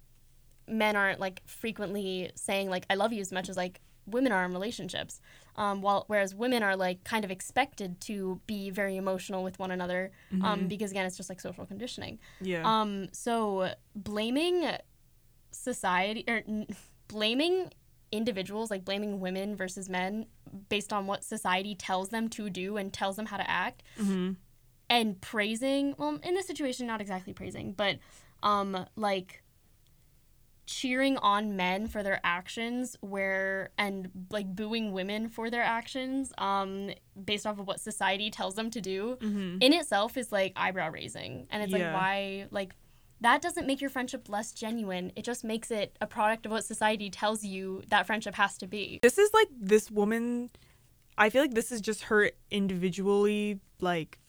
men 0.67 0.95
aren't 0.95 1.19
like 1.19 1.41
frequently 1.45 2.29
saying 2.35 2.69
like 2.69 2.85
i 2.89 2.95
love 2.95 3.13
you 3.13 3.21
as 3.21 3.31
much 3.31 3.47
as 3.49 3.55
like 3.55 3.79
women 4.05 4.31
are 4.31 4.43
in 4.45 4.51
relationships 4.51 5.21
um 5.57 5.81
while 5.81 6.03
whereas 6.07 6.33
women 6.35 6.61
are 6.63 6.75
like 6.75 7.03
kind 7.03 7.25
of 7.25 7.31
expected 7.31 7.99
to 8.01 8.39
be 8.47 8.69
very 8.69 8.95
emotional 8.97 9.43
with 9.43 9.57
one 9.59 9.71
another 9.71 10.11
um 10.41 10.67
because 10.67 10.91
again 10.91 11.05
it's 11.05 11.17
just 11.17 11.29
like 11.29 11.39
social 11.39 11.65
conditioning 11.65 12.19
Yeah. 12.41 12.61
um, 12.65 13.07
so 13.11 13.71
blaming 13.95 14.69
society 15.51 16.23
or 16.27 16.43
n- 16.47 16.67
blaming 17.07 17.71
individuals, 18.11 18.71
like 18.71 18.85
blaming 18.85 19.19
women 19.19 19.55
versus 19.55 19.89
men, 19.89 20.27
based 20.69 20.93
on 20.93 21.07
what 21.07 21.23
society 21.23 21.75
tells 21.75 22.09
them 22.09 22.29
to 22.29 22.49
do 22.49 22.77
and 22.77 22.93
tells 22.93 23.15
them 23.17 23.25
how 23.25 23.37
to 23.37 23.49
act, 23.49 23.83
mm-hmm. 23.99 24.33
and 24.89 25.21
praising. 25.21 25.93
Well, 25.97 26.19
in 26.23 26.33
this 26.35 26.47
situation, 26.47 26.87
not 26.87 27.01
exactly 27.01 27.33
praising, 27.33 27.73
but 27.73 27.97
um, 28.43 28.85
like 28.95 29.43
cheering 30.67 31.17
on 31.17 31.55
men 31.55 31.87
for 31.87 32.03
their 32.03 32.19
actions 32.23 32.95
where 33.01 33.69
and 33.77 34.09
like 34.29 34.53
booing 34.55 34.91
women 34.91 35.29
for 35.29 35.49
their 35.49 35.63
actions 35.63 36.31
um 36.37 36.89
based 37.25 37.47
off 37.47 37.57
of 37.57 37.65
what 37.65 37.79
society 37.79 38.29
tells 38.29 38.53
them 38.55 38.69
to 38.69 38.81
do 38.81 39.17
Mm-hmm. 39.21 39.57
in 39.61 39.71
itself 39.73 40.17
is 40.17 40.31
like 40.31 40.51
eyebrow 40.55 40.89
raising 40.91 41.47
and 41.49 41.63
it's 41.63 41.71
Yeah. 41.71 41.85
like 41.85 41.93
why 41.93 42.47
like 42.51 42.75
that 43.21 43.41
doesn't 43.41 43.65
make 43.65 43.81
your 43.81 43.89
friendship 43.89 44.29
less 44.29 44.51
genuine. 44.51 45.11
It 45.15 45.23
just 45.25 45.43
makes 45.43 45.71
it 45.71 45.97
a 45.99 46.05
product 46.05 46.45
of 46.45 46.51
what 46.51 46.63
society 46.65 47.09
tells 47.09 47.43
you 47.43 47.81
that 47.89 48.05
friendship 48.05 48.35
has 48.35 48.59
to 48.59 48.67
be. 48.67 48.99
This 49.01 49.17
is 49.17 49.31
like 49.33 49.47
this 49.59 49.89
woman. 49.89 50.51
I 51.17 51.31
feel 51.31 51.41
like 51.41 51.55
this 51.55 51.71
is 51.71 51.81
just 51.81 52.03
her 52.03 52.29
individually, 52.51 53.59
like, 53.81 54.19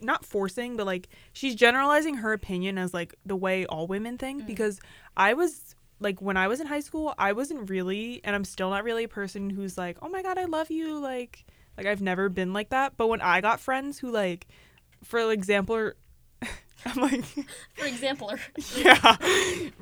not 0.00 0.24
forcing, 0.24 0.76
but 0.76 0.86
like 0.86 1.08
she's 1.32 1.54
generalizing 1.54 2.16
her 2.16 2.32
opinion 2.32 2.78
as 2.78 2.94
like 2.94 3.14
the 3.24 3.36
way 3.36 3.66
all 3.66 3.86
women 3.86 4.18
think. 4.18 4.42
Mm. 4.42 4.46
Because 4.46 4.80
I 5.16 5.34
was 5.34 5.74
like, 6.00 6.20
when 6.20 6.36
I 6.36 6.48
was 6.48 6.60
in 6.60 6.66
high 6.66 6.80
school, 6.80 7.14
I 7.18 7.32
wasn't 7.32 7.68
really, 7.68 8.20
and 8.24 8.34
I'm 8.34 8.44
still 8.44 8.70
not 8.70 8.84
really 8.84 9.04
a 9.04 9.08
person 9.08 9.50
who's 9.50 9.76
like, 9.76 9.98
oh 10.02 10.08
my 10.08 10.22
God, 10.22 10.38
I 10.38 10.46
love 10.46 10.70
you. 10.70 10.98
Like, 10.98 11.44
like 11.76 11.86
I've 11.86 12.02
never 12.02 12.28
been 12.28 12.52
like 12.52 12.70
that. 12.70 12.96
But 12.96 13.08
when 13.08 13.20
I 13.20 13.40
got 13.40 13.60
friends 13.60 13.98
who, 13.98 14.10
like, 14.10 14.48
for 15.04 15.30
example, 15.30 15.92
I'm 16.86 17.00
like, 17.00 17.24
For 17.74 17.86
example, 17.86 18.32
yeah. 18.76 19.16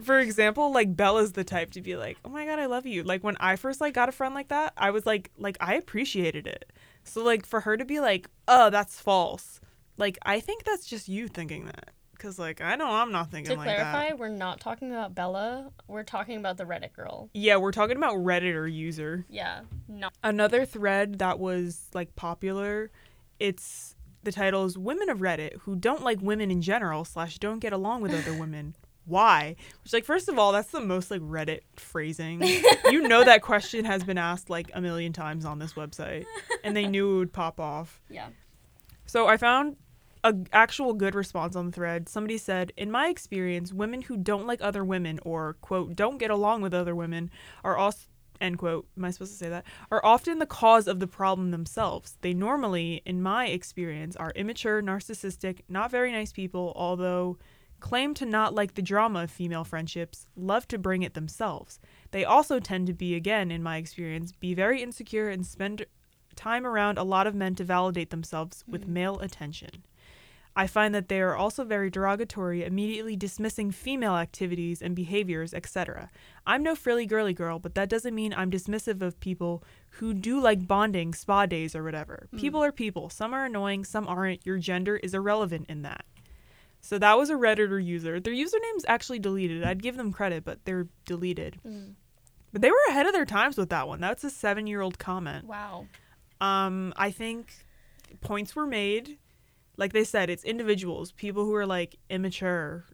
For 0.02 0.18
example, 0.18 0.72
like 0.72 0.96
Bella's 0.96 1.32
the 1.32 1.44
type 1.44 1.70
to 1.72 1.80
be 1.80 1.96
like, 1.96 2.18
"Oh 2.24 2.28
my 2.28 2.44
god, 2.44 2.58
I 2.58 2.66
love 2.66 2.86
you." 2.86 3.02
Like 3.04 3.22
when 3.22 3.36
I 3.38 3.56
first 3.56 3.80
like 3.80 3.94
got 3.94 4.08
a 4.08 4.12
friend 4.12 4.34
like 4.34 4.48
that, 4.48 4.72
I 4.76 4.90
was 4.90 5.06
like 5.06 5.30
like 5.38 5.56
I 5.60 5.74
appreciated 5.74 6.46
it. 6.46 6.72
So 7.04 7.22
like 7.22 7.46
for 7.46 7.60
her 7.60 7.76
to 7.76 7.84
be 7.84 8.00
like, 8.00 8.28
"Oh, 8.48 8.70
that's 8.70 9.00
false." 9.00 9.60
Like 9.98 10.16
I 10.24 10.40
think 10.40 10.64
that's 10.64 10.86
just 10.86 11.08
you 11.08 11.28
thinking 11.28 11.66
that 11.66 11.90
cuz 12.18 12.38
like 12.38 12.60
I 12.60 12.74
know 12.76 12.88
I'm 12.88 13.12
not 13.12 13.30
thinking 13.30 13.52
to 13.52 13.58
like 13.58 13.66
clarify, 13.66 14.08
that. 14.08 14.18
we're 14.18 14.28
not 14.28 14.60
talking 14.60 14.90
about 14.90 15.14
Bella. 15.14 15.70
We're 15.86 16.02
talking 16.04 16.36
about 16.38 16.56
the 16.56 16.64
Reddit 16.64 16.92
girl. 16.92 17.28
Yeah, 17.34 17.56
we're 17.56 17.72
talking 17.72 17.96
about 17.96 18.14
Redditor 18.16 18.72
user. 18.72 19.26
Yeah, 19.28 19.60
not 19.86 20.12
Another 20.22 20.64
thread 20.64 21.18
that 21.18 21.38
was 21.38 21.88
like 21.94 22.16
popular, 22.16 22.90
it's 23.38 23.94
the 24.22 24.32
title 24.32 24.64
is 24.64 24.76
Women 24.76 25.08
of 25.10 25.18
Reddit 25.18 25.58
who 25.60 25.76
don't 25.76 26.02
like 26.02 26.20
women 26.20 26.50
in 26.50 26.60
general 26.62 27.04
slash 27.04 27.38
don't 27.38 27.60
get 27.60 27.72
along 27.72 28.00
with 28.02 28.12
other 28.14 28.36
women. 28.38 28.74
Why? 29.04 29.56
Which 29.82 29.92
like 29.94 30.04
first 30.04 30.28
of 30.28 30.38
all, 30.38 30.52
that's 30.52 30.70
the 30.70 30.80
most 30.80 31.10
like 31.10 31.22
Reddit 31.22 31.60
phrasing. 31.76 32.42
you 32.90 33.08
know 33.08 33.24
that 33.24 33.42
question 33.42 33.84
has 33.86 34.04
been 34.04 34.18
asked 34.18 34.50
like 34.50 34.70
a 34.74 34.80
million 34.82 35.12
times 35.14 35.44
on 35.46 35.58
this 35.60 35.74
website. 35.74 36.26
And 36.62 36.76
they 36.76 36.86
knew 36.86 37.14
it 37.14 37.18
would 37.18 37.32
pop 37.32 37.58
off. 37.58 38.00
yeah. 38.10 38.26
So 39.06 39.26
I 39.26 39.38
found 39.38 39.76
a 40.24 40.34
actual 40.52 40.94
good 40.94 41.14
response 41.14 41.56
on 41.56 41.66
the 41.66 41.72
thread. 41.72 42.08
Somebody 42.08 42.38
said, 42.38 42.72
"In 42.76 42.90
my 42.90 43.08
experience, 43.08 43.72
women 43.72 44.02
who 44.02 44.16
don't 44.16 44.46
like 44.46 44.60
other 44.60 44.84
women 44.84 45.18
or 45.22 45.54
quote 45.54 45.96
don't 45.96 46.18
get 46.18 46.30
along 46.30 46.62
with 46.62 46.74
other 46.74 46.94
women 46.94 47.30
are 47.64 47.76
also 47.76 48.06
end 48.40 48.58
quote. 48.58 48.86
Am 48.96 49.04
I 49.04 49.10
supposed 49.10 49.32
to 49.32 49.38
say 49.38 49.48
that? 49.48 49.64
Are 49.90 50.04
often 50.04 50.38
the 50.38 50.46
cause 50.46 50.86
of 50.86 51.00
the 51.00 51.08
problem 51.08 51.50
themselves. 51.50 52.16
They 52.20 52.34
normally, 52.34 53.02
in 53.04 53.20
my 53.20 53.46
experience, 53.46 54.14
are 54.16 54.30
immature, 54.36 54.80
narcissistic, 54.80 55.60
not 55.68 55.90
very 55.90 56.12
nice 56.12 56.32
people. 56.32 56.72
Although." 56.76 57.38
Claim 57.80 58.12
to 58.14 58.26
not 58.26 58.56
like 58.56 58.74
the 58.74 58.82
drama 58.82 59.22
of 59.22 59.30
female 59.30 59.62
friendships, 59.62 60.26
love 60.34 60.66
to 60.66 60.78
bring 60.78 61.02
it 61.02 61.14
themselves. 61.14 61.78
They 62.10 62.24
also 62.24 62.58
tend 62.58 62.88
to 62.88 62.92
be, 62.92 63.14
again, 63.14 63.52
in 63.52 63.62
my 63.62 63.76
experience, 63.76 64.32
be 64.32 64.52
very 64.52 64.82
insecure 64.82 65.28
and 65.28 65.46
spend 65.46 65.86
time 66.38 66.64
around 66.64 66.98
a 66.98 67.04
lot 67.04 67.26
of 67.26 67.34
men 67.34 67.54
to 67.56 67.64
validate 67.64 68.10
themselves 68.10 68.64
with 68.66 68.84
hmm. 68.84 68.92
male 68.94 69.18
attention. 69.20 69.84
I 70.58 70.66
find 70.66 70.92
that 70.92 71.06
they 71.06 71.20
are 71.20 71.36
also 71.36 71.62
very 71.62 71.88
derogatory, 71.88 72.64
immediately 72.64 73.14
dismissing 73.14 73.70
female 73.70 74.16
activities 74.16 74.82
and 74.82 74.96
behaviors, 74.96 75.54
etc. 75.54 76.10
I'm 76.48 76.64
no 76.64 76.74
frilly 76.74 77.06
girly 77.06 77.32
girl, 77.32 77.60
but 77.60 77.76
that 77.76 77.88
doesn't 77.88 78.12
mean 78.12 78.34
I'm 78.34 78.50
dismissive 78.50 79.00
of 79.00 79.20
people 79.20 79.62
who 79.90 80.12
do 80.12 80.40
like 80.40 80.66
bonding, 80.66 81.14
spa 81.14 81.46
days, 81.46 81.76
or 81.76 81.84
whatever. 81.84 82.26
People 82.36 82.64
are 82.64 82.72
people. 82.72 83.08
Some 83.08 83.34
are 83.34 83.44
annoying, 83.44 83.84
some 83.84 84.08
aren't. 84.08 84.44
Your 84.44 84.58
gender 84.58 84.96
is 84.96 85.14
irrelevant 85.14 85.66
in 85.68 85.82
that. 85.82 86.04
So 86.80 86.98
that 86.98 87.16
was 87.16 87.30
a 87.30 87.34
Redditor 87.34 87.82
user. 87.82 88.18
Their 88.18 88.34
username's 88.34 88.84
actually 88.88 89.20
deleted. 89.20 89.62
I'd 89.62 89.80
give 89.80 89.96
them 89.96 90.12
credit, 90.12 90.44
but 90.44 90.64
they're 90.64 90.88
deleted. 91.04 91.60
Mm. 91.64 91.94
But 92.52 92.62
they 92.62 92.70
were 92.72 92.76
ahead 92.88 93.06
of 93.06 93.12
their 93.12 93.26
times 93.26 93.56
with 93.56 93.68
that 93.68 93.86
one. 93.86 94.00
That's 94.00 94.24
a 94.24 94.30
seven 94.30 94.66
year 94.66 94.80
old 94.80 94.98
comment. 94.98 95.46
Wow. 95.46 95.86
Um, 96.40 96.94
I 96.96 97.12
think 97.12 97.64
points 98.20 98.56
were 98.56 98.66
made. 98.66 99.18
Like 99.78 99.94
they 99.94 100.04
said, 100.04 100.28
it's 100.28 100.44
individuals, 100.44 101.12
people 101.12 101.44
who 101.46 101.54
are 101.54 101.64
like 101.66 101.96
immature, 102.10 102.84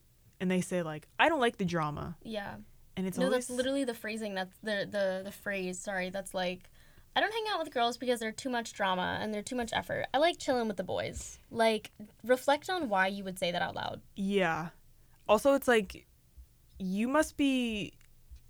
and 0.40 0.48
they 0.50 0.60
say 0.60 0.82
like, 0.82 1.08
"I 1.18 1.28
don't 1.28 1.40
like 1.40 1.56
the 1.56 1.64
drama," 1.64 2.16
Yeah. 2.22 2.54
and 2.96 3.06
it's 3.06 3.18
no, 3.18 3.24
always 3.26 3.46
that's 3.48 3.56
literally 3.56 3.82
the 3.84 3.94
phrasing. 3.94 4.34
That's 4.34 4.56
the 4.62 4.86
the 4.88 5.22
the 5.24 5.32
phrase. 5.32 5.78
Sorry, 5.80 6.10
that's 6.10 6.32
like, 6.34 6.70
I 7.16 7.20
don't 7.20 7.32
hang 7.32 7.44
out 7.52 7.58
with 7.58 7.72
girls 7.74 7.96
because 7.96 8.20
they're 8.20 8.32
too 8.32 8.50
much 8.50 8.72
drama 8.74 9.18
and 9.20 9.32
they're 9.34 9.42
too 9.42 9.56
much 9.56 9.72
effort. 9.72 10.04
I 10.14 10.18
like 10.18 10.38
chilling 10.38 10.68
with 10.68 10.76
the 10.76 10.84
boys. 10.84 11.38
Like, 11.50 11.90
reflect 12.22 12.68
on 12.70 12.88
why 12.90 13.06
you 13.08 13.24
would 13.24 13.38
say 13.38 13.50
that 13.50 13.62
out 13.62 13.74
loud. 13.74 14.00
yeah. 14.14 14.68
Also, 15.26 15.54
it's 15.54 15.66
like 15.66 16.06
you 16.78 17.08
must 17.08 17.36
be. 17.38 17.94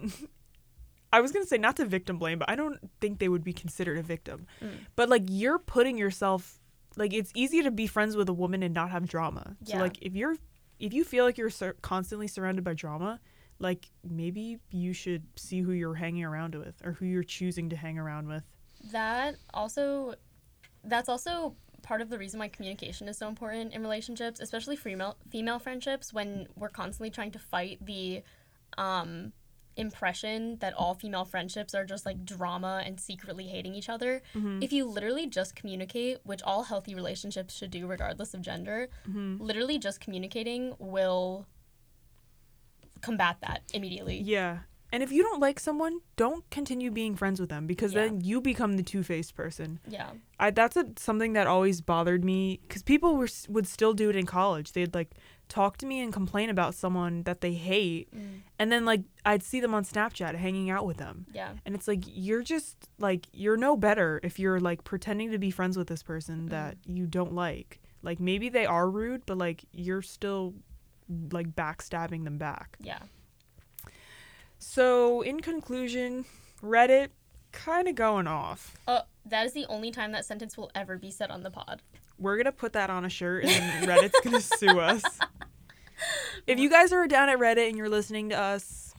I 1.13 1.21
was 1.21 1.31
gonna 1.31 1.47
say 1.47 1.59
not 1.59 1.77
to 1.77 1.85
victim 1.85 2.19
blame, 2.19 2.41
but 2.41 2.51
I 2.51 2.57
don't 2.57 2.79
think 3.01 3.21
they 3.21 3.29
would 3.29 3.45
be 3.45 3.53
considered 3.53 3.99
a 3.99 4.03
victim. 4.03 4.47
Mm. 4.61 4.71
But 4.97 5.09
like 5.09 5.23
you're 5.29 5.61
putting 5.61 5.97
yourself 5.97 6.59
like 6.97 7.13
it's 7.13 7.33
easy 7.35 7.63
to 7.63 7.71
be 7.71 7.87
friends 7.87 8.17
with 8.17 8.29
a 8.29 8.33
woman 8.33 8.63
and 8.63 8.75
not 8.75 8.91
have 8.91 9.09
drama. 9.09 9.57
So 9.65 9.79
like 9.79 9.99
if 10.01 10.15
you're 10.15 10.37
if 10.79 10.93
you 10.93 11.05
feel 11.05 11.25
like 11.25 11.39
you're 11.39 11.51
sur- 11.51 11.77
constantly 11.83 12.29
surrounded 12.29 12.65
by 12.65 12.75
drama, 12.75 13.21
like 13.59 13.91
maybe 14.09 14.59
you 14.71 14.93
should 14.93 15.25
see 15.37 15.61
who 15.61 15.73
you're 15.73 15.95
hanging 15.95 16.25
around 16.25 16.55
with 16.55 16.75
or 16.85 16.93
who 16.93 17.07
you're 17.07 17.23
choosing 17.23 17.71
to 17.71 17.77
hang 17.77 17.99
around 17.99 18.29
with. 18.29 18.43
That 18.93 19.37
also, 19.53 20.15
that's 20.83 21.09
also 21.09 21.57
part 21.83 22.01
of 22.01 22.11
the 22.11 22.19
reason 22.19 22.41
why 22.41 22.49
communication 22.49 23.09
is 23.09 23.19
so 23.19 23.29
important 23.29 23.73
in 23.73 23.83
relationships, 23.83 24.41
especially 24.41 24.77
female 24.77 25.17
female 25.31 25.59
friendships. 25.59 26.13
When 26.13 26.49
we're 26.57 26.69
constantly 26.69 27.11
trying 27.11 27.31
to 27.33 27.39
fight 27.39 27.79
the 27.85 28.23
um, 28.77 29.33
impression 29.77 30.59
that 30.61 30.75
all 30.75 30.95
female 30.95 31.25
friendships 31.25 31.75
are 31.75 31.85
just 31.85 32.07
like 32.07 32.25
drama 32.25 32.83
and 32.85 33.01
secretly 33.01 33.47
hating 33.47 33.75
each 33.75 33.89
other. 33.89 34.23
Mm-hmm. 34.35 34.63
If 34.63 34.73
you 34.73 34.85
literally 34.85 35.27
just 35.27 35.55
communicate, 35.55 36.19
which 36.25 36.43
all 36.43 36.65
healthy 36.65 36.95
relationships 36.95 37.55
should 37.55 37.71
do, 37.71 37.87
regardless 37.87 38.35
of 38.35 38.41
gender, 38.41 38.89
mm-hmm. 39.09 39.43
literally 39.43 39.79
just 39.79 40.01
communicating 40.01 40.75
will 40.79 41.47
combat 43.01 43.37
that 43.43 43.63
immediately. 43.73 44.19
Yeah. 44.19 44.61
And 44.93 45.03
if 45.03 45.11
you 45.11 45.25
don't 45.25 45.41
like 45.41 45.59
someone, 45.59 46.01
don't 46.15 46.49
continue 46.51 46.89
being 46.89 47.17
friends 47.17 47.41
with 47.41 47.49
them 47.49 47.67
because 47.67 47.93
Yeah. 47.93 48.03
then 48.03 48.21
you 48.21 48.41
become 48.41 48.77
the 48.77 48.83
two-faced 48.85 49.35
person. 49.35 49.81
Yeah. 49.89 50.11
I 50.39 50.53
that's 50.53 50.77
a, 50.77 50.87
something 50.97 51.33
that 51.33 51.49
always 51.49 51.81
bothered 51.81 52.25
me 52.25 52.61
because 52.63 52.85
people 52.85 53.17
were 53.17 53.29
would 53.49 53.67
still 53.67 53.93
do 53.93 54.09
it 54.09 54.15
in 54.15 54.25
college. 54.25 54.73
They'd 54.73 54.95
like 54.95 55.11
talk 55.49 55.77
to 55.79 55.87
me 55.87 56.01
and 56.01 56.13
complain 56.13 56.51
about 56.51 56.75
someone 56.75 57.23
that 57.25 57.41
they 57.41 57.53
hate, 57.55 58.09
Mm. 58.15 58.41
and 58.59 58.73
then 58.73 58.85
like 58.85 59.03
I'd 59.25 59.43
see 59.43 59.61
them 59.61 59.75
on 59.75 59.85
Snapchat 59.85 60.35
hanging 60.37 60.71
out 60.71 60.87
with 60.87 60.97
them, 60.97 61.27
Yeah. 61.33 61.53
and 61.65 61.75
it's 61.75 61.87
like 61.89 62.03
you're 62.07 62.43
just 62.43 62.89
like 62.99 63.27
you're 63.33 63.57
no 63.57 63.77
better 63.77 64.21
if 64.23 64.39
you're 64.39 64.59
like 64.61 64.85
pretending 64.85 65.31
to 65.33 65.39
be 65.39 65.51
friends 65.51 65.77
with 65.77 65.89
this 65.89 66.03
person 66.03 66.47
that 66.47 66.77
you 66.87 67.07
don't 67.07 67.35
like. 67.35 67.81
Like 68.03 68.21
maybe 68.21 68.49
they 68.49 68.67
are 68.67 68.89
rude, 68.91 69.25
but 69.27 69.39
like 69.39 69.65
you're 69.73 70.03
still 70.03 70.55
like 71.33 71.55
backstabbing 71.55 72.25
them 72.25 72.39
back. 72.39 72.77
Yeah. 72.81 73.01
So 74.59 75.21
in 75.23 75.41
conclusion, 75.41 76.25
Reddit 76.63 77.09
kind 77.53 77.89
of 77.89 77.95
going 77.95 78.27
off. 78.27 78.77
Uh, 78.89 79.03
that 79.27 79.47
is 79.47 79.53
the 79.53 79.67
only 79.67 79.91
time 79.91 80.13
that 80.13 80.25
sentence 80.25 80.57
will 80.57 80.71
ever 80.75 80.97
be 80.99 81.11
said 81.11 81.31
on 81.31 81.43
the 81.43 81.51
pod. 81.51 81.83
We're 82.19 82.37
gonna 82.37 82.53
put 82.53 82.73
that 82.75 82.91
on 82.91 83.05
a 83.05 83.09
shirt 83.09 83.45
and 83.45 83.87
Reddit's 83.89 84.21
gonna 84.23 84.41
sue 84.41 84.79
us. 84.81 85.03
If 86.47 86.59
you 86.59 86.69
guys 86.69 86.93
are 86.93 87.07
down 87.07 87.31
at 87.31 87.39
Reddit 87.39 87.69
and 87.69 87.79
you're 87.79 87.89
listening 87.89 88.29
to 88.31 88.39
us, 88.39 88.93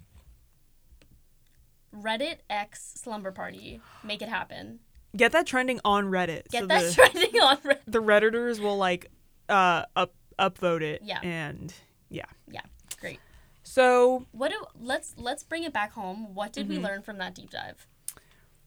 Reddit 1.96 2.38
X 2.50 2.94
slumber 2.96 3.32
party. 3.32 3.80
Make 4.04 4.22
it 4.22 4.30
happen. 4.30 4.80
get 5.16 5.32
that 5.34 5.46
trending 5.46 5.80
on 5.86 6.06
Reddit. 6.06 6.48
Get 6.50 6.62
so 6.62 6.68
that 6.68 6.84
the, 6.84 6.94
trending 7.10 7.42
on 7.42 7.58
Reddit. 7.58 7.80
the 7.88 8.02
Redditors 8.02 8.60
will 8.60 8.78
like 8.78 9.12
uh 9.50 9.84
up 9.96 10.14
upvote 10.40 10.82
it. 10.82 11.02
Yeah. 11.04 11.20
And 11.22 11.74
yeah. 12.10 12.26
Yeah, 12.50 12.62
great. 13.00 13.20
So 13.64 14.26
What 14.32 14.50
do 14.52 14.66
let's 14.80 15.14
let's 15.18 15.44
bring 15.44 15.64
it 15.64 15.74
back 15.74 15.92
home. 15.94 16.34
What 16.34 16.54
did 16.54 16.68
Mm-hmm. 16.68 16.78
we 16.78 16.84
learn 16.84 17.02
from 17.02 17.18
that 17.20 17.36
deep 17.36 17.52
dive? 17.52 17.88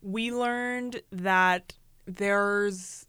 we 0.00 0.30
learned 0.32 1.02
that 1.10 1.74
there's 2.06 3.06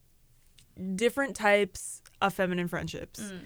different 0.96 1.36
types 1.36 2.02
of 2.22 2.34
feminine 2.34 2.68
friendships. 2.68 3.20
Mm. 3.22 3.40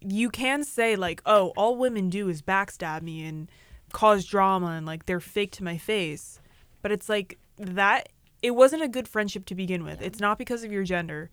You 0.00 0.30
can 0.30 0.64
say 0.64 0.96
like, 0.96 1.22
"Oh, 1.26 1.52
all 1.56 1.76
women 1.76 2.10
do 2.10 2.28
is 2.28 2.42
backstab 2.42 3.02
me 3.02 3.24
and 3.24 3.50
cause 3.92 4.24
drama 4.24 4.68
and 4.68 4.86
like 4.86 5.06
they're 5.06 5.20
fake 5.20 5.52
to 5.52 5.64
my 5.64 5.78
face." 5.78 6.40
But 6.82 6.92
it's 6.92 7.08
like 7.08 7.38
that 7.58 8.08
it 8.42 8.52
wasn't 8.52 8.82
a 8.82 8.88
good 8.88 9.06
friendship 9.06 9.44
to 9.46 9.54
begin 9.54 9.84
with. 9.84 10.00
Yeah. 10.00 10.06
It's 10.08 10.20
not 10.20 10.38
because 10.38 10.64
of 10.64 10.72
your 10.72 10.84
gender. 10.84 11.30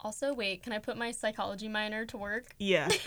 Also, 0.00 0.32
wait, 0.32 0.62
can 0.62 0.72
I 0.72 0.78
put 0.78 0.96
my 0.96 1.10
psychology 1.10 1.68
minor 1.68 2.04
to 2.06 2.16
work? 2.16 2.54
Yeah. 2.58 2.88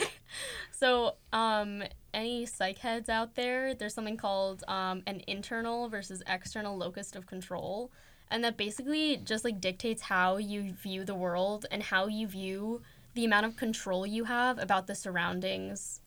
So, 0.72 1.18
um, 1.32 1.84
any 2.14 2.46
psych 2.48 2.80
heads 2.80 3.08
out 3.08 3.36
there, 3.36 3.76
there's 3.76 3.94
something 3.94 4.18
called 4.18 4.64
um, 4.68 5.04
an 5.06 5.22
internal 5.28 5.90
versus 5.90 6.24
external 6.28 6.76
locus 6.76 7.16
of 7.16 7.28
control. 7.28 7.92
And 8.32 8.44
that 8.44 8.58
basically 8.58 9.18
just 9.18 9.44
like 9.44 9.62
dictates 9.62 10.04
how 10.04 10.38
you 10.38 10.74
view 10.74 11.04
the 11.04 11.16
world 11.16 11.66
and 11.70 11.84
how 11.84 12.08
you 12.08 12.28
view 12.28 12.82
the 13.14 13.26
amount 13.26 13.46
of 13.46 13.58
control 13.58 14.08
you 14.08 14.24
have 14.24 14.58
about 14.58 14.88
the 14.88 14.96
surroundings 14.96 16.02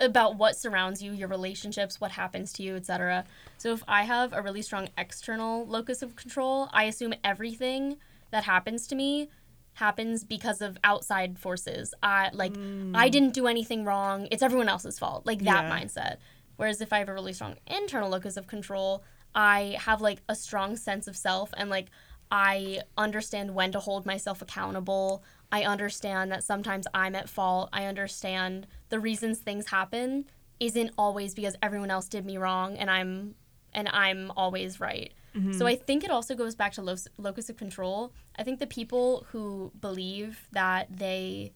about 0.00 0.36
what 0.36 0.56
surrounds 0.56 1.02
you, 1.02 1.12
your 1.12 1.28
relationships, 1.28 2.00
what 2.00 2.12
happens 2.12 2.52
to 2.54 2.62
you, 2.62 2.76
etc. 2.76 3.24
So 3.58 3.72
if 3.72 3.82
I 3.86 4.02
have 4.02 4.32
a 4.32 4.42
really 4.42 4.62
strong 4.62 4.88
external 4.98 5.66
locus 5.66 6.02
of 6.02 6.16
control, 6.16 6.68
I 6.72 6.84
assume 6.84 7.14
everything 7.22 7.98
that 8.30 8.44
happens 8.44 8.86
to 8.88 8.94
me 8.94 9.28
happens 9.74 10.24
because 10.24 10.60
of 10.60 10.78
outside 10.84 11.38
forces. 11.38 11.94
I 12.02 12.30
like 12.32 12.54
mm. 12.54 12.92
I 12.94 13.08
didn't 13.08 13.34
do 13.34 13.46
anything 13.46 13.84
wrong. 13.84 14.28
It's 14.30 14.42
everyone 14.42 14.68
else's 14.68 14.98
fault. 14.98 15.26
Like 15.26 15.40
that 15.40 15.64
yeah. 15.64 15.70
mindset. 15.70 16.16
Whereas 16.56 16.80
if 16.80 16.92
I 16.92 16.98
have 16.98 17.08
a 17.08 17.14
really 17.14 17.32
strong 17.32 17.56
internal 17.66 18.08
locus 18.08 18.36
of 18.36 18.46
control, 18.46 19.02
I 19.34 19.76
have 19.80 20.00
like 20.00 20.22
a 20.28 20.34
strong 20.34 20.76
sense 20.76 21.06
of 21.06 21.16
self 21.16 21.50
and 21.56 21.68
like 21.70 21.88
I 22.30 22.80
understand 22.96 23.54
when 23.54 23.72
to 23.72 23.80
hold 23.80 24.06
myself 24.06 24.42
accountable. 24.42 25.22
I 25.52 25.62
understand 25.62 26.32
that 26.32 26.42
sometimes 26.44 26.86
I'm 26.94 27.14
at 27.14 27.28
fault. 27.28 27.68
I 27.72 27.84
understand 27.84 28.66
the 28.88 28.98
reasons 28.98 29.38
things 29.38 29.68
happen 29.68 30.26
isn't 30.60 30.90
always 30.96 31.34
because 31.34 31.56
everyone 31.62 31.90
else 31.90 32.08
did 32.08 32.24
me 32.24 32.38
wrong 32.38 32.76
and 32.76 32.90
I'm 32.90 33.34
and 33.72 33.88
I'm 33.88 34.30
always 34.36 34.80
right. 34.80 35.12
Mm-hmm. 35.34 35.52
So 35.52 35.66
I 35.66 35.74
think 35.74 36.04
it 36.04 36.10
also 36.10 36.34
goes 36.34 36.54
back 36.54 36.72
to 36.74 36.82
lo- 36.82 36.94
locus 37.18 37.50
of 37.50 37.56
control. 37.56 38.12
I 38.36 38.44
think 38.44 38.60
the 38.60 38.66
people 38.66 39.26
who 39.30 39.72
believe 39.80 40.48
that 40.52 40.96
they 40.96 41.52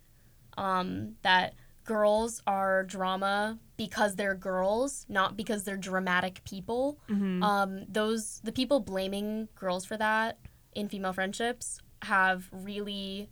um, 0.57 1.14
that 1.22 1.55
girls 1.89 2.43
are 2.47 2.84
drama 2.84 3.59
because 3.78 4.16
they're 4.16 4.34
girls, 4.34 5.07
not 5.09 5.39
because 5.39 5.64
they're 5.64 5.78
dramatic 5.78 6.45
people. 6.45 6.99
Mm-hmm. 7.09 7.43
Um, 7.43 7.86
those 7.89 8.41
the 8.45 8.53
people 8.53 8.80
blaming 8.80 9.49
girls 9.55 9.86
for 9.86 9.97
that 9.97 10.39
in 10.74 10.91
female 10.91 11.14
friendships 11.14 11.80
have 12.03 12.47
really 12.53 13.30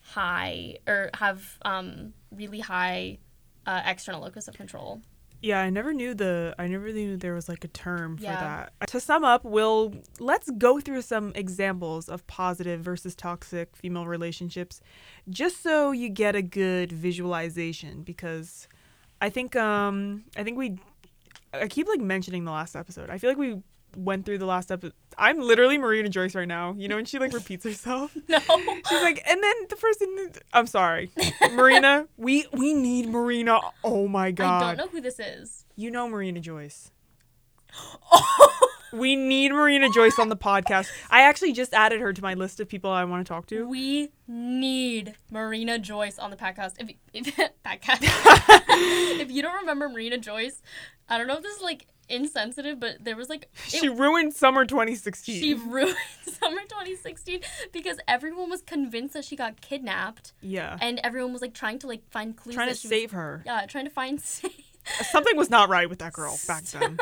high 0.00 0.78
or 0.88 1.10
have 1.12 1.58
um, 1.66 2.14
really 2.30 2.60
high 2.60 3.18
uh, 3.66 3.82
external 3.84 4.22
locus 4.22 4.48
of 4.48 4.54
control. 4.54 5.02
Yeah, 5.42 5.60
I 5.60 5.70
never 5.70 5.92
knew 5.92 6.14
the 6.14 6.54
I 6.56 6.68
never 6.68 6.92
knew 6.92 7.16
there 7.16 7.34
was 7.34 7.48
like 7.48 7.64
a 7.64 7.68
term 7.68 8.16
for 8.16 8.22
yeah. 8.22 8.66
that. 8.78 8.88
To 8.88 9.00
sum 9.00 9.24
up, 9.24 9.44
we'll 9.44 9.92
let's 10.20 10.48
go 10.50 10.78
through 10.78 11.02
some 11.02 11.32
examples 11.34 12.08
of 12.08 12.24
positive 12.28 12.80
versus 12.80 13.16
toxic 13.16 13.76
female 13.76 14.06
relationships 14.06 14.80
just 15.28 15.60
so 15.60 15.90
you 15.90 16.08
get 16.08 16.36
a 16.36 16.42
good 16.42 16.92
visualization 16.92 18.02
because 18.02 18.68
I 19.20 19.30
think 19.30 19.56
um 19.56 20.24
I 20.36 20.44
think 20.44 20.58
we 20.58 20.78
I 21.52 21.66
keep 21.66 21.88
like 21.88 22.00
mentioning 22.00 22.44
the 22.44 22.52
last 22.52 22.76
episode. 22.76 23.10
I 23.10 23.18
feel 23.18 23.28
like 23.28 23.38
we 23.38 23.60
went 23.96 24.26
through 24.26 24.38
the 24.38 24.46
last 24.46 24.70
episode. 24.70 24.94
I'm 25.18 25.40
literally 25.40 25.78
Marina 25.78 26.08
Joyce 26.08 26.34
right 26.34 26.48
now. 26.48 26.74
You 26.76 26.88
know 26.88 26.96
when 26.96 27.04
she 27.04 27.18
like 27.18 27.32
repeats 27.32 27.64
herself. 27.64 28.16
No. 28.28 28.38
She's 28.38 29.02
like, 29.02 29.22
and 29.28 29.42
then 29.42 29.54
the 29.68 29.76
person. 29.76 30.32
I'm 30.52 30.66
sorry, 30.66 31.10
Marina. 31.52 32.06
We 32.16 32.46
we 32.52 32.72
need 32.74 33.08
Marina. 33.08 33.60
Oh 33.84 34.08
my 34.08 34.30
god. 34.30 34.62
I 34.62 34.74
don't 34.74 34.86
know 34.86 34.90
who 34.90 35.00
this 35.00 35.18
is. 35.18 35.64
You 35.76 35.90
know 35.90 36.08
Marina 36.08 36.40
Joyce. 36.40 36.90
oh. 38.12 38.68
we 38.92 39.16
need 39.16 39.52
Marina 39.52 39.88
Joyce 39.90 40.18
on 40.18 40.28
the 40.28 40.36
podcast. 40.36 40.88
I 41.10 41.22
actually 41.22 41.52
just 41.52 41.72
added 41.72 42.00
her 42.00 42.12
to 42.12 42.22
my 42.22 42.34
list 42.34 42.60
of 42.60 42.68
people 42.68 42.90
I 42.90 43.04
want 43.04 43.26
to 43.26 43.32
talk 43.32 43.46
to. 43.46 43.66
We 43.66 44.10
need 44.28 45.14
Marina 45.30 45.78
Joyce 45.78 46.18
on 46.18 46.30
the 46.30 46.36
podcast. 46.36 46.74
If, 46.78 46.90
if 47.14 47.36
podcast. 47.64 48.00
if 49.20 49.30
you 49.30 49.42
don't 49.42 49.54
remember 49.54 49.88
Marina 49.88 50.18
Joyce, 50.18 50.62
I 51.08 51.18
don't 51.18 51.26
know 51.26 51.36
if 51.36 51.42
this 51.42 51.56
is 51.56 51.62
like 51.62 51.86
insensitive, 52.12 52.78
but 52.78 53.02
there 53.02 53.16
was 53.16 53.28
like 53.28 53.42
it, 53.66 53.70
she 53.70 53.88
ruined 53.88 54.34
summer 54.34 54.64
2016. 54.64 55.40
She 55.40 55.54
ruined 55.54 55.96
summer 56.24 56.60
2016 56.62 57.40
because 57.72 57.98
everyone 58.06 58.50
was 58.50 58.62
convinced 58.62 59.14
that 59.14 59.24
she 59.24 59.34
got 59.34 59.60
kidnapped. 59.60 60.32
Yeah. 60.40 60.76
And 60.80 61.00
everyone 61.02 61.32
was 61.32 61.42
like 61.42 61.54
trying 61.54 61.78
to 61.80 61.86
like 61.86 62.08
find 62.10 62.36
clues. 62.36 62.54
Trying 62.54 62.68
to 62.68 62.74
save 62.74 63.10
was, 63.10 63.16
her. 63.16 63.42
Yeah, 63.46 63.66
trying 63.66 63.84
to 63.84 63.90
find 63.90 64.18
uh, 64.44 65.04
Something 65.04 65.36
was 65.36 65.50
not 65.50 65.68
right 65.68 65.88
with 65.88 66.00
that 66.00 66.12
girl 66.12 66.38
back 66.46 66.64
then. 66.64 66.98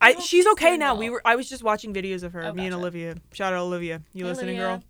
I, 0.00 0.14
I 0.14 0.20
she's 0.20 0.46
okay 0.48 0.76
now. 0.76 0.94
Well. 0.94 1.00
We 1.00 1.10
were 1.10 1.22
I 1.24 1.36
was 1.36 1.48
just 1.48 1.62
watching 1.62 1.92
videos 1.92 2.22
of 2.22 2.32
her. 2.32 2.44
Oh, 2.44 2.52
me 2.52 2.62
gotcha. 2.62 2.66
and 2.66 2.74
Olivia. 2.74 3.16
Shout 3.32 3.52
out 3.52 3.60
Olivia. 3.60 4.02
You 4.12 4.24
hey, 4.24 4.30
listening, 4.30 4.58
Olivia. 4.60 4.76
girl? 4.76 4.84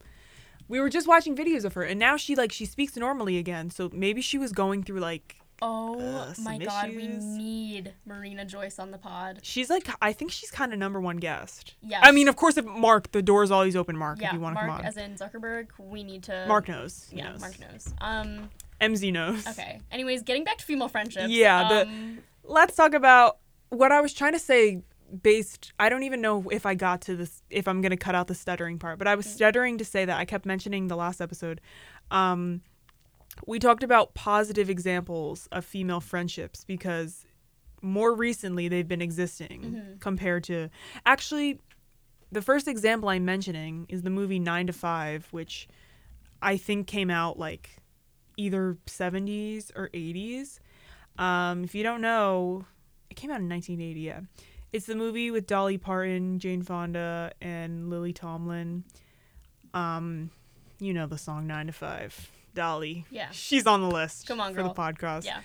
We 0.68 0.80
were 0.80 0.90
just 0.90 1.08
watching 1.08 1.34
videos 1.34 1.64
of 1.64 1.72
her, 1.74 1.82
and 1.82 1.98
now 1.98 2.18
she 2.18 2.36
like 2.36 2.52
she 2.52 2.66
speaks 2.66 2.94
normally 2.96 3.38
again. 3.38 3.70
So 3.70 3.90
maybe 3.92 4.20
she 4.20 4.36
was 4.36 4.52
going 4.52 4.82
through 4.82 5.00
like 5.00 5.37
Oh 5.60 5.98
uh, 5.98 6.34
my 6.38 6.58
god, 6.58 6.94
we 6.94 7.08
need 7.08 7.92
Marina 8.06 8.44
Joyce 8.44 8.78
on 8.78 8.90
the 8.90 8.98
pod. 8.98 9.40
She's 9.42 9.68
like, 9.68 9.88
I 10.00 10.12
think 10.12 10.30
she's 10.30 10.50
kind 10.50 10.72
of 10.72 10.78
number 10.78 11.00
one 11.00 11.16
guest. 11.16 11.74
Yeah. 11.82 12.00
I 12.02 12.12
mean, 12.12 12.28
of 12.28 12.36
course, 12.36 12.56
if 12.56 12.64
Mark, 12.64 13.10
the 13.10 13.22
door's 13.22 13.50
always 13.50 13.74
open. 13.74 13.96
Mark, 13.96 14.20
yeah, 14.20 14.28
if 14.28 14.34
you 14.34 14.40
want 14.40 14.56
to 14.56 14.60
come 14.60 14.70
on. 14.70 14.84
as 14.84 14.96
in 14.96 15.16
Zuckerberg, 15.16 15.68
we 15.78 16.04
need 16.04 16.22
to. 16.24 16.44
Mark 16.46 16.68
knows. 16.68 17.08
He 17.10 17.18
yeah, 17.18 17.30
knows. 17.30 17.40
Mark 17.40 17.60
knows. 17.60 17.92
Um. 18.00 18.50
MZ 18.80 19.12
knows. 19.12 19.46
Okay. 19.48 19.80
Anyways, 19.90 20.22
getting 20.22 20.44
back 20.44 20.58
to 20.58 20.64
female 20.64 20.88
friendships. 20.88 21.28
Yeah. 21.28 21.68
Um, 21.68 21.68
the, 21.68 22.52
let's 22.52 22.76
talk 22.76 22.94
about 22.94 23.38
what 23.70 23.90
I 23.90 24.00
was 24.00 24.12
trying 24.12 24.32
to 24.32 24.38
say. 24.38 24.82
Based, 25.22 25.72
I 25.80 25.88
don't 25.88 26.02
even 26.02 26.20
know 26.20 26.50
if 26.50 26.66
I 26.66 26.74
got 26.74 27.00
to 27.02 27.16
this. 27.16 27.42
If 27.48 27.66
I'm 27.66 27.80
gonna 27.80 27.96
cut 27.96 28.14
out 28.14 28.26
the 28.26 28.34
stuttering 28.34 28.78
part, 28.78 28.98
but 28.98 29.08
I 29.08 29.14
was 29.14 29.26
mm-hmm. 29.26 29.36
stuttering 29.36 29.78
to 29.78 29.84
say 29.84 30.04
that 30.04 30.18
I 30.18 30.26
kept 30.26 30.44
mentioning 30.44 30.88
the 30.88 30.96
last 30.96 31.22
episode. 31.22 31.62
Um 32.10 32.60
we 33.46 33.58
talked 33.58 33.82
about 33.82 34.14
positive 34.14 34.70
examples 34.70 35.48
of 35.52 35.64
female 35.64 36.00
friendships 36.00 36.64
because 36.64 37.24
more 37.80 38.14
recently 38.14 38.68
they've 38.68 38.88
been 38.88 39.02
existing 39.02 39.62
mm-hmm. 39.62 39.98
compared 39.98 40.44
to 40.44 40.68
actually 41.06 41.60
the 42.30 42.42
first 42.42 42.68
example 42.68 43.08
I'm 43.08 43.24
mentioning 43.24 43.86
is 43.88 44.02
the 44.02 44.10
movie 44.10 44.38
9 44.38 44.66
to 44.66 44.72
5 44.72 45.28
which 45.30 45.68
I 46.42 46.56
think 46.56 46.86
came 46.86 47.10
out 47.10 47.38
like 47.38 47.78
either 48.36 48.78
70s 48.86 49.70
or 49.76 49.88
80s. 49.88 50.60
Um, 51.18 51.64
if 51.64 51.74
you 51.74 51.82
don't 51.82 52.00
know, 52.00 52.64
it 53.10 53.14
came 53.14 53.30
out 53.30 53.40
in 53.40 53.48
1980, 53.48 54.00
yeah. 54.00 54.20
It's 54.72 54.86
the 54.86 54.94
movie 54.94 55.30
with 55.30 55.46
Dolly 55.46 55.78
Parton, 55.78 56.38
Jane 56.38 56.62
Fonda, 56.62 57.32
and 57.40 57.90
Lily 57.90 58.12
Tomlin. 58.12 58.84
Um, 59.74 60.30
you 60.78 60.94
know 60.94 61.06
the 61.06 61.18
song 61.18 61.46
9 61.46 61.66
to 61.66 61.72
5. 61.72 62.30
Dolly. 62.58 63.06
Yeah. 63.08 63.28
She's 63.30 63.68
on 63.68 63.82
the 63.82 63.88
list 63.88 64.26
Come 64.26 64.40
on, 64.40 64.52
girl. 64.52 64.74
for 64.74 64.74
the 64.74 64.92
podcast. 64.92 65.24
Yeah. 65.24 65.42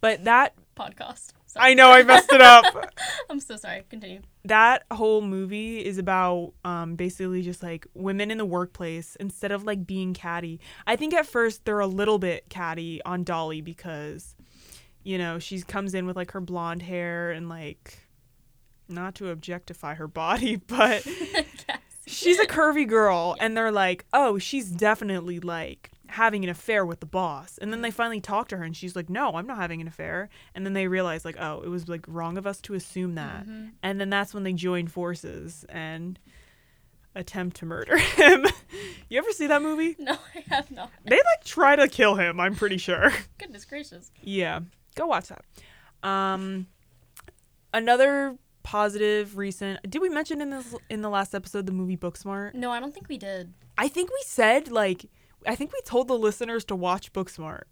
But 0.00 0.24
that 0.24 0.54
podcast. 0.74 1.32
Sorry. 1.46 1.70
I 1.70 1.74
know 1.74 1.90
I 1.90 2.02
messed 2.02 2.32
it 2.32 2.40
up. 2.40 2.64
I'm 3.30 3.38
so 3.38 3.56
sorry. 3.56 3.84
Continue. 3.90 4.22
That 4.46 4.84
whole 4.90 5.20
movie 5.20 5.84
is 5.84 5.98
about 5.98 6.54
um, 6.64 6.94
basically 6.96 7.42
just 7.42 7.62
like 7.62 7.86
women 7.92 8.30
in 8.30 8.38
the 8.38 8.46
workplace 8.46 9.14
instead 9.20 9.52
of 9.52 9.64
like 9.64 9.86
being 9.86 10.14
catty. 10.14 10.58
I 10.86 10.96
think 10.96 11.12
at 11.12 11.26
first 11.26 11.66
they're 11.66 11.80
a 11.80 11.86
little 11.86 12.18
bit 12.18 12.48
catty 12.48 13.02
on 13.04 13.24
Dolly 13.24 13.60
because, 13.60 14.34
you 15.02 15.18
know, 15.18 15.38
she 15.38 15.60
comes 15.60 15.94
in 15.94 16.06
with 16.06 16.16
like 16.16 16.30
her 16.30 16.40
blonde 16.40 16.80
hair 16.80 17.30
and 17.30 17.50
like, 17.50 17.98
not 18.88 19.14
to 19.16 19.28
objectify 19.28 19.94
her 19.94 20.08
body, 20.08 20.56
but 20.66 21.06
she's 22.06 22.38
a 22.38 22.46
curvy 22.46 22.88
girl, 22.88 23.34
yeah. 23.36 23.44
and 23.44 23.54
they're 23.54 23.70
like, 23.72 24.06
oh, 24.14 24.38
she's 24.38 24.70
definitely 24.70 25.40
like 25.40 25.90
having 26.08 26.44
an 26.44 26.50
affair 26.50 26.84
with 26.84 27.00
the 27.00 27.06
boss. 27.06 27.58
And 27.58 27.72
then 27.72 27.80
they 27.82 27.90
finally 27.90 28.20
talk 28.20 28.48
to 28.48 28.56
her 28.56 28.64
and 28.64 28.76
she's 28.76 28.94
like, 28.94 29.08
"No, 29.08 29.34
I'm 29.36 29.46
not 29.46 29.56
having 29.58 29.80
an 29.80 29.88
affair." 29.88 30.28
And 30.54 30.64
then 30.66 30.72
they 30.74 30.86
realize 30.88 31.24
like, 31.24 31.36
"Oh, 31.38 31.62
it 31.62 31.68
was 31.68 31.88
like 31.88 32.04
wrong 32.06 32.36
of 32.38 32.46
us 32.46 32.60
to 32.62 32.74
assume 32.74 33.14
that." 33.14 33.42
Mm-hmm. 33.44 33.68
And 33.82 34.00
then 34.00 34.10
that's 34.10 34.34
when 34.34 34.42
they 34.42 34.52
join 34.52 34.86
forces 34.86 35.64
and 35.68 36.18
attempt 37.14 37.56
to 37.58 37.66
murder 37.66 37.96
him. 38.16 38.44
you 39.08 39.18
ever 39.18 39.30
see 39.32 39.46
that 39.46 39.62
movie? 39.62 39.96
No, 40.04 40.16
I 40.34 40.44
have 40.54 40.70
not. 40.70 40.90
They 41.04 41.16
like 41.16 41.44
try 41.44 41.76
to 41.76 41.88
kill 41.88 42.16
him, 42.16 42.40
I'm 42.40 42.54
pretty 42.54 42.76
sure. 42.78 43.12
Goodness 43.38 43.64
gracious. 43.64 44.10
Yeah. 44.20 44.60
Go 44.96 45.06
watch 45.06 45.28
that. 45.28 45.44
Um 46.08 46.66
another 47.72 48.36
positive 48.62 49.36
recent 49.36 49.78
did 49.90 50.00
we 50.00 50.08
mention 50.08 50.40
in 50.40 50.50
this 50.50 50.74
in 50.88 51.02
the 51.02 51.10
last 51.10 51.34
episode 51.34 51.66
the 51.66 51.72
movie 51.72 51.96
Booksmart? 51.96 52.54
No, 52.54 52.70
I 52.70 52.80
don't 52.80 52.92
think 52.94 53.08
we 53.08 53.18
did. 53.18 53.54
I 53.78 53.88
think 53.88 54.10
we 54.10 54.22
said 54.26 54.70
like 54.70 55.06
I 55.46 55.54
think 55.54 55.72
we 55.72 55.80
told 55.84 56.08
the 56.08 56.18
listeners 56.18 56.64
to 56.66 56.76
watch 56.76 57.12
Booksmart. 57.12 57.64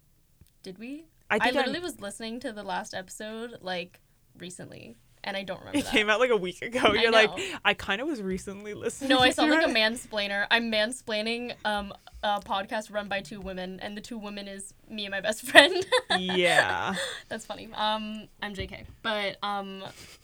Did 0.61 0.77
we? 0.77 1.05
I, 1.29 1.39
I 1.41 1.51
literally 1.51 1.77
I'm... 1.77 1.83
was 1.83 1.99
listening 1.99 2.39
to 2.41 2.51
the 2.51 2.63
last 2.63 2.93
episode 2.93 3.57
like 3.61 3.99
recently, 4.37 4.95
and 5.23 5.35
I 5.35 5.43
don't 5.43 5.59
remember. 5.59 5.79
It 5.79 5.85
that. 5.85 5.91
came 5.91 6.09
out 6.09 6.19
like 6.19 6.29
a 6.29 6.37
week 6.37 6.61
ago. 6.61 6.93
You're 6.93 7.11
like, 7.11 7.31
I 7.65 7.73
kind 7.73 8.01
of 8.01 8.07
was 8.07 8.21
recently 8.21 8.73
listening. 8.73 9.09
No, 9.09 9.19
I 9.19 9.31
sound 9.31 9.51
like 9.51 9.65
a 9.65 9.69
mansplainer. 9.69 10.45
I'm 10.51 10.71
mansplaining 10.71 11.55
um, 11.65 11.93
a 12.21 12.39
podcast 12.39 12.91
run 12.93 13.07
by 13.07 13.21
two 13.21 13.41
women, 13.41 13.79
and 13.81 13.97
the 13.97 14.01
two 14.01 14.17
women 14.17 14.47
is 14.47 14.73
me 14.89 15.05
and 15.05 15.11
my 15.11 15.21
best 15.21 15.41
friend. 15.47 15.85
yeah, 16.17 16.95
that's 17.29 17.45
funny. 17.45 17.69
Um, 17.73 18.27
I'm 18.41 18.53
JK, 18.53 18.85
but 19.01 19.37
um, 19.43 19.83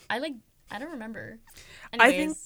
I 0.10 0.20
like 0.20 0.34
I 0.72 0.80
don't 0.80 0.91
remember. 0.91 1.39
Anyways, 1.93 2.14
I 2.14 2.18
think 2.18 2.38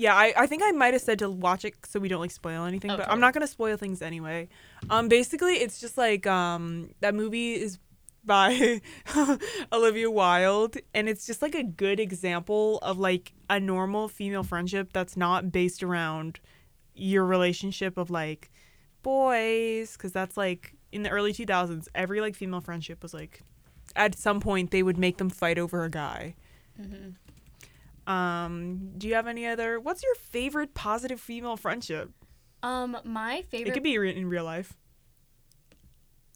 yeah, 0.00 0.14
I, 0.14 0.32
I 0.36 0.46
think 0.46 0.62
I 0.64 0.70
might 0.72 0.94
have 0.94 1.02
said 1.02 1.18
to 1.18 1.28
watch 1.30 1.64
it 1.64 1.74
so 1.86 2.00
we 2.00 2.08
don't 2.08 2.20
like 2.20 2.30
spoil 2.30 2.64
anything, 2.64 2.90
but 2.96 3.08
I'm 3.10 3.20
not 3.20 3.34
gonna 3.34 3.46
spoil 3.46 3.76
things 3.76 4.00
anyway. 4.02 4.48
Um, 4.88 5.08
basically, 5.08 5.54
it's 5.54 5.78
just 5.80 5.98
like 5.98 6.26
um 6.26 6.90
that 7.00 7.14
movie 7.14 7.54
is 7.54 7.78
by 8.24 8.80
Olivia 9.72 10.10
Wilde, 10.10 10.76
and 10.94 11.08
it's 11.08 11.26
just 11.26 11.42
like 11.42 11.54
a 11.54 11.62
good 11.62 12.00
example 12.00 12.78
of 12.78 12.98
like 12.98 13.32
a 13.50 13.60
normal 13.60 14.08
female 14.08 14.42
friendship 14.42 14.92
that's 14.92 15.16
not 15.16 15.52
based 15.52 15.82
around 15.82 16.40
your 16.94 17.24
relationship 17.24 17.98
of 17.98 18.10
like 18.10 18.50
boys, 19.02 19.92
because 19.96 20.12
that's 20.12 20.36
like 20.36 20.74
in 20.92 21.02
the 21.02 21.10
early 21.10 21.32
2000s, 21.32 21.88
every 21.94 22.20
like 22.20 22.34
female 22.34 22.60
friendship 22.60 23.02
was 23.02 23.12
like 23.14 23.42
at 23.96 24.16
some 24.18 24.40
point 24.40 24.70
they 24.70 24.82
would 24.82 24.98
make 24.98 25.18
them 25.18 25.30
fight 25.30 25.58
over 25.58 25.84
a 25.84 25.90
guy. 25.90 26.34
hmm 26.80 27.10
Um, 28.10 28.90
do 28.98 29.06
you 29.06 29.14
have 29.14 29.26
any 29.28 29.46
other 29.46 29.78
what's 29.78 30.02
your 30.02 30.14
favorite 30.16 30.74
positive 30.74 31.20
female 31.20 31.56
friendship? 31.56 32.10
Um, 32.62 32.96
my 33.04 33.42
favorite. 33.42 33.70
It 33.70 33.74
could 33.74 33.82
be 33.82 33.98
re- 33.98 34.14
in 34.14 34.28
real 34.28 34.44
life. 34.44 34.76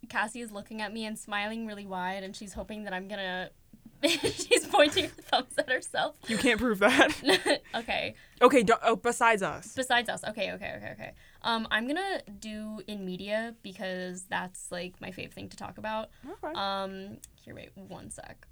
Cassie 0.09 0.41
is 0.41 0.53
looking 0.53 0.81
at 0.81 0.93
me 0.93 1.05
and 1.05 1.19
smiling 1.19 1.67
really 1.67 1.87
wide, 1.87 2.23
and 2.23 2.37
she's 2.37 2.53
hoping 2.53 2.85
that 2.85 2.93
I'm 2.93 3.09
gonna. 3.09 3.51
she's 4.07 4.67
pointing 4.67 5.05
her 5.05 5.23
thumbs 5.23 5.55
at 5.57 5.69
herself. 5.69 6.15
You 6.27 6.37
can't 6.37 6.61
prove 6.61 6.79
that. 6.81 7.63
okay. 7.75 8.15
okay, 8.43 8.63
do- 8.63 8.75
oh, 8.83 8.97
besides 8.97 9.43
us. 9.43 9.73
Besides 9.75 10.11
us, 10.11 10.23
okay, 10.25 10.53
okay, 10.53 10.75
okay, 10.77 10.91
okay. 10.93 11.13
Um, 11.43 11.67
I'm 11.71 11.87
gonna 11.87 12.21
do 12.39 12.83
in 12.87 13.05
media 13.05 13.55
because 13.63 14.25
that's 14.25 14.71
like 14.71 15.01
my 15.01 15.11
favorite 15.11 15.33
thing 15.35 15.49
to 15.49 15.57
talk 15.57 15.79
about. 15.79 16.11
Okay. 16.25 16.55
Um, 16.55 17.17
here, 17.43 17.55
wait 17.55 17.71
one 17.75 18.11
sec. 18.11 18.47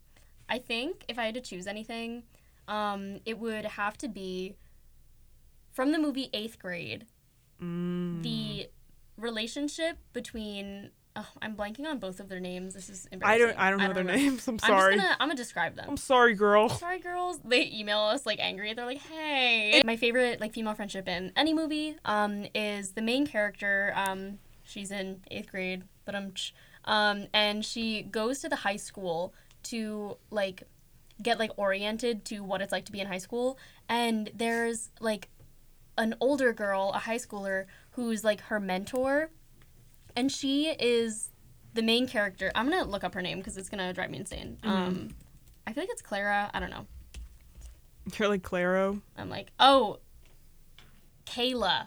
I 0.48 0.58
think 0.58 1.04
if 1.08 1.18
I 1.18 1.26
had 1.26 1.34
to 1.34 1.40
choose 1.40 1.66
anything, 1.66 2.24
um, 2.68 3.20
it 3.24 3.38
would 3.38 3.64
have 3.64 3.96
to 3.98 4.08
be 4.08 4.56
from 5.72 5.92
the 5.92 5.98
movie 5.98 6.28
Eighth 6.32 6.58
Grade. 6.58 7.06
Mm. 7.62 8.22
The 8.22 8.68
relationship 9.16 9.98
between 10.12 10.90
oh, 11.16 11.26
I'm 11.40 11.54
blanking 11.54 11.86
on 11.86 11.98
both 11.98 12.20
of 12.20 12.28
their 12.28 12.40
names. 12.40 12.74
This 12.74 12.88
is 12.88 13.06
embarrassing. 13.12 13.44
I 13.44 13.46
don't 13.46 13.58
I 13.58 13.70
don't 13.70 13.78
know 13.78 13.86
their 13.92 14.04
remember. 14.04 14.22
names. 14.22 14.48
I'm 14.48 14.54
I'm 14.54 14.58
sorry. 14.58 14.94
just 14.94 15.04
gonna 15.04 15.16
I'm 15.20 15.28
gonna 15.28 15.36
describe 15.36 15.76
them. 15.76 15.86
I'm 15.88 15.96
sorry, 15.96 16.34
girl. 16.34 16.68
Sorry, 16.68 16.98
girls. 16.98 17.38
They 17.44 17.70
email 17.72 18.00
us 18.00 18.26
like 18.26 18.38
angry. 18.40 18.74
They're 18.74 18.86
like, 18.86 19.02
"Hey." 19.02 19.82
My 19.84 19.96
favorite 19.96 20.40
like 20.40 20.52
female 20.52 20.74
friendship 20.74 21.08
in 21.08 21.32
any 21.36 21.54
movie 21.54 21.96
um 22.04 22.46
is 22.54 22.92
the 22.92 23.02
main 23.02 23.26
character. 23.26 23.92
Um, 23.96 24.38
she's 24.64 24.90
in 24.90 25.20
eighth 25.30 25.50
grade, 25.50 25.84
but 26.04 26.14
um, 26.14 26.32
um, 26.84 27.26
and 27.32 27.64
she 27.64 28.02
goes 28.02 28.40
to 28.40 28.48
the 28.48 28.56
high 28.56 28.76
school 28.76 29.34
to 29.64 30.16
like 30.30 30.64
get 31.20 31.38
like 31.38 31.50
oriented 31.56 32.24
to 32.26 32.40
what 32.40 32.60
it's 32.62 32.72
like 32.72 32.84
to 32.86 32.92
be 32.92 33.00
in 33.00 33.06
high 33.06 33.18
school. 33.18 33.58
And 33.88 34.30
there's 34.34 34.90
like 35.00 35.28
an 35.98 36.14
older 36.20 36.52
girl, 36.52 36.92
a 36.94 36.98
high 36.98 37.18
schooler, 37.18 37.66
who's 37.92 38.24
like 38.24 38.40
her 38.42 38.58
mentor, 38.60 39.30
and 40.16 40.30
she 40.30 40.68
is 40.70 41.30
the 41.74 41.82
main 41.82 42.06
character. 42.06 42.50
I'm 42.54 42.68
gonna 42.68 42.84
look 42.84 43.04
up 43.04 43.14
her 43.14 43.22
name 43.22 43.38
because 43.38 43.56
it's 43.56 43.68
gonna 43.68 43.92
drive 43.92 44.10
me 44.10 44.18
insane. 44.18 44.58
Um, 44.62 45.10
I 45.66 45.72
feel 45.72 45.82
like 45.82 45.90
it's 45.90 46.02
Clara. 46.02 46.50
I 46.52 46.60
don't 46.60 46.70
know. 46.70 46.86
You're 48.18 48.28
like 48.28 48.42
Claro. 48.42 49.00
I'm 49.16 49.28
like, 49.30 49.52
oh, 49.60 49.98
Kayla. 51.26 51.86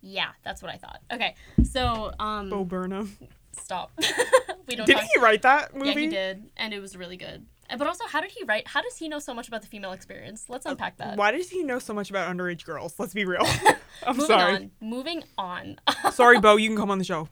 Yeah, 0.00 0.28
that's 0.44 0.62
what 0.62 0.70
I 0.70 0.76
thought. 0.76 1.00
Okay, 1.12 1.34
so 1.64 2.12
um, 2.20 2.50
Bo 2.50 2.64
Burnham. 2.64 3.16
stop. 3.52 3.90
we 4.68 4.76
don't. 4.76 4.86
Did 4.86 4.98
talk- 4.98 5.08
he 5.14 5.20
write 5.20 5.42
that 5.42 5.74
movie? 5.74 5.88
Yeah, 5.88 5.94
he 5.94 6.06
did, 6.08 6.50
and 6.56 6.72
it 6.72 6.80
was 6.80 6.96
really 6.96 7.16
good. 7.16 7.44
Uh, 7.70 7.76
But 7.76 7.86
also, 7.86 8.04
how 8.06 8.20
did 8.20 8.30
he 8.32 8.44
write? 8.44 8.68
How 8.68 8.82
does 8.82 8.96
he 8.96 9.08
know 9.08 9.18
so 9.18 9.34
much 9.34 9.48
about 9.48 9.62
the 9.62 9.68
female 9.68 9.92
experience? 9.92 10.46
Let's 10.48 10.66
unpack 10.66 10.96
that. 10.98 11.16
Why 11.16 11.32
does 11.32 11.50
he 11.50 11.62
know 11.62 11.78
so 11.78 11.92
much 11.94 12.10
about 12.10 12.34
underage 12.34 12.64
girls? 12.64 12.94
Let's 12.98 13.14
be 13.14 13.24
real. 13.24 13.42
I'm 14.06 14.16
Moving 14.16 14.26
sorry. 14.26 14.54
on. 14.54 14.70
Moving 14.80 15.24
on. 15.38 15.76
Sorry, 16.12 16.38
Bo. 16.40 16.56
You 16.56 16.68
can 16.68 16.76
come 16.76 16.90
on 16.90 16.98
the 16.98 17.04
show. 17.04 17.28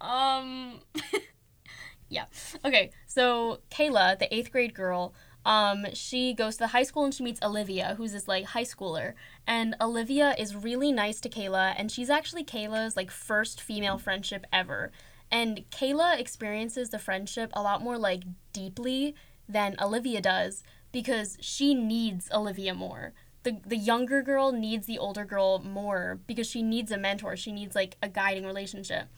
Um, 0.00 0.80
yeah. 2.08 2.24
Okay, 2.64 2.90
so 3.06 3.60
Kayla, 3.70 4.18
the 4.18 4.32
eighth 4.34 4.50
grade 4.52 4.74
girl, 4.74 5.14
um, 5.44 5.86
she 5.94 6.34
goes 6.34 6.54
to 6.56 6.60
the 6.60 6.66
high 6.68 6.82
school 6.82 7.04
and 7.04 7.14
she 7.14 7.22
meets 7.22 7.40
Olivia, 7.42 7.94
who's 7.96 8.12
this 8.12 8.26
like 8.28 8.46
high 8.46 8.64
schooler. 8.64 9.14
And 9.46 9.74
Olivia 9.80 10.34
is 10.38 10.54
really 10.56 10.90
nice 10.92 11.20
to 11.20 11.28
Kayla, 11.28 11.74
and 11.76 11.90
she's 11.90 12.10
actually 12.10 12.44
Kayla's 12.44 12.96
like 12.96 13.10
first 13.10 13.60
female 13.60 13.98
friendship 13.98 14.44
ever. 14.52 14.90
And 15.30 15.64
Kayla 15.70 16.18
experiences 16.18 16.90
the 16.90 16.98
friendship 16.98 17.50
a 17.52 17.62
lot 17.62 17.82
more 17.82 17.98
like 17.98 18.24
deeply 18.52 19.14
than 19.48 19.76
Olivia 19.80 20.20
does 20.20 20.62
because 20.92 21.36
she 21.40 21.74
needs 21.74 22.28
Olivia 22.32 22.74
more. 22.74 23.12
The, 23.42 23.60
the 23.64 23.76
younger 23.76 24.22
girl 24.22 24.50
needs 24.50 24.86
the 24.86 24.98
older 24.98 25.24
girl 25.24 25.60
more 25.60 26.18
because 26.26 26.48
she 26.48 26.62
needs 26.62 26.90
a 26.90 26.98
mentor. 26.98 27.36
She 27.36 27.52
needs 27.52 27.76
like 27.76 27.96
a 28.02 28.08
guiding 28.08 28.44
relationship. 28.44 29.08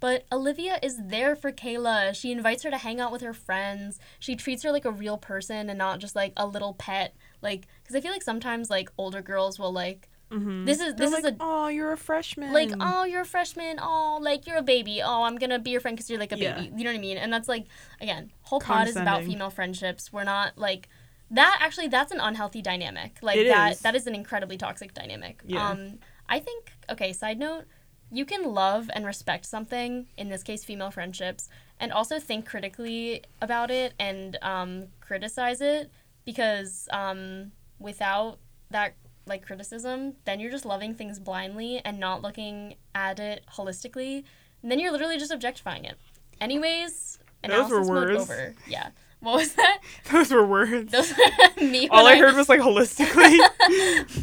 But 0.00 0.26
Olivia 0.30 0.78
is 0.82 1.00
there 1.06 1.34
for 1.34 1.50
Kayla. 1.50 2.14
She 2.14 2.30
invites 2.30 2.62
her 2.62 2.70
to 2.70 2.78
hang 2.78 3.00
out 3.00 3.10
with 3.10 3.22
her 3.22 3.32
friends. 3.32 3.98
She 4.18 4.36
treats 4.36 4.62
her 4.62 4.70
like 4.70 4.84
a 4.84 4.92
real 4.92 5.18
person 5.18 5.68
and 5.68 5.78
not 5.78 5.98
just 5.98 6.14
like 6.14 6.32
a 6.36 6.46
little 6.46 6.74
pet. 6.74 7.14
Like, 7.42 7.66
because 7.82 7.96
I 7.96 8.00
feel 8.00 8.12
like 8.12 8.22
sometimes 8.22 8.70
like 8.70 8.90
older 8.96 9.22
girls 9.22 9.58
will 9.58 9.72
like, 9.72 10.08
Mm-hmm. 10.30 10.64
this 10.66 10.78
is 10.80 10.94
this 10.94 11.10
They're 11.10 11.18
is 11.20 11.24
like, 11.24 11.34
a 11.34 11.36
oh, 11.40 11.68
you're 11.68 11.92
a 11.92 11.96
freshman. 11.96 12.52
like 12.52 12.70
oh 12.80 13.04
you're 13.04 13.22
a 13.22 13.26
freshman 13.26 13.78
oh 13.80 14.18
like 14.20 14.46
you're 14.46 14.58
a 14.58 14.62
baby 14.62 15.00
oh 15.02 15.22
I'm 15.22 15.36
gonna 15.36 15.58
be 15.58 15.70
your 15.70 15.80
friend 15.80 15.96
because 15.96 16.10
you're 16.10 16.18
like 16.18 16.32
a 16.32 16.38
Yeah. 16.38 16.54
baby 16.60 16.72
you 16.76 16.84
know 16.84 16.90
what 16.90 16.98
I 16.98 17.00
mean 17.00 17.16
and 17.16 17.32
that's 17.32 17.48
like 17.48 17.66
again 18.00 18.30
whole 18.42 18.60
pod 18.60 18.88
is 18.88 18.96
about 18.96 19.24
female 19.24 19.48
friendships 19.50 20.12
we're 20.12 20.24
not 20.24 20.58
like 20.58 20.88
that 21.30 21.58
actually 21.60 21.88
that's 21.88 22.12
an 22.12 22.20
unhealthy 22.20 22.60
dynamic 22.60 23.18
like 23.22 23.36
It 23.38 23.48
that 23.48 23.72
is. 23.72 23.80
that 23.80 23.94
is 23.96 24.06
an 24.06 24.14
incredibly 24.14 24.58
toxic 24.58 24.92
dynamic 24.92 25.40
Yeah. 25.46 25.70
um 25.70 25.98
I 26.28 26.40
think 26.40 26.72
okay 26.90 27.12
side 27.14 27.38
note 27.38 27.64
you 28.10 28.24
can 28.24 28.42
love 28.44 28.90
and 28.94 29.04
respect 29.06 29.44
something 29.46 30.08
in 30.16 30.28
this 30.28 30.42
case 30.42 30.62
female 30.64 30.90
friendships 30.90 31.48
and 31.80 31.92
also 31.92 32.18
think 32.18 32.46
critically 32.46 33.22
about 33.40 33.70
it 33.70 33.94
and 33.98 34.36
um, 34.42 34.86
criticize 35.00 35.60
it 35.60 35.90
because 36.24 36.88
um, 36.90 37.52
without 37.78 38.38
that 38.70 38.94
like 39.28 39.44
criticism 39.44 40.14
then 40.24 40.40
you're 40.40 40.50
just 40.50 40.64
loving 40.64 40.94
things 40.94 41.18
blindly 41.18 41.80
and 41.84 41.98
not 41.98 42.22
looking 42.22 42.74
at 42.94 43.18
it 43.20 43.44
holistically 43.56 44.24
and 44.62 44.70
then 44.70 44.78
you're 44.78 44.92
literally 44.92 45.18
just 45.18 45.30
objectifying 45.32 45.84
it 45.84 45.96
anyways 46.40 47.18
Those 47.46 47.70
were 47.70 47.80
mode 47.84 47.88
words. 48.08 48.20
over 48.22 48.54
yeah 48.66 48.88
what 49.20 49.34
was 49.34 49.54
that 49.54 49.78
Those 50.12 50.30
were 50.30 50.46
words. 50.46 50.92
Those 50.92 51.12
me 51.60 51.88
All 51.88 52.04
when 52.04 52.14
I 52.14 52.18
heard 52.18 52.36
was 52.36 52.48
like 52.48 52.60
holistically. 52.60 53.36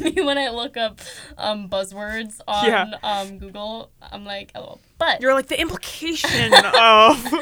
me 0.00 0.22
when 0.22 0.38
I 0.38 0.48
look 0.48 0.78
up 0.78 1.00
um, 1.36 1.68
buzzwords 1.68 2.40
on 2.48 2.64
Yeah. 2.66 2.94
um, 3.02 3.38
Google. 3.38 3.90
I'm 4.00 4.24
like, 4.24 4.52
oh, 4.54 4.78
but 4.96 5.20
You're 5.20 5.34
like 5.34 5.48
the 5.48 5.60
implication 5.60 6.54
of. 6.54 7.34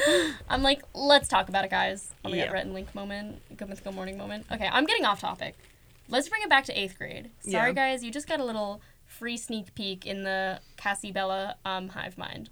I'm 0.49 0.65
like, 0.65 0.83
let's 0.95 1.29
talk 1.29 1.49
about 1.49 1.65
it, 1.65 1.71
guys. 1.71 2.11
Oh 2.25 2.29
my 2.31 2.37
Yeah. 2.37 2.47
god, 2.47 2.55
Rhett 2.55 2.65
and 2.65 2.75
Link 2.75 2.93
moment, 2.93 3.41
good 3.57 3.69
mythical 3.69 3.93
morning 3.93 4.19
moment. 4.19 4.47
Okay, 4.51 4.69
I'm 4.71 4.85
getting 4.85 5.05
off 5.05 5.21
topic. 5.21 5.55
Let's 6.09 6.29
bring 6.29 6.43
it 6.43 6.51
back 6.51 6.65
to 6.65 6.79
eighth 6.79 6.99
grade. 6.99 7.31
Sorry, 7.41 7.71
Yeah. 7.71 7.73
guys, 7.73 8.05
you 8.05 8.11
just 8.11 8.29
got 8.29 8.41
a 8.41 8.45
little 8.45 8.81
free 9.07 9.37
sneak 9.37 9.75
peek 9.75 10.07
in 10.07 10.23
the 10.23 10.61
Cassie 10.77 11.13
Bella 11.13 11.57
um, 11.65 11.89
hive 11.89 12.19
mind. 12.19 12.51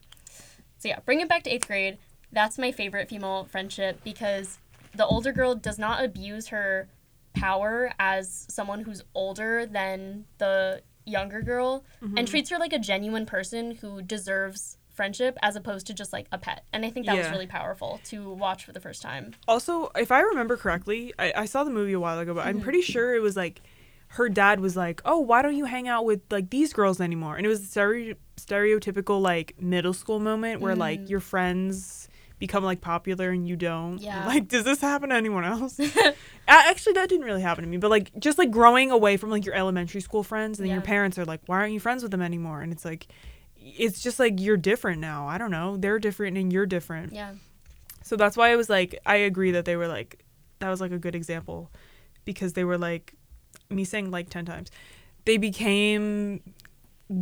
So 0.78 0.88
yeah, 0.88 0.98
bring 1.04 1.20
it 1.20 1.28
back 1.28 1.42
to 1.44 1.50
eighth 1.50 1.66
grade. 1.66 1.98
That's 2.32 2.58
my 2.58 2.72
favorite 2.72 3.08
female 3.08 3.44
friendship 3.44 4.00
because 4.04 4.58
the 4.94 5.06
older 5.06 5.32
girl 5.32 5.54
does 5.54 5.78
not 5.78 6.04
abuse 6.04 6.48
her 6.48 6.88
power 7.34 7.92
as 7.98 8.46
someone 8.50 8.82
who's 8.82 9.02
older 9.14 9.64
than 9.66 10.24
the 10.38 10.82
younger 11.04 11.42
girl 11.42 11.84
and 12.16 12.28
treats 12.28 12.48
her 12.50 12.58
like 12.58 12.72
a 12.72 12.78
genuine 12.78 13.26
person 13.26 13.72
who 13.76 14.02
deserves 14.02 14.76
friendship 14.92 15.38
as 15.42 15.56
opposed 15.56 15.86
to 15.88 15.94
just 15.94 16.12
like 16.12 16.26
a 16.32 16.38
pet. 16.38 16.64
And 16.72 16.84
I 16.84 16.90
think 16.90 17.06
that 17.06 17.16
was 17.16 17.30
really 17.30 17.46
powerful 17.46 18.00
to 18.04 18.30
watch 18.30 18.64
for 18.64 18.72
the 18.72 18.80
first 18.80 19.02
time. 19.02 19.32
also, 19.48 19.90
if 19.96 20.12
I 20.12 20.20
remember 20.20 20.56
correctly, 20.56 21.12
I, 21.18 21.32
I 21.36 21.44
saw 21.46 21.64
the 21.64 21.70
movie 21.70 21.92
a 21.92 22.00
while 22.00 22.18
ago, 22.18 22.34
but 22.34 22.46
I'm 22.46 22.56
Mm-hmm. 22.56 22.64
pretty 22.64 22.82
sure 22.82 23.14
it 23.14 23.20
was 23.22 23.36
like 23.36 23.62
her 24.08 24.28
dad 24.28 24.60
was 24.60 24.76
like, 24.76 25.00
"Oh, 25.06 25.18
why 25.20 25.40
don't 25.40 25.56
you 25.56 25.64
hang 25.64 25.88
out 25.88 26.04
with 26.04 26.20
like 26.30 26.50
these 26.50 26.72
girls 26.74 27.00
anymore?" 27.00 27.36
And 27.36 27.46
it 27.46 27.48
was 27.48 27.62
a 27.62 27.66
stereo- 27.66 28.14
stereotypical 28.36 29.20
like 29.22 29.54
middle 29.60 29.94
school 29.94 30.20
moment 30.20 30.60
where 30.60 30.76
like 30.76 31.08
your 31.08 31.20
friends 31.20 32.08
become 32.38 32.62
like 32.64 32.80
popular 32.82 33.30
and 33.30 33.48
you 33.48 33.56
don't. 33.56 33.98
Mm. 33.98 34.04
Yeah. 34.04 34.26
Like, 34.32 34.48
does 34.48 34.64
this 34.64 34.80
happen 34.82 35.08
to 35.10 35.14
anyone 35.14 35.44
else? 35.44 35.80
Actually, 36.48 36.92
that 36.94 37.08
didn't 37.08 37.24
really 37.24 37.40
happen 37.40 37.64
to 37.64 37.70
me, 37.70 37.76
but 37.78 37.90
like 37.90 38.10
just 38.18 38.36
like 38.36 38.50
growing 38.50 38.90
away 38.90 39.16
from 39.16 39.30
like 39.30 39.46
your 39.46 39.54
elementary 39.54 40.00
school 40.00 40.22
friends, 40.22 40.58
and 40.58 40.66
then 40.68 40.72
your 40.74 40.82
parents 40.82 41.18
are 41.18 41.24
like, 41.24 41.40
"Why 41.46 41.56
aren't 41.58 41.72
you 41.72 41.80
friends 41.80 42.02
with 42.02 42.10
them 42.10 42.20
anymore?" 42.22 42.60
And 42.60 42.72
it's 42.72 42.84
like, 42.84 43.06
it's 43.76 44.02
just 44.02 44.18
like 44.18 44.40
you're 44.40 44.56
different 44.56 45.00
now. 45.00 45.26
I 45.28 45.38
don't 45.38 45.50
know. 45.50 45.76
They're 45.76 45.98
different 45.98 46.36
and 46.38 46.52
you're 46.52 46.66
different. 46.66 47.12
Yeah. 47.12 47.34
So 48.02 48.16
that's 48.16 48.36
why 48.36 48.50
I 48.50 48.56
was 48.56 48.68
like, 48.68 48.98
I 49.06 49.16
agree 49.16 49.52
that 49.52 49.64
they 49.64 49.76
were 49.76 49.88
like, 49.88 50.24
that 50.58 50.68
was 50.68 50.80
like 50.80 50.92
a 50.92 50.98
good 50.98 51.14
example 51.14 51.70
because 52.24 52.52
they 52.54 52.64
were 52.64 52.78
like, 52.78 53.14
me 53.70 53.84
saying 53.84 54.10
like 54.10 54.28
10 54.28 54.44
times, 54.44 54.70
they 55.24 55.36
became 55.36 56.40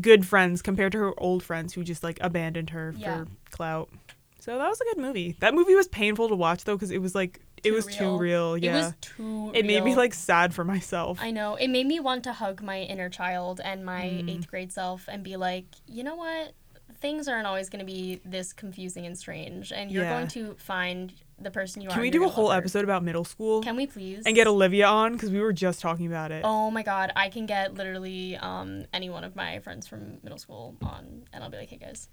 good 0.01 0.27
friends 0.27 0.63
compared 0.63 0.93
to 0.93 0.99
her 0.99 1.13
old 1.21 1.43
friends 1.43 1.75
who 1.75 1.83
just 1.83 2.03
like 2.03 2.19
abandoned 2.21 2.71
her 2.71 2.95
Yeah. 2.97 3.25
for 3.25 3.27
clout. 3.51 3.91
So 4.39 4.57
that 4.57 4.69
was 4.69 4.81
a 4.81 4.85
good 4.85 4.99
movie. 4.99 5.37
That 5.41 5.55
movie 5.55 5.75
was 5.75 5.89
painful 5.89 6.29
to 6.29 6.35
watch 6.35 6.65
though 6.65 6.77
because 6.77 6.91
it 6.91 6.99
was 7.03 7.15
like, 7.15 7.41
it 7.65 7.73
was 7.73 7.87
too 7.87 8.17
real. 8.17 8.57
Yeah. 8.57 8.71
It 8.73 8.75
was 8.77 8.95
too 9.01 9.51
It 9.55 9.67
made 9.67 9.83
me 9.85 9.95
like 9.95 10.15
sad 10.15 10.55
for 10.55 10.65
myself. 10.65 11.19
I 11.21 11.31
know. 11.31 11.55
It 11.57 11.69
made 11.69 11.87
me 11.87 12.01
want 12.01 12.25
to 12.25 12.33
hug 12.33 12.63
my 12.63 12.81
inner 12.81 13.09
child 13.09 13.61
and 13.65 13.85
my 13.85 14.03
Mm. 14.03 14.31
eighth 14.31 14.49
grade 14.49 14.73
self 14.73 15.09
and 15.09 15.23
be 15.23 15.37
like, 15.37 15.67
you 15.87 16.03
know 16.05 16.17
what? 16.17 16.53
Things 17.01 17.29
aren't 17.29 17.47
always 17.47 17.71
going 17.71 17.79
to 17.81 17.87
be 17.87 18.21
this 18.27 18.53
confusing 18.53 19.07
and 19.07 19.17
strange, 19.17 19.73
and 19.73 19.91
you're 19.91 20.05
Yeah. 20.05 20.11
going 20.17 20.29
to 20.29 20.55
find 20.59 21.15
the 21.39 21.51
person 21.51 21.81
you 21.81 21.89
are. 21.89 21.93
Can 21.93 22.03
we 22.03 22.11
do 22.11 22.25
a 22.25 22.29
whole 22.29 22.53
episode 22.53 22.85
about 22.85 23.03
middle 23.03 23.25
school 23.25 23.63
Can 23.63 23.75
we 23.77 23.87
please? 23.87 24.23
and 24.27 24.35
get 24.35 24.47
Olivia 24.47 24.87
on 24.87 25.13
because 25.15 25.31
we 25.31 25.41
were 25.41 25.55
just 25.55 25.81
talking 25.81 26.07
about 26.07 26.31
it. 26.31 26.43
Oh 26.45 26.71
my 26.71 26.83
god, 26.83 27.11
I 27.17 27.31
can 27.31 27.47
get 27.47 27.73
literally 27.75 28.37
um, 28.37 28.85
any 28.93 29.09
one 29.09 29.25
of 29.25 29.35
my 29.35 29.61
friends 29.61 29.87
from 29.89 30.19
middle 30.23 30.37
school 30.37 30.77
on, 30.83 31.23
and 31.33 31.43
I'll 31.43 31.49
be 31.49 31.57
like, 31.57 31.71
hey 31.71 31.79
guys. 31.79 32.09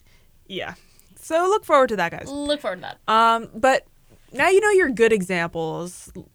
Yeah. 0.48 0.76
So 1.18 1.48
look 1.50 1.66
forward 1.66 1.89
to 1.89 1.98
that, 1.98 2.12
guys. 2.12 2.30
Look 2.30 2.62
forward 2.62 2.78
to 2.78 2.82
that. 2.84 2.98
Um, 3.14 3.50
but 3.54 3.86
now 4.34 4.49
you 4.49 4.59
know 4.61 4.71
your 4.71 4.89
good 4.89 5.13
examples. 5.13 6.11
um, 6.15 6.25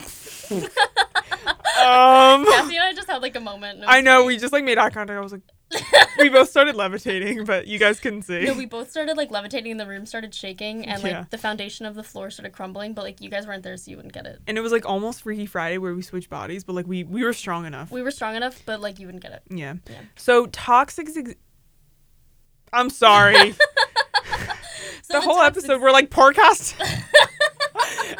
Cassie 2.46 2.76
and 2.76 2.84
I 2.84 2.92
just 2.94 3.08
had 3.08 3.22
like 3.22 3.36
a 3.36 3.40
moment. 3.40 3.80
and 3.80 3.84
I 3.86 4.00
know 4.00 4.18
funny. 4.18 4.26
we 4.28 4.36
just 4.38 4.52
like 4.52 4.64
made 4.64 4.78
eye 4.78 4.90
contact. 4.90 5.16
I 5.16 5.20
was 5.20 5.32
like, 5.32 5.42
we 6.18 6.28
both 6.28 6.48
started 6.50 6.74
levitating, 6.74 7.44
but 7.44 7.66
you 7.68 7.78
guys 7.78 8.00
couldn't 8.00 8.22
see. 8.22 8.44
No, 8.44 8.54
we 8.54 8.66
both 8.66 8.90
started 8.90 9.16
like 9.16 9.30
levitating, 9.30 9.70
and 9.72 9.80
the 9.80 9.86
room 9.86 10.04
started 10.06 10.34
shaking, 10.34 10.86
and 10.86 11.02
like 11.02 11.12
Yeah. 11.12 11.24
the 11.30 11.38
foundation 11.38 11.86
of 11.86 11.94
the 11.94 12.02
floor 12.02 12.30
started 12.30 12.52
crumbling. 12.52 12.92
But 12.94 13.04
like 13.04 13.20
you 13.20 13.30
guys 13.30 13.46
weren't 13.46 13.62
there, 13.62 13.76
so 13.76 13.90
you 13.90 13.96
wouldn't 13.96 14.14
get 14.14 14.26
it. 14.26 14.40
and 14.46 14.58
it 14.58 14.60
was 14.60 14.72
like 14.72 14.86
almost 14.86 15.22
Freaky 15.22 15.46
Friday 15.46 15.78
where 15.78 15.94
we 15.94 16.02
switched 16.02 16.30
bodies, 16.30 16.64
but 16.64 16.74
like 16.74 16.86
we 16.86 17.04
we 17.04 17.24
were 17.24 17.32
strong 17.32 17.66
enough. 17.66 17.90
We 17.90 18.02
were 18.02 18.10
strong 18.10 18.36
enough, 18.36 18.60
but 18.66 18.80
like 18.80 18.98
you 18.98 19.06
wouldn't 19.06 19.22
get 19.22 19.32
it. 19.32 19.42
Yeah. 19.50 19.74
Yeah. 19.88 20.00
So 20.16 20.46
toxic. 20.46 21.08
Ex- 21.16 21.34
I'm 22.72 22.90
sorry. 22.90 23.54
The 25.10 25.20
whole 25.20 25.40
episode 25.40 25.80
we're 25.80 25.90
like 25.92 26.10
podcast. 26.10 26.74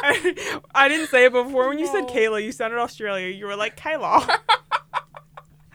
I, 0.03 0.61
I 0.75 0.89
didn't 0.89 1.09
say 1.09 1.27
it 1.27 1.33
before 1.33 1.69
when 1.69 1.79
you 1.79 1.87
said 1.87 2.05
Kayla. 2.09 2.43
You 2.43 2.53
sounded 2.53 2.79
Australia. 2.79 3.29
You 3.29 3.47
were 3.47 3.57
like 3.57 3.77
Kayla. 3.77 4.39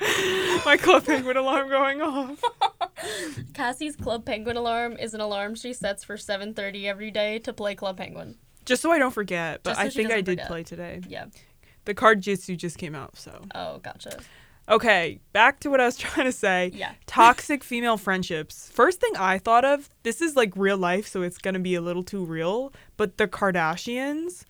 My 0.65 0.77
club 0.77 1.05
penguin 1.05 1.37
alarm 1.37 1.69
going 1.69 2.01
off. 2.01 2.43
Cassie's 3.53 3.95
Club 3.95 4.25
Penguin 4.25 4.57
alarm 4.57 4.97
is 4.97 5.13
an 5.13 5.21
alarm 5.21 5.55
she 5.55 5.73
sets 5.73 6.03
for 6.03 6.17
7:30 6.17 6.85
every 6.85 7.11
day 7.11 7.39
to 7.39 7.53
play 7.53 7.75
Club 7.75 7.97
Penguin. 7.97 8.35
Just 8.65 8.81
so 8.81 8.91
I 8.91 8.99
don't 8.99 9.13
forget, 9.13 9.61
but 9.63 9.75
so 9.75 9.81
I 9.81 9.89
think 9.89 10.11
I 10.11 10.21
did 10.21 10.39
forget. 10.39 10.47
play 10.47 10.63
today. 10.63 11.01
Yeah. 11.07 11.27
The 11.85 11.93
card 11.93 12.21
jitsu 12.21 12.55
just 12.55 12.77
came 12.77 12.95
out, 12.95 13.15
so 13.17 13.41
Oh, 13.53 13.77
gotcha. 13.79 14.19
Okay. 14.69 15.19
Back 15.31 15.59
to 15.61 15.69
what 15.69 15.79
I 15.79 15.85
was 15.85 15.97
trying 16.05 16.25
to 16.25 16.31
say. 16.31 16.71
Yeah. 16.73 16.93
Toxic 17.05 17.63
female 17.63 17.97
friendships. 17.97 18.69
First 18.73 18.99
thing 18.99 19.11
I 19.17 19.37
thought 19.37 19.63
of. 19.65 19.89
This 20.03 20.21
is 20.21 20.35
like 20.35 20.53
real 20.55 20.77
life, 20.77 21.07
so 21.07 21.21
it's 21.21 21.37
gonna 21.37 21.59
be 21.59 21.75
a 21.75 21.81
little 21.81 22.03
too 22.03 22.25
real. 22.25 22.73
But 22.97 23.17
the 23.17 23.27
Kardashians. 23.27 24.43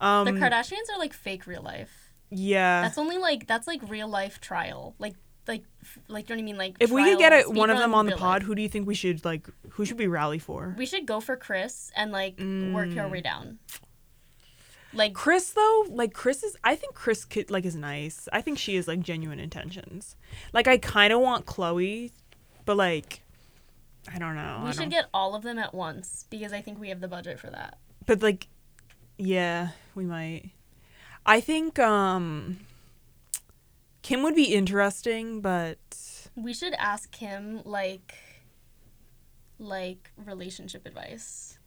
Um, 0.00 0.24
The 0.24 0.32
Kardashians 0.32 0.88
are 0.94 0.98
like 0.98 1.12
fake 1.12 1.46
real 1.46 1.62
life. 1.62 2.12
Yeah. 2.30 2.82
That's 2.82 2.98
only 2.98 3.18
like 3.18 3.46
that's 3.46 3.66
like 3.66 3.80
real 3.88 4.08
life 4.08 4.40
trial. 4.40 4.94
Like 4.98 5.14
like 5.48 5.64
like 6.08 6.28
you 6.28 6.36
know 6.36 6.40
what 6.40 6.42
I 6.42 6.46
mean? 6.46 6.56
Like 6.58 6.76
If 6.80 6.90
we 6.90 7.02
could 7.04 7.18
get 7.18 7.32
it, 7.32 7.50
one 7.52 7.70
of 7.70 7.78
them 7.78 7.94
on 7.94 8.06
the 8.06 8.12
pod, 8.16 8.40
life. 8.40 8.46
who 8.46 8.54
do 8.54 8.62
you 8.62 8.68
think 8.68 8.86
we 8.86 8.94
should 8.94 9.24
like? 9.24 9.48
Who 9.70 9.84
should 9.84 9.98
we 9.98 10.06
rally 10.06 10.38
for? 10.38 10.74
we 10.78 10.86
should 10.86 11.06
go 11.06 11.20
for 11.20 11.36
Kris 11.36 11.90
and 11.96 12.12
like 12.12 12.38
work 12.38 12.96
our 12.96 13.06
Mm. 13.08 13.10
way 13.10 13.20
down. 13.20 13.58
Like 14.92 15.14
Kris 15.14 15.50
though, 15.50 15.86
like 15.88 16.12
Kris 16.12 16.42
is. 16.42 16.56
I 16.64 16.74
think 16.74 16.94
Kris 16.94 17.24
could 17.24 17.50
like 17.50 17.64
is 17.64 17.76
nice. 17.76 18.28
I 18.32 18.40
think 18.40 18.58
she 18.58 18.76
is 18.76 18.88
like 18.88 19.00
genuine 19.00 19.38
intentions. 19.38 20.16
Like 20.52 20.66
I 20.66 20.78
kind 20.78 21.12
of 21.12 21.20
want 21.20 21.46
Khloe, 21.46 22.10
but 22.64 22.76
like, 22.76 23.22
I 24.12 24.18
don't 24.18 24.34
know. 24.34 24.60
we 24.64 24.68
I 24.70 24.72
should 24.72 24.80
don't- 24.80 24.88
get 24.90 25.06
all 25.14 25.34
of 25.36 25.42
them 25.42 25.58
at 25.58 25.72
once 25.74 26.26
because 26.28 26.52
I 26.52 26.60
think 26.60 26.80
we 26.80 26.88
have 26.88 27.00
the 27.00 27.08
budget 27.08 27.38
for 27.38 27.50
that. 27.50 27.78
but 28.06 28.20
like, 28.22 28.48
yeah, 29.16 29.68
we 29.94 30.04
might. 30.04 30.50
I 31.24 31.40
think 31.40 31.78
um, 31.78 32.58
Kim 34.02 34.22
would 34.24 34.34
be 34.34 34.54
interesting, 34.54 35.40
but 35.40 35.78
We 36.34 36.52
should 36.54 36.74
ask 36.74 37.14
him 37.14 37.60
like 37.64 38.14
like 39.60 40.10
relationship 40.16 40.84
advice. 40.86 41.58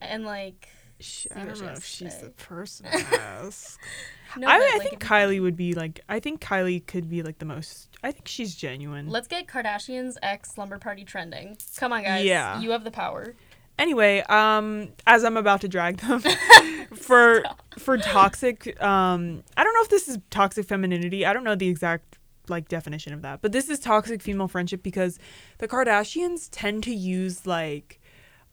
And 0.00 0.24
like 0.26 0.68
she, 1.00 1.30
I 1.32 1.44
don't 1.44 1.60
know 1.60 1.72
if 1.72 1.84
she's 1.84 2.14
say. 2.14 2.22
the 2.24 2.30
person 2.30 2.86
to 2.86 2.98
ask. 3.20 3.80
no, 4.36 4.46
I, 4.48 4.58
but, 4.58 4.66
I 4.66 4.72
like, 4.78 4.88
think 4.88 5.02
if- 5.02 5.08
Kylie 5.08 5.40
would 5.40 5.56
be 5.56 5.74
like. 5.74 6.00
I 6.08 6.20
think 6.20 6.40
Kylie 6.40 6.86
could 6.86 7.08
be 7.08 7.22
like 7.22 7.38
the 7.38 7.44
most. 7.46 7.88
I 8.02 8.12
think 8.12 8.28
she's 8.28 8.54
genuine. 8.54 9.08
Let's 9.08 9.28
get 9.28 9.46
Kardashian's 9.46 10.18
ex 10.22 10.52
slumber 10.52 10.78
party 10.78 11.04
trending. 11.04 11.56
Come 11.76 11.92
on, 11.92 12.02
guys. 12.02 12.24
Yeah. 12.24 12.60
You 12.60 12.70
have 12.70 12.84
the 12.84 12.90
power. 12.90 13.34
Anyway, 13.78 14.20
um, 14.28 14.88
as 15.06 15.24
I'm 15.24 15.36
about 15.36 15.60
to 15.62 15.68
drag 15.68 15.96
them 15.98 16.20
for 16.94 17.42
for 17.76 17.98
toxic, 17.98 18.80
um, 18.80 19.42
I 19.56 19.64
don't 19.64 19.74
know 19.74 19.82
if 19.82 19.88
this 19.88 20.06
is 20.08 20.18
toxic 20.30 20.66
femininity. 20.66 21.26
I 21.26 21.32
don't 21.32 21.42
know 21.42 21.56
the 21.56 21.68
exact 21.68 22.18
like 22.48 22.68
definition 22.68 23.12
of 23.14 23.22
that, 23.22 23.40
but 23.42 23.50
this 23.52 23.68
is 23.68 23.80
toxic 23.80 24.22
female 24.22 24.46
friendship 24.48 24.82
because 24.82 25.18
the 25.58 25.66
Kardashians 25.66 26.48
tend 26.52 26.84
to 26.84 26.94
use 26.94 27.46
like, 27.46 28.00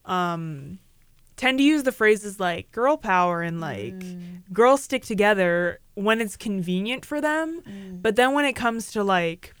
um, 0.06 0.78
tend 1.42 1.58
to 1.58 1.64
use 1.64 1.82
the 1.82 1.90
phrases 1.92 2.38
like 2.38 2.70
girl 2.70 2.96
power 2.96 3.42
and 3.42 3.60
like 3.60 3.98
Mm. 3.98 4.42
girls 4.52 4.82
stick 4.84 5.04
together 5.04 5.80
when 5.94 6.20
it's 6.20 6.36
convenient 6.36 7.04
for 7.04 7.20
them, 7.20 7.62
Mm. 7.62 8.00
but 8.00 8.14
then 8.16 8.32
when 8.32 8.44
it 8.44 8.52
comes 8.54 8.92
to 8.92 9.02
like, 9.02 9.52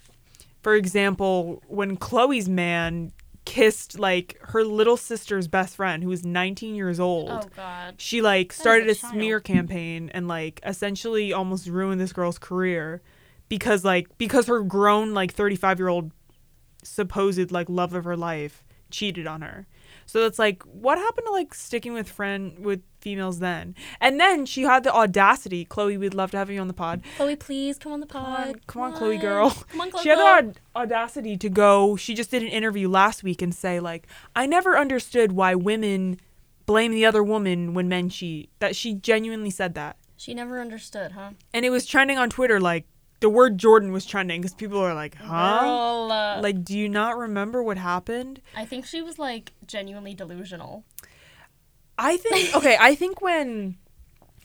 for 0.62 0.74
example, 0.76 1.60
when 1.66 1.96
Khloe's 1.96 2.48
man 2.48 3.12
kissed 3.44 3.98
like 3.98 4.38
her 4.52 4.62
little 4.64 4.96
sister's 4.96 5.48
best 5.48 5.74
friend 5.74 6.04
who 6.04 6.08
was 6.08 6.24
19 6.24 6.76
years 6.76 7.00
old. 7.00 7.30
Oh 7.30 7.48
God. 7.56 7.94
She 7.98 8.22
like 8.22 8.52
started 8.52 8.86
a 8.86 8.92
a 8.92 8.94
smear 8.94 9.40
campaign 9.40 10.08
and 10.14 10.28
like 10.28 10.60
essentially 10.64 11.32
almost 11.32 11.66
ruined 11.66 12.00
this 12.00 12.12
girl's 12.12 12.38
career 12.38 13.02
because 13.48 13.84
like 13.84 14.06
because 14.18 14.46
her 14.46 14.60
grown 14.62 15.12
like 15.14 15.32
35 15.34 15.80
year 15.80 15.88
old 15.88 16.12
supposed 16.84 17.50
like 17.50 17.68
love 17.68 17.92
of 17.94 18.04
her 18.04 18.16
life 18.16 18.62
cheated 18.90 19.26
on 19.26 19.42
her. 19.42 19.66
So 20.12 20.26
it's 20.26 20.38
like 20.38 20.62
what 20.64 20.98
happened 20.98 21.26
to 21.26 21.32
like 21.32 21.54
sticking 21.54 21.94
with 21.94 22.06
friend 22.06 22.58
with 22.58 22.82
females 23.00 23.38
then? 23.38 23.74
And 23.98 24.20
then 24.20 24.44
she 24.44 24.64
had 24.64 24.84
the 24.84 24.92
audacity, 24.92 25.64
Khloe, 25.64 25.98
we'd 25.98 26.12
love 26.12 26.30
to 26.32 26.36
have 26.36 26.50
you 26.50 26.60
on 26.60 26.68
the 26.68 26.74
pod. 26.74 27.02
Khloe, 27.16 27.38
please 27.38 27.78
come 27.78 27.92
on 27.92 28.00
the 28.00 28.06
Come 28.06 28.22
pod. 28.22 28.48
on, 28.48 28.54
come 28.66 28.82
on, 28.82 28.92
Khloe 28.92 29.18
girl. 29.18 29.50
Come 29.70 29.80
on, 29.80 29.90
Khloe. 29.90 30.02
She 30.02 30.10
had 30.10 30.18
the 30.18 30.22
aud- 30.22 30.60
audacity 30.76 31.38
to 31.38 31.48
go. 31.48 31.96
She 31.96 32.14
just 32.14 32.30
did 32.30 32.42
an 32.42 32.48
interview 32.50 32.90
last 32.90 33.22
week 33.22 33.40
and 33.40 33.54
say 33.54 33.80
like, 33.80 34.06
"I 34.36 34.44
never 34.44 34.76
understood 34.78 35.32
why 35.32 35.54
women 35.54 36.20
blame 36.66 36.92
the 36.92 37.06
other 37.06 37.22
woman 37.22 37.72
when 37.72 37.88
men 37.88 38.10
cheat." 38.10 38.50
That 38.58 38.76
she 38.76 38.92
genuinely 38.92 39.48
said 39.50 39.72
that, 39.76 39.96
She 40.18 40.34
never 40.34 40.60
understood, 40.60 41.12
huh? 41.12 41.30
and 41.54 41.64
it 41.64 41.70
was 41.70 41.86
trending 41.86 42.18
on 42.18 42.28
Twitter. 42.28 42.60
Like 42.60 42.84
the 43.22 43.30
word 43.30 43.56
Jordyn 43.58 43.90
was 43.92 44.04
trending 44.04 44.42
because 44.42 44.54
people 44.54 44.78
are 44.78 44.94
like, 44.94 45.14
"Huh." 45.14 46.04
Uh, 46.10 46.40
Like, 46.42 46.62
do 46.62 46.76
you 46.78 46.88
not 46.88 47.16
remember 47.16 47.62
what 47.62 47.78
happened? 47.78 48.42
I 48.54 48.66
think 48.66 48.84
she 48.84 49.00
was 49.00 49.18
like 49.18 49.52
genuinely 49.66 50.12
delusional. 50.14 50.84
I 51.98 52.16
think 52.18 52.54
okay. 52.56 52.76
I 52.80 52.94
think 52.94 53.20
when, 53.22 53.76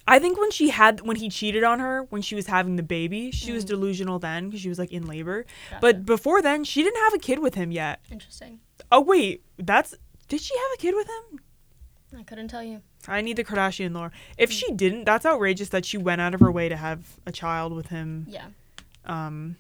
I 0.07 0.19
think 0.19 0.38
when 0.39 0.51
she 0.51 0.69
had 0.69 1.01
when 1.01 1.17
he 1.17 1.30
cheated 1.30 1.63
on 1.63 1.80
her 1.80 2.03
when 2.09 2.21
she 2.21 2.36
was 2.36 2.47
having 2.47 2.75
the 2.78 2.84
baby, 2.84 3.32
she 3.32 3.51
was 3.51 3.65
Mm. 3.65 3.67
delusional 3.69 4.19
then 4.19 4.45
because 4.47 4.61
she 4.61 4.69
was 4.69 4.80
like 4.80 4.91
in 4.91 5.05
labor. 5.07 5.45
Gotcha. 5.69 5.82
But 5.82 6.05
before 6.05 6.41
then, 6.41 6.63
she 6.63 6.84
didn't 6.84 7.01
have 7.03 7.13
a 7.13 7.19
kid 7.19 7.39
with 7.39 7.55
him 7.55 7.71
yet. 7.71 7.99
interesting. 8.11 8.59
Oh 8.91 9.01
wait, 9.01 9.43
that's 9.57 9.95
did 10.28 10.41
she 10.41 10.53
have 10.55 10.71
a 10.75 10.78
kid 10.78 10.95
with 10.95 11.07
him? 11.07 11.39
I 12.17 12.23
couldn't 12.23 12.47
tell 12.47 12.63
you. 12.63 12.82
I 13.07 13.19
need 13.21 13.36
the 13.38 13.43
Kardashian 13.43 13.93
lore. 13.93 14.11
If 14.38 14.49
she 14.51 14.71
didn't, 14.71 15.03
that's 15.05 15.25
outrageous 15.25 15.69
that 15.69 15.84
she 15.86 15.97
went 15.97 16.21
out 16.21 16.34
of 16.34 16.39
her 16.39 16.51
way 16.51 16.69
to 16.69 16.75
have 16.78 17.19
a 17.25 17.32
child 17.32 17.73
with 17.73 17.88
him. 17.88 18.25
Yeah. 18.30 18.47
Um 19.08 19.58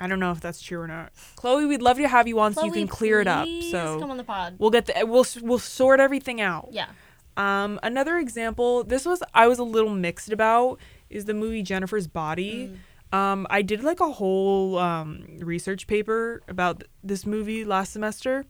I 0.00 0.06
don't 0.06 0.20
know 0.20 0.30
if 0.30 0.40
that's 0.40 0.62
true 0.62 0.80
or 0.80 0.86
not. 0.86 1.12
Khloe, 1.36 1.68
we'd 1.68 1.82
love 1.82 1.96
to 1.96 2.06
have 2.06 2.28
you 2.28 2.38
on 2.38 2.54
so 2.54 2.64
you 2.64 2.72
can 2.72 2.86
clear 2.86 3.20
it 3.20 3.26
up. 3.26 3.48
So 3.72 3.98
come 3.98 4.10
on 4.12 4.16
the 4.16 4.24
pod. 4.24 4.54
we'll 4.58 4.70
get 4.70 4.86
the 4.86 5.04
we'll 5.06 5.26
we'll 5.42 5.58
sort 5.58 5.98
everything 5.98 6.40
out. 6.40 6.68
Yeah. 6.70 6.88
Um 7.36 7.80
another 7.82 8.18
example, 8.18 8.84
this 8.84 9.04
was 9.04 9.22
I 9.34 9.48
was 9.48 9.58
a 9.58 9.64
little 9.64 9.94
mixed 9.94 10.30
about 10.30 10.78
is 11.10 11.24
the 11.24 11.34
movie 11.34 11.62
Jennifer's 11.62 12.06
Body. 12.06 12.68
Mm. 12.68 12.78
Um, 13.10 13.46
I 13.48 13.62
did 13.62 13.82
like 13.82 14.00
a 14.00 14.10
whole 14.12 14.78
um, 14.78 15.24
research 15.38 15.86
paper 15.86 16.42
about 16.46 16.80
th- 16.80 16.90
this 17.02 17.24
movie 17.24 17.64
last 17.64 17.92
semester. 17.92 18.44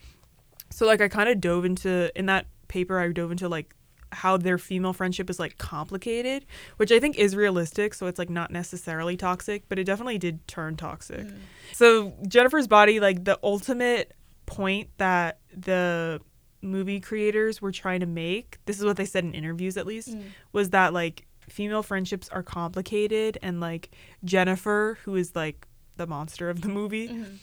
So 0.71 0.85
like 0.85 1.01
I 1.01 1.07
kind 1.07 1.29
of 1.29 1.41
dove 1.41 1.65
into 1.65 2.11
in 2.19 2.27
that 2.27 2.47
paper 2.67 2.99
I 2.99 3.13
dove 3.13 3.31
into 3.31 3.49
like 3.49 3.75
how 4.13 4.37
their 4.37 4.59
female 4.59 4.93
friendship 4.93 5.29
is 5.31 5.39
like 5.39 5.59
complicated, 5.59 6.47
which 6.79 6.91
I 6.93 6.99
think 7.01 7.17
is 7.17 7.37
realistic, 7.37 7.95
so 7.95 8.07
it's 8.07 8.19
like 8.19 8.31
not 8.31 8.51
necessarily 8.51 9.17
toxic, 9.17 9.65
but 9.69 9.79
it 9.79 9.85
definitely 9.85 10.19
did 10.19 10.47
turn 10.49 10.77
toxic. 10.77 11.27
Mm. 11.27 11.37
So 11.73 12.15
Jennifer's 12.27 12.67
Body 12.67 13.01
like 13.01 13.25
the 13.25 13.39
ultimate 13.43 14.15
point 14.47 14.89
that 14.99 15.39
the 15.55 16.21
movie 16.63 17.01
creators 17.01 17.61
were 17.63 17.71
trying 17.71 18.01
to 18.01 18.07
make, 18.07 18.59
this 18.65 18.79
is 18.79 18.85
what 18.85 18.97
they 18.97 19.05
said 19.05 19.25
in 19.25 19.35
interviews 19.35 19.77
at 19.77 19.87
least, 19.87 20.09
Mm. 20.17 20.23
was 20.53 20.71
that 20.71 20.93
like 20.93 21.27
female 21.49 21.83
friendships 21.83 22.29
are 22.31 22.43
complicated 22.43 23.39
and 23.43 23.61
like 23.61 23.91
Jennifer, 24.25 24.99
who 25.05 25.17
is 25.17 25.37
like 25.37 25.67
the 25.97 26.07
monster 26.07 26.49
of 26.51 26.63
the 26.63 26.69
movie, 26.69 27.09
Mhm. 27.09 27.37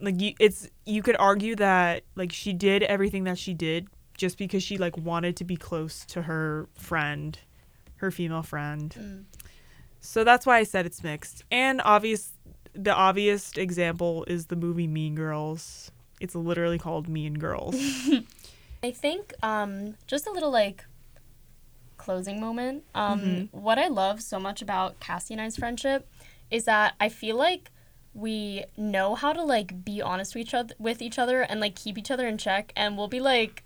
like 0.00 0.20
you, 0.20 0.34
it's 0.40 0.68
you 0.86 1.02
could 1.02 1.16
argue 1.18 1.54
that 1.56 2.04
like 2.16 2.32
she 2.32 2.52
did 2.52 2.82
everything 2.84 3.24
that 3.24 3.38
she 3.38 3.54
did 3.54 3.88
just 4.16 4.38
because 4.38 4.62
she 4.62 4.78
like 4.78 4.96
wanted 4.96 5.36
to 5.36 5.44
be 5.44 5.56
close 5.56 6.04
to 6.06 6.22
her 6.22 6.68
friend, 6.74 7.38
her 7.96 8.10
female 8.10 8.42
friend. 8.42 8.94
Mm. 8.98 9.24
So 10.00 10.24
that's 10.24 10.44
why 10.46 10.58
I 10.58 10.64
said 10.64 10.86
it's 10.86 11.02
mixed. 11.02 11.44
And 11.50 11.80
obvious 11.84 12.32
the 12.74 12.94
obvious 12.94 13.52
example 13.56 14.24
is 14.26 14.46
the 14.46 14.56
movie 14.56 14.86
Mean 14.86 15.14
Girls. 15.14 15.90
It's 16.20 16.34
literally 16.34 16.78
called 16.78 17.08
Mean 17.08 17.34
Girls. 17.34 17.76
I 18.82 18.90
think 18.90 19.34
um, 19.42 19.94
just 20.06 20.26
a 20.26 20.30
little 20.32 20.50
like 20.50 20.84
closing 21.98 22.40
moment. 22.40 22.84
Um, 22.94 23.20
Mhm. 23.20 23.48
What 23.52 23.78
I 23.78 23.88
love 23.88 24.22
so 24.22 24.40
much 24.40 24.60
about 24.62 24.98
Cassie 25.00 25.34
and 25.34 25.40
I's 25.40 25.56
friendship 25.56 26.08
is 26.50 26.64
that 26.64 26.94
I 26.98 27.08
feel 27.08 27.36
like 27.36 27.70
we 28.14 28.64
know 28.76 29.14
how 29.14 29.32
to 29.32 29.42
like 29.42 29.84
be 29.84 30.02
honest 30.02 30.34
with 30.34 30.42
each 30.42 30.54
other 30.54 30.74
with 30.78 31.00
each 31.00 31.18
other 31.18 31.42
and 31.42 31.60
like 31.60 31.74
keep 31.74 31.96
each 31.96 32.10
other 32.10 32.26
in 32.26 32.36
check 32.36 32.70
and 32.76 32.98
we'll 32.98 33.08
be 33.08 33.20
like 33.20 33.64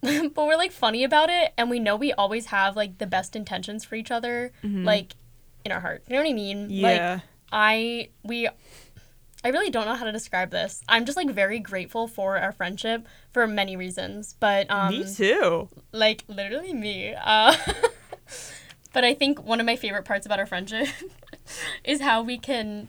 but 0.34 0.46
we're 0.46 0.56
like 0.56 0.72
funny 0.72 1.04
about 1.04 1.28
it 1.30 1.52
and 1.58 1.68
we 1.70 1.78
know 1.78 1.96
we 1.96 2.12
always 2.12 2.46
have 2.46 2.76
like 2.76 2.98
the 2.98 3.06
best 3.06 3.34
intentions 3.34 3.84
for 3.84 3.94
each 3.94 4.10
other 4.10 4.52
like 4.62 5.14
in 5.64 5.72
our 5.72 5.80
heart. 5.80 6.04
You 6.08 6.14
know 6.16 6.22
what 6.22 6.30
I 6.30 6.34
mean? 6.34 6.62
Like 6.80 6.96
Yeah. 6.98 7.20
I 7.50 8.08
we 8.22 8.48
I 9.44 9.48
really 9.48 9.70
don't 9.70 9.86
know 9.86 9.94
how 9.94 10.04
to 10.04 10.12
describe 10.12 10.50
this. 10.50 10.82
I'm 10.88 11.04
just 11.04 11.16
like 11.16 11.30
very 11.30 11.60
grateful 11.60 12.08
for 12.08 12.38
our 12.38 12.52
friendship 12.52 13.06
for 13.32 13.46
many 13.46 13.76
reasons. 13.76 14.34
But 14.38 14.70
um 14.70 14.90
Me 14.90 15.04
too. 15.14 15.68
like 15.92 16.24
literally 16.28 16.72
me. 16.74 17.14
Uh, 17.14 17.54
but 18.92 19.04
I 19.04 19.14
think 19.14 19.42
one 19.42 19.60
of 19.60 19.66
my 19.66 19.76
favorite 19.76 20.04
parts 20.04 20.26
about 20.26 20.38
our 20.38 20.46
friendship 20.46 20.88
is 21.84 22.00
how 22.00 22.22
we 22.22 22.38
can 22.38 22.88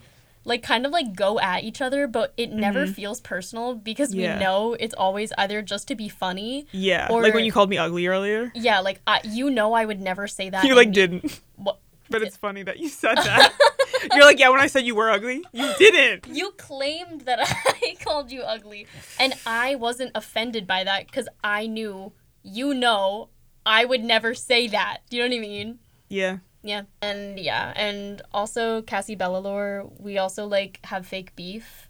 like 0.50 0.62
kind 0.64 0.86
of 0.86 0.92
like 0.92 1.16
go 1.16 1.40
at 1.40 1.64
each 1.64 1.80
other, 1.82 2.06
but 2.08 2.34
it 2.36 2.52
never 2.52 2.86
feels 2.86 3.22
personal 3.22 3.76
because 3.76 4.10
Mm-hmm. 4.12 4.20
Yeah. 4.20 4.38
we 4.38 4.44
know 4.44 4.74
it's 4.74 4.96
always 4.96 5.32
either 5.38 5.62
just 5.62 5.88
to 5.88 5.96
be 5.96 6.10
funny. 6.10 6.68
Yeah. 6.72 7.08
Or- 7.10 7.22
like 7.24 7.34
when 7.34 7.46
you 7.46 7.52
called 7.54 7.70
me 7.70 7.78
ugly 7.78 8.08
earlier. 8.08 8.52
Yeah, 8.56 8.80
like 8.82 9.00
I, 9.08 9.22
you 9.24 9.50
know, 9.50 9.72
I 9.74 9.86
would 9.86 10.02
never 10.02 10.28
say 10.28 10.50
that. 10.50 10.66
You 10.66 10.76
like 10.76 10.92
didn't. 10.92 11.40
What? 11.56 11.80
But 12.12 12.24
it's 12.24 12.38
funny 12.38 12.64
that 12.64 12.80
you 12.80 12.90
said 12.90 13.16
that. 13.30 13.54
You're 14.16 14.26
like, 14.26 14.40
yeah, 14.40 14.50
when 14.50 14.60
I 14.60 14.66
said 14.66 14.84
you 14.84 14.96
were 14.96 15.12
ugly, 15.12 15.46
you 15.54 15.72
didn't. 15.78 16.26
You 16.36 16.50
claimed 16.58 17.22
that 17.22 17.38
I 17.84 17.96
called 18.04 18.32
you 18.32 18.42
ugly, 18.42 18.88
and 19.20 19.36
I 19.46 19.76
wasn't 19.76 20.14
offended 20.16 20.66
by 20.66 20.84
that 20.86 21.06
because 21.06 21.28
I 21.44 21.68
knew, 21.68 22.12
you 22.42 22.74
know, 22.74 23.30
I 23.64 23.86
would 23.86 24.04
never 24.04 24.34
say 24.34 24.68
that. 24.70 25.02
Do 25.12 25.18
you 25.18 25.24
know 25.24 25.30
what 25.30 25.38
I 25.38 25.48
mean? 25.48 25.80
Yeah. 26.10 26.38
Yeah. 26.62 26.84
And 27.02 27.40
yeah, 27.40 27.74
and 27.76 28.22
also 28.34 28.82
Cassie 28.82 29.16
Bellalore, 29.16 29.90
we 30.00 30.18
also 30.18 30.46
like 30.46 30.80
have 30.86 31.06
fake 31.08 31.36
beef. 31.36 31.89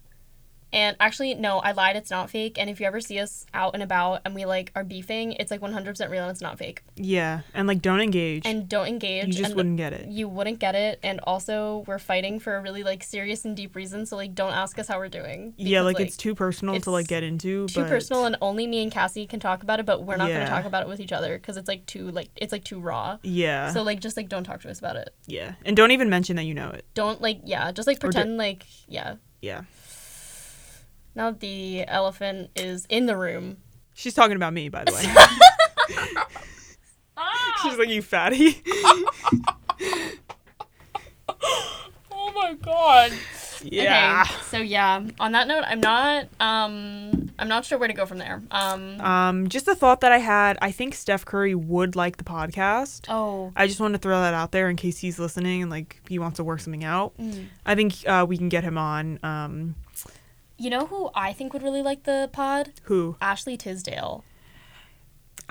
And 0.72 0.96
actually, 1.00 1.34
no, 1.34 1.58
I 1.58 1.72
lied. 1.72 1.96
It's 1.96 2.10
not 2.10 2.30
fake. 2.30 2.56
And 2.58 2.70
if 2.70 2.80
you 2.80 2.86
ever 2.86 3.00
see 3.00 3.18
us 3.18 3.44
out 3.52 3.74
and 3.74 3.82
about 3.82 4.20
and 4.24 4.34
we 4.34 4.44
like 4.46 4.70
are 4.76 4.84
beefing, 4.84 5.32
it's 5.32 5.50
like 5.50 5.60
100% 5.60 6.10
real 6.10 6.22
and 6.22 6.30
it's 6.30 6.40
not 6.40 6.58
fake. 6.58 6.82
Yeah. 6.96 7.40
And 7.54 7.66
like, 7.66 7.82
don't 7.82 8.00
engage. 8.00 8.46
And 8.46 8.68
don't 8.68 8.86
engage. 8.86 9.26
you 9.26 9.32
just 9.32 9.46
and 9.50 9.56
wouldn't 9.56 9.76
get 9.78 9.92
it. 9.92 10.06
You 10.08 10.28
wouldn't 10.28 10.58
get 10.60 10.74
it. 10.74 11.00
And 11.02 11.18
also, 11.24 11.84
we're 11.86 11.98
fighting 11.98 12.38
for 12.38 12.56
a 12.56 12.60
really 12.60 12.82
like 12.84 13.02
serious 13.02 13.44
and 13.44 13.56
deep 13.56 13.74
reason. 13.74 14.06
So 14.06 14.16
like, 14.16 14.34
don't 14.34 14.52
ask 14.52 14.78
us 14.78 14.86
how 14.88 14.98
we're 14.98 15.08
doing. 15.08 15.54
yeah, 15.56 15.80
because, 15.80 15.84
like, 15.94 16.00
it's 16.06 16.16
too 16.16 16.34
personal 16.34 16.80
to 16.80 16.90
like 16.90 17.08
get 17.08 17.22
into. 17.22 17.66
too 17.66 17.80
but 17.80 17.88
personal, 17.88 18.24
and 18.26 18.36
only 18.40 18.66
me 18.66 18.82
and 18.82 18.92
Cassie 18.92 19.26
can 19.26 19.40
talk 19.40 19.62
about 19.62 19.80
it. 19.80 19.86
But 19.86 20.04
we're 20.04 20.16
not 20.16 20.28
Yeah. 20.28 20.38
gonna 20.38 20.50
talk 20.50 20.64
about 20.66 20.82
it 20.82 20.88
with 20.88 21.00
each 21.00 21.12
other 21.12 21.36
because 21.38 21.56
it's 21.56 21.68
like 21.68 21.86
too 21.86 22.10
like 22.12 22.28
it's 22.36 22.52
like 22.52 22.64
too 22.64 22.78
raw. 22.80 23.18
Yeah. 23.22 23.72
So 23.72 23.82
like, 23.82 24.00
just 24.00 24.16
like 24.16 24.28
don't 24.28 24.44
talk 24.44 24.60
to 24.62 24.70
us 24.70 24.78
about 24.78 24.96
it. 24.96 25.10
yeah. 25.26 25.54
And 25.64 25.76
don't 25.76 25.90
even 25.90 26.08
mention 26.10 26.36
that 26.36 26.44
you 26.44 26.54
know 26.54 26.70
it. 26.70 26.84
Don't 26.94 27.20
like 27.20 27.40
yeah, 27.44 27.72
just 27.72 27.86
like 27.88 27.96
Or 27.98 28.00
do- 28.08 28.12
pretend 28.12 28.36
like 28.36 28.64
yeah. 28.88 29.16
Yeah. 29.42 29.62
Now 31.14 31.30
the 31.32 31.84
elephant 31.88 32.50
is 32.56 32.86
in 32.88 33.06
the 33.06 33.16
room. 33.16 33.56
She's 33.94 34.14
talking 34.14 34.36
about 34.36 34.52
me, 34.52 34.68
by 34.68 34.84
the 34.84 34.92
way. 34.92 35.02
She's 37.62 37.76
like, 37.76 37.88
you 37.90 38.00
fatty. 38.02 38.62
Oh 42.12 42.32
my 42.34 42.54
god. 42.54 43.12
yeah. 43.62 44.24
Okay, 44.26 44.34
so 44.50 44.58
yeah, 44.58 45.04
on 45.18 45.32
that 45.32 45.48
note, 45.48 45.64
I'm 45.66 45.80
not 45.80 46.28
um 46.38 47.30
I'm 47.38 47.48
not 47.48 47.64
sure 47.64 47.78
where 47.78 47.88
to 47.88 47.94
go 47.94 48.06
from 48.06 48.18
there. 48.18 48.42
Um 48.50 49.00
Um, 49.00 49.48
just 49.48 49.66
a 49.68 49.74
thought 49.74 50.00
that 50.02 50.12
I 50.12 50.18
had. 50.18 50.58
I 50.62 50.70
think 50.70 50.94
Steph 50.94 51.24
Curry 51.24 51.54
would 51.54 51.96
like 51.96 52.18
the 52.18 52.24
podcast. 52.24 53.06
oh 53.08 53.52
I 53.56 53.66
just 53.66 53.80
want 53.80 53.94
to 53.94 53.98
throw 53.98 54.20
that 54.20 54.34
out 54.34 54.52
there 54.52 54.68
in 54.68 54.76
case 54.76 54.98
he's 54.98 55.18
listening 55.18 55.62
and 55.62 55.70
like 55.70 56.00
he 56.08 56.18
wants 56.18 56.36
to 56.36 56.44
work 56.44 56.60
something 56.60 56.84
out. 56.84 57.16
mm. 57.18 57.46
I 57.66 57.74
think 57.74 57.94
uh, 58.06 58.24
we 58.28 58.36
can 58.38 58.48
get 58.48 58.64
him 58.64 58.76
on. 58.78 59.18
Um, 59.22 59.74
you 60.60 60.70
know 60.70 60.86
who 60.86 61.10
I 61.14 61.32
think 61.32 61.52
would 61.52 61.62
really 61.62 61.82
like 61.82 62.04
the 62.04 62.28
pod? 62.32 62.72
who? 62.84 63.16
Ashley 63.20 63.56
Tisdale. 63.56 64.24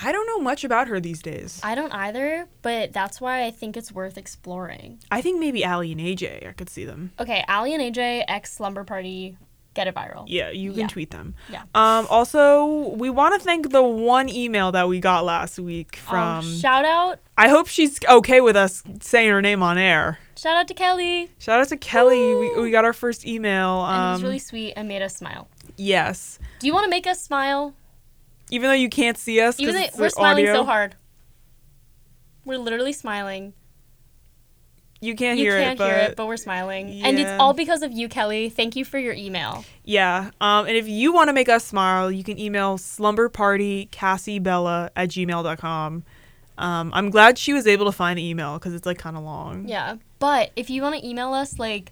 I 0.02 0.14
don't 0.14 0.26
know 0.28 0.40
much 0.40 0.64
about 0.64 0.88
her 0.88 1.00
these 1.02 1.22
days. 1.22 1.60
I 1.62 1.76
don't 1.76 1.92
either, 1.92 2.48
but 2.62 2.94
that's 2.94 3.20
why 3.20 3.44
I 3.44 3.52
think 3.52 3.76
it's 3.76 3.92
worth 3.92 4.18
exploring. 4.18 5.00
I 5.12 5.22
think 5.22 5.40
maybe 5.42 5.66
Aly 5.66 5.92
and 5.92 6.00
AJ. 6.00 6.48
I 6.48 6.54
could 6.54 6.70
see 6.70 6.86
them. 6.86 7.12
Okay, 7.20 7.44
Aly 7.50 7.74
and 7.74 7.84
AJ 7.84 8.24
ex 8.30 8.54
slumber 8.54 8.86
party 8.86 9.38
get 9.74 9.88
it 9.88 9.96
viral. 9.96 10.24
Yeah, 10.28 10.52
you 10.52 10.72
can 10.72 10.82
Yeah. 10.82 10.88
tweet 10.88 11.12
them. 11.12 11.36
Yeah. 11.52 11.64
Um, 11.76 12.08
also, 12.10 12.66
we 12.96 13.10
want 13.10 13.34
to 13.40 13.46
thank 13.46 13.72
the 13.72 13.84
one 13.84 14.30
email 14.30 14.72
that 14.72 14.88
we 14.88 15.00
got 15.02 15.26
last 15.26 15.60
week 15.60 15.98
from. 15.98 16.40
Um, 16.46 16.58
shout 16.60 16.86
out, 16.86 17.20
I 17.38 17.50
hope 17.50 17.68
she's 17.68 18.00
okay 18.10 18.40
with 18.42 18.56
us 18.56 18.84
saying 19.02 19.30
her 19.30 19.42
name 19.42 19.62
on 19.62 19.78
air. 19.78 20.20
Shout 20.40 20.56
out 20.58 20.68
to 20.70 20.74
Kelly. 20.74 21.30
Shout 21.40 21.60
out 21.60 21.68
to 21.70 21.78
Kelly. 21.78 22.36
We, 22.36 22.56
Woo! 22.56 22.62
we 22.64 22.72
got 22.72 22.86
our 22.86 22.94
first 22.94 23.26
email. 23.28 23.84
And 23.86 23.96
it 23.96 24.00
Um, 24.00 24.14
was 24.14 24.24
really 24.24 24.40
sweet 24.40 24.74
and 24.76 24.88
made 24.88 25.02
us 25.02 25.16
smile. 25.18 25.48
yes. 25.78 26.40
Do 26.60 26.68
you 26.68 26.74
want 26.74 26.86
to 26.86 26.90
make 26.90 27.06
us 27.08 27.22
smile? 27.22 27.74
Even 28.52 28.70
though 28.70 28.74
you 28.76 28.90
can't 28.90 29.18
see 29.18 29.40
us, 29.42 29.60
Even 29.60 29.76
though 29.76 29.86
we're 29.98 30.10
smiling 30.10 30.46
so 30.48 30.64
hard. 30.66 30.96
We're 32.46 32.58
literally 32.58 32.94
smiling. 32.94 33.54
You 35.02 35.16
can't 35.16 35.38
you 35.40 35.46
hear 35.46 35.60
can't 35.62 35.74
it, 35.74 35.78
but, 35.78 35.88
hear 35.88 35.96
it, 35.98 36.16
but 36.18 36.26
we're 36.28 36.36
smiling. 36.36 36.90
And 37.04 37.18
it's 37.20 37.30
all 37.40 37.54
because 37.54 37.84
of 37.84 37.92
you, 37.94 38.10
Kelly. 38.10 38.50
Thank 38.50 38.76
you 38.76 38.84
for 38.84 38.98
your 38.98 39.14
email. 39.14 39.64
yeah. 39.86 40.32
Um, 40.42 40.66
and 40.68 40.76
if 40.76 40.88
you 40.90 41.14
want 41.14 41.30
to 41.30 41.34
make 41.34 41.48
us 41.48 41.64
smile, 41.66 42.12
you 42.12 42.22
can 42.24 42.38
email 42.40 42.78
slumberpartycassiebella 42.78 44.90
at 44.96 45.10
gmail.com. 45.10 46.04
Um, 46.60 46.92
I'm 46.94 47.10
glad 47.10 47.38
she 47.38 47.54
was 47.54 47.66
able 47.66 47.86
to 47.86 47.92
find 47.92 48.20
the 48.20 48.28
email 48.30 48.54
because 48.60 48.74
it's 48.74 48.86
like 48.86 48.98
kind 49.00 49.16
of 49.18 49.24
long. 49.24 49.68
Yeah. 49.68 49.96
But 50.20 50.52
if 50.56 50.70
you 50.70 50.82
want 50.82 50.96
to 51.00 51.08
email 51.08 51.34
us, 51.34 51.58
like, 51.58 51.92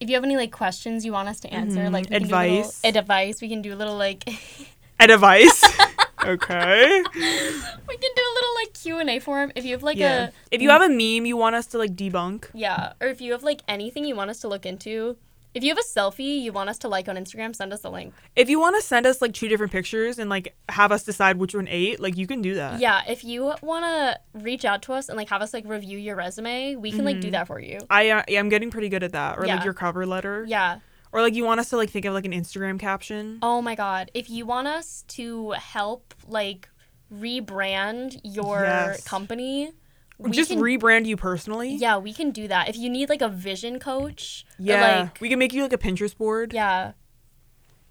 if 0.00 0.08
you 0.08 0.14
have 0.16 0.24
any 0.24 0.36
like 0.36 0.50
questions 0.52 1.04
you 1.04 1.12
want 1.12 1.28
us 1.28 1.38
to 1.40 1.48
answer, 1.52 1.80
Mhm. 1.80 1.92
like 1.92 2.04
we 2.10 2.10
can 2.18 2.22
do 2.22 2.34
a 2.34 2.38
Advice. 2.38 2.84
little, 2.84 2.98
advice, 3.00 3.40
we 3.42 3.48
can 3.48 3.62
do 3.62 3.72
a 3.74 3.76
little 3.76 3.96
like 3.96 4.28
advice. 5.00 5.62
okay. 6.24 7.02
we 7.02 7.96
can 7.96 8.10
do 8.16 8.22
a 8.22 8.32
little 8.34 8.54
like 8.62 8.72
Q 8.74 8.98
and 8.98 9.10
A 9.10 9.18
form. 9.20 9.52
If 9.54 9.64
you 9.64 9.72
have 9.72 9.82
like 9.82 9.96
yeah. 9.98 10.26
a 10.26 10.30
If 10.50 10.60
you 10.62 10.70
have 10.70 10.82
a 10.82 10.88
meme 10.88 11.26
you 11.26 11.36
want 11.36 11.54
us 11.56 11.66
to 11.68 11.78
like 11.78 11.94
debunk, 11.94 12.46
yeah, 12.54 12.92
or 13.00 13.08
if 13.08 13.20
you 13.20 13.32
have 13.32 13.42
like 13.42 13.60
anything 13.68 14.04
you 14.04 14.16
want 14.16 14.30
us 14.30 14.40
to 14.40 14.48
look 14.48 14.66
into, 14.66 15.16
if 15.56 15.64
you 15.64 15.70
have 15.70 15.78
a 15.78 15.82
selfie 15.82 16.40
you 16.42 16.52
want 16.52 16.68
us 16.68 16.78
to 16.78 16.88
like 16.88 17.08
on 17.08 17.16
Instagram, 17.16 17.56
send 17.56 17.72
us 17.72 17.80
the 17.80 17.90
link. 17.90 18.12
if 18.36 18.48
you 18.50 18.60
want 18.60 18.76
to 18.76 18.82
send 18.82 19.06
us 19.06 19.22
like 19.22 19.32
two 19.32 19.48
different 19.48 19.72
pictures 19.72 20.18
and 20.18 20.28
like 20.28 20.54
have 20.68 20.92
us 20.92 21.02
decide 21.02 21.38
which 21.38 21.54
one 21.54 21.66
ate, 21.68 21.98
like 21.98 22.16
you 22.16 22.26
can 22.26 22.42
do 22.42 22.54
that. 22.54 22.78
Yeah, 22.78 23.02
if 23.08 23.24
you 23.24 23.54
want 23.62 23.84
to 23.86 24.20
reach 24.38 24.64
out 24.64 24.82
to 24.82 24.92
us 24.92 25.08
and 25.08 25.16
like 25.16 25.30
have 25.30 25.40
us 25.42 25.54
like 25.54 25.64
review 25.66 25.98
your 25.98 26.14
resume, 26.14 26.76
we 26.76 26.92
can 26.92 27.04
like 27.04 27.20
do 27.20 27.30
that 27.30 27.46
for 27.46 27.58
you. 27.58 27.78
I 27.90 28.10
uh, 28.10 28.22
am 28.28 28.48
getting 28.50 28.70
pretty 28.70 28.88
good 28.90 29.02
at 29.02 29.12
that. 29.12 29.38
Or 29.38 29.46
Yeah. 29.46 29.56
like 29.56 29.64
your 29.64 29.74
cover 29.74 30.04
letter. 30.06 30.44
Yeah. 30.46 30.80
Or 31.12 31.22
like 31.22 31.34
you 31.34 31.44
want 31.44 31.60
us 31.60 31.70
to 31.70 31.76
like 31.78 31.88
think 31.88 32.04
of 32.04 32.12
like 32.12 32.26
an 32.26 32.32
Instagram 32.32 32.78
caption. 32.78 33.38
Oh 33.40 33.62
my 33.62 33.74
god. 33.74 34.10
If 34.12 34.28
you 34.28 34.44
want 34.44 34.68
us 34.68 35.04
to 35.08 35.52
help 35.52 36.12
like 36.28 36.68
rebrand 37.12 38.20
your 38.22 38.62
Yes. 38.64 39.04
company, 39.04 39.72
we 40.18 40.30
just 40.30 40.50
can, 40.50 40.60
rebrand 40.60 41.06
you 41.06 41.16
personally. 41.16 41.74
Yeah, 41.76 41.98
we 41.98 42.12
can 42.12 42.30
do 42.30 42.48
that. 42.48 42.68
If 42.68 42.76
you 42.76 42.88
need 42.88 43.08
like 43.08 43.22
a 43.22 43.28
vision 43.28 43.78
coach, 43.78 44.46
Yeah. 44.58 45.00
like 45.02 45.20
we 45.20 45.28
can 45.28 45.38
make 45.38 45.52
you 45.52 45.62
like 45.62 45.72
a 45.72 45.78
Pinterest 45.78 46.16
board. 46.16 46.52
yeah. 46.52 46.92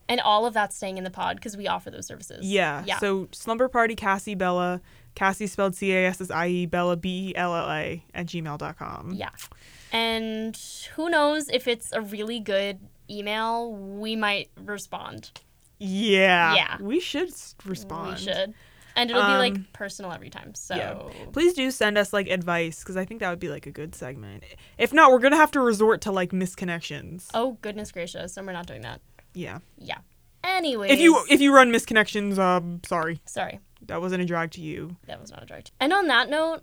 And 0.08 0.22
all 0.22 0.46
of 0.46 0.54
that's 0.54 0.76
staying 0.78 1.00
in 1.00 1.04
the 1.04 1.10
pod 1.10 1.38
because 1.38 1.58
we 1.58 1.68
offer 1.68 1.90
those 1.90 2.06
services. 2.06 2.46
Yeah. 2.46 2.84
Yeah. 2.86 3.00
So 3.00 3.28
slumber 3.32 3.68
party 3.68 3.96
Cassie 3.96 4.36
Bella, 4.36 4.82
Cassie 5.16 5.48
spelled 5.48 5.74
C 5.76 5.92
A 5.94 6.06
S 6.08 6.22
S 6.22 6.30
I 6.30 6.48
E 6.48 6.66
Bella 6.68 6.96
B 6.96 7.30
E 7.30 7.36
L 7.36 7.56
L 7.56 7.72
A 7.72 8.04
at 8.14 8.28
gmail.com. 8.28 9.14
Yeah. 9.16 9.30
And 9.92 10.56
who 10.96 11.10
knows 11.10 11.50
if 11.50 11.68
it's 11.68 11.92
a 11.92 12.02
really 12.02 12.40
good 12.40 12.80
email, 13.10 13.72
we 13.74 14.16
might 14.16 14.50
respond. 14.64 15.32
Yeah. 15.80 16.54
Yeah. 16.54 16.78
We 16.80 17.00
should 17.00 17.30
respond. 17.66 18.18
We 18.18 18.22
should. 18.32 18.54
And 18.96 19.10
it'll 19.10 19.22
be 19.24 19.28
Um, 19.34 19.38
like 19.40 19.74
personal 19.74 20.12
every 20.14 20.30
time. 20.30 20.56
So 20.56 20.76
Yeah. 20.76 21.26
Please 21.34 21.54
do 21.54 21.70
send 21.72 21.98
us 21.98 22.14
like 22.14 22.28
advice 22.28 22.80
because 22.80 22.96
I 22.98 23.06
think 23.06 23.20
that 23.20 23.30
would 23.30 23.40
be 23.40 23.50
like 23.50 23.66
a 23.68 23.72
good 23.72 23.94
segment. 23.96 24.44
If 24.78 24.94
not, 24.94 25.12
we're 25.12 25.20
gonna 25.20 25.36
have 25.36 25.52
to 25.52 25.60
resort 25.60 26.02
to 26.02 26.12
like 26.12 26.32
misconnections. 26.32 27.28
Oh 27.34 27.58
goodness 27.62 27.92
gracious, 27.92 28.38
and 28.38 28.48
we're 28.48 28.54
not 28.54 28.68
doing 28.68 28.82
that. 28.82 29.02
Yeah. 29.34 29.60
Yeah. 29.78 29.98
Anyway, 30.44 30.90
If 30.90 31.00
you 31.00 31.24
if 31.30 31.42
you 31.42 31.54
run 31.54 31.72
misconnections, 31.72 32.38
um, 32.38 32.80
sorry, 32.86 33.20
sorry, 33.26 33.60
that 33.88 34.00
wasn't 34.00 34.22
a 34.22 34.26
drag 34.26 34.52
to 34.52 34.62
you. 34.62 34.96
that 35.08 35.20
was 35.20 35.32
not 35.32 35.42
a 35.42 35.46
drag. 35.46 35.70
And 35.80 35.92
on 35.92 36.08
that 36.08 36.30
note, 36.30 36.62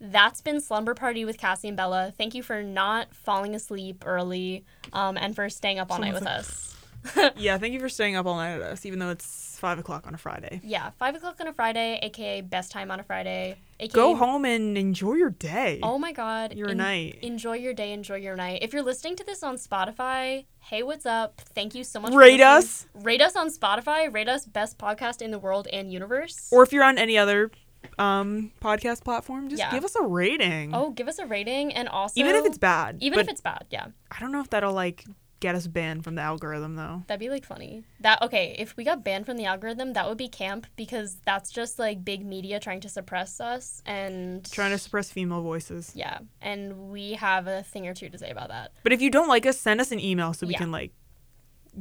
that's 0.00 0.40
been 0.40 0.60
Slumber 0.60 0.94
Party 0.94 1.24
with 1.24 1.38
Cassie 1.38 1.68
and 1.68 1.76
Bella. 1.76 2.12
Thank 2.18 2.34
you 2.34 2.42
for 2.42 2.62
not 2.62 3.14
falling 3.14 3.54
asleep 3.54 4.02
early, 4.04 4.64
um, 4.92 5.16
and 5.16 5.36
for 5.36 5.48
staying 5.48 5.78
up 5.78 5.92
all 5.92 5.98
night 6.00 6.12
with 6.12 6.24
Someone's 6.24 6.48
us. 6.48 6.76
yeah, 7.36 7.56
thank 7.58 7.72
you 7.72 7.80
for 7.80 7.88
staying 7.88 8.16
up 8.16 8.26
all 8.26 8.36
night 8.36 8.54
at 8.54 8.62
us, 8.62 8.84
even 8.86 8.98
though 8.98 9.10
it's 9.10 9.58
five 9.58 9.78
o'clock 9.78 10.06
on 10.06 10.14
a 10.14 10.18
Friday. 10.18 10.60
Yeah, 10.64 10.90
five 10.98 11.14
o'clock 11.14 11.36
on 11.40 11.46
a 11.46 11.52
Friday, 11.52 11.98
aka 12.02 12.40
best 12.42 12.70
time 12.72 12.90
on 12.90 13.00
a 13.00 13.02
Friday. 13.02 13.56
AKA, 13.78 13.94
Go 13.94 14.14
home 14.16 14.44
and 14.44 14.76
enjoy 14.76 15.14
your 15.14 15.30
day. 15.30 15.80
Oh 15.82 15.98
my 15.98 16.12
God! 16.12 16.54
Your 16.54 16.74
night. 16.74 17.18
Enjoy 17.22 17.54
your 17.54 17.72
day. 17.74 17.92
Enjoy 17.92 18.16
your 18.16 18.36
night. 18.36 18.58
If 18.62 18.72
you're 18.72 18.82
listening 18.82 19.16
to 19.16 19.24
this 19.24 19.42
on 19.42 19.56
Spotify, 19.56 20.44
hey, 20.60 20.82
what's 20.82 21.06
up? 21.06 21.40
Thank 21.40 21.74
you 21.74 21.84
so 21.84 22.00
much. 22.00 22.12
Rate 22.12 22.40
us. 22.40 22.86
Rate 22.94 23.22
us 23.22 23.36
on 23.36 23.48
Spotify. 23.48 24.12
Rate 24.12 24.28
us 24.28 24.44
best 24.44 24.76
podcast 24.78 25.22
in 25.22 25.30
the 25.30 25.38
world 25.38 25.66
and 25.72 25.90
universe. 25.92 26.48
Or 26.52 26.62
if 26.62 26.72
you're 26.72 26.84
on 26.84 26.98
any 26.98 27.16
other 27.16 27.50
um 27.98 28.52
podcast 28.60 29.02
platform, 29.04 29.48
just 29.48 29.60
Yeah. 29.60 29.70
give 29.70 29.84
us 29.84 29.94
a 29.96 30.02
rating. 30.02 30.74
Oh, 30.74 30.90
give 30.90 31.08
us 31.08 31.18
a 31.18 31.24
rating 31.24 31.72
and 31.72 31.88
also 31.88 32.20
even 32.20 32.34
if 32.36 32.44
it's 32.44 32.58
bad. 32.58 32.98
even 33.00 33.18
if 33.18 33.28
it's 33.28 33.40
bad, 33.40 33.64
yeah. 33.70 33.86
I 34.10 34.20
don't 34.20 34.32
know 34.32 34.40
if 34.40 34.50
that'll 34.50 34.74
like 34.74 35.04
get 35.40 35.54
us 35.54 35.66
banned 35.66 36.04
from 36.04 36.14
the 36.14 36.22
algorithm 36.22 36.76
though. 36.76 37.02
That'd 37.06 37.20
be 37.20 37.30
like 37.30 37.44
funny. 37.44 37.82
That 38.00 38.20
okay, 38.22 38.54
if 38.58 38.76
we 38.76 38.84
got 38.84 39.02
banned 39.02 39.26
from 39.26 39.36
the 39.38 39.46
algorithm, 39.46 39.94
that 39.94 40.06
would 40.08 40.18
be 40.18 40.28
camp 40.28 40.66
because 40.76 41.16
that's 41.24 41.50
just 41.50 41.78
like 41.78 42.04
big 42.04 42.24
media 42.24 42.60
trying 42.60 42.80
to 42.82 42.88
suppress 42.88 43.40
us 43.40 43.82
and 43.86 44.44
Trying 44.52 44.70
to 44.70 44.78
suppress 44.78 45.10
female 45.10 45.42
voices. 45.42 45.92
Yeah, 45.94 46.18
and 46.42 46.90
we 46.90 47.14
have 47.14 47.46
a 47.46 47.62
thing 47.62 47.86
or 47.88 47.94
two 47.94 48.08
to 48.10 48.18
say 48.18 48.30
about 48.30 48.48
that. 48.48 48.72
But 48.82 48.92
if 48.92 49.00
you 49.00 49.10
don't 49.10 49.28
like 49.28 49.46
us, 49.46 49.58
send 49.58 49.80
us 49.80 49.90
an 49.92 49.98
email 50.00 50.32
so 50.34 50.46
we 50.46 50.52
Yeah. 50.52 50.58
can 50.58 50.70
like 50.70 50.92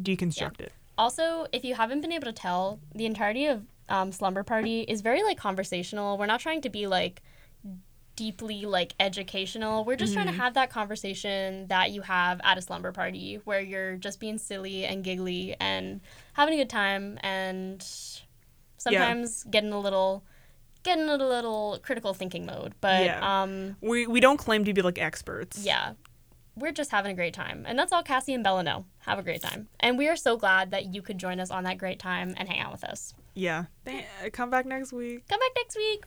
deconstruct 0.02 0.60
it. 0.62 0.72
Also, 0.98 1.48
if 1.54 1.64
you 1.64 1.76
haven't 1.76 2.02
been 2.02 2.12
able 2.12 2.26
to 2.26 2.34
tell, 2.34 2.80
the 2.94 3.06
entirety 3.06 3.46
of 3.46 3.64
um, 3.88 4.12
Slumber 4.12 4.44
Party 4.44 4.82
is 4.82 5.02
very 5.02 5.24
like 5.24 5.38
conversational. 5.38 6.18
We're 6.18 6.26
not 6.28 6.40
trying 6.40 6.62
to 6.62 6.70
be 6.70 6.88
like 6.88 7.22
deeply 8.20 8.66
like 8.66 8.94
educational. 9.00 9.86
We're 9.86 9.96
just 9.96 10.14
trying 10.14 10.28
to 10.28 10.34
have 10.34 10.54
that 10.56 10.70
conversation 10.70 11.68
that 11.68 11.92
you 11.92 12.02
have 12.02 12.42
at 12.44 12.58
a 12.58 12.62
slumber 12.62 12.92
party 12.92 13.40
where 13.46 13.62
you're 13.62 13.96
just 13.96 14.20
being 14.20 14.38
silly 14.38 14.84
and 14.84 15.06
giggly 15.06 15.56
and 15.62 16.02
having 16.34 16.54
a 16.56 16.58
good 16.58 16.70
time 16.70 17.18
and 17.24 17.82
sometimes 18.78 19.46
getting 19.50 19.72
a 19.72 19.80
little 19.80 20.24
getting 20.84 21.04
in 21.06 21.10
a 21.10 21.28
little 21.28 21.80
critical 21.82 22.14
thinking 22.14 22.46
mode. 22.46 22.74
But 22.82 23.06
Yeah. 23.06 23.20
um 23.42 23.78
We 23.82 24.06
we 24.06 24.20
don't 24.20 24.38
claim 24.38 24.66
to 24.66 24.74
be 24.74 24.82
like 24.82 25.00
experts. 25.00 25.64
yeah. 25.66 25.94
We're 26.56 26.74
just 26.74 26.92
having 26.92 27.12
a 27.14 27.16
great 27.16 27.34
time. 27.34 27.64
And 27.66 27.80
that's 27.80 27.94
all 27.94 28.04
Cassie 28.04 28.34
and 28.34 28.44
Bella 28.44 28.64
know. 28.64 28.84
Have 29.08 29.18
a 29.18 29.24
great 29.24 29.42
time. 29.42 29.70
And 29.80 29.98
we 29.98 30.10
are 30.10 30.18
so 30.18 30.36
glad 30.36 30.72
that 30.72 30.94
you 30.94 31.02
could 31.02 31.18
join 31.18 31.40
us 31.40 31.52
on 31.52 31.64
that 31.64 31.78
great 31.78 32.00
time 32.00 32.34
and 32.38 32.50
hang 32.50 32.60
out 32.60 32.74
with 32.74 32.84
us. 32.84 33.14
Yeah. 33.34 33.66
Come 34.34 34.50
back 34.50 34.66
next 34.66 34.92
week. 34.92 35.26
Come 35.30 35.40
back 35.40 35.52
next 35.56 35.78
week. 35.78 36.04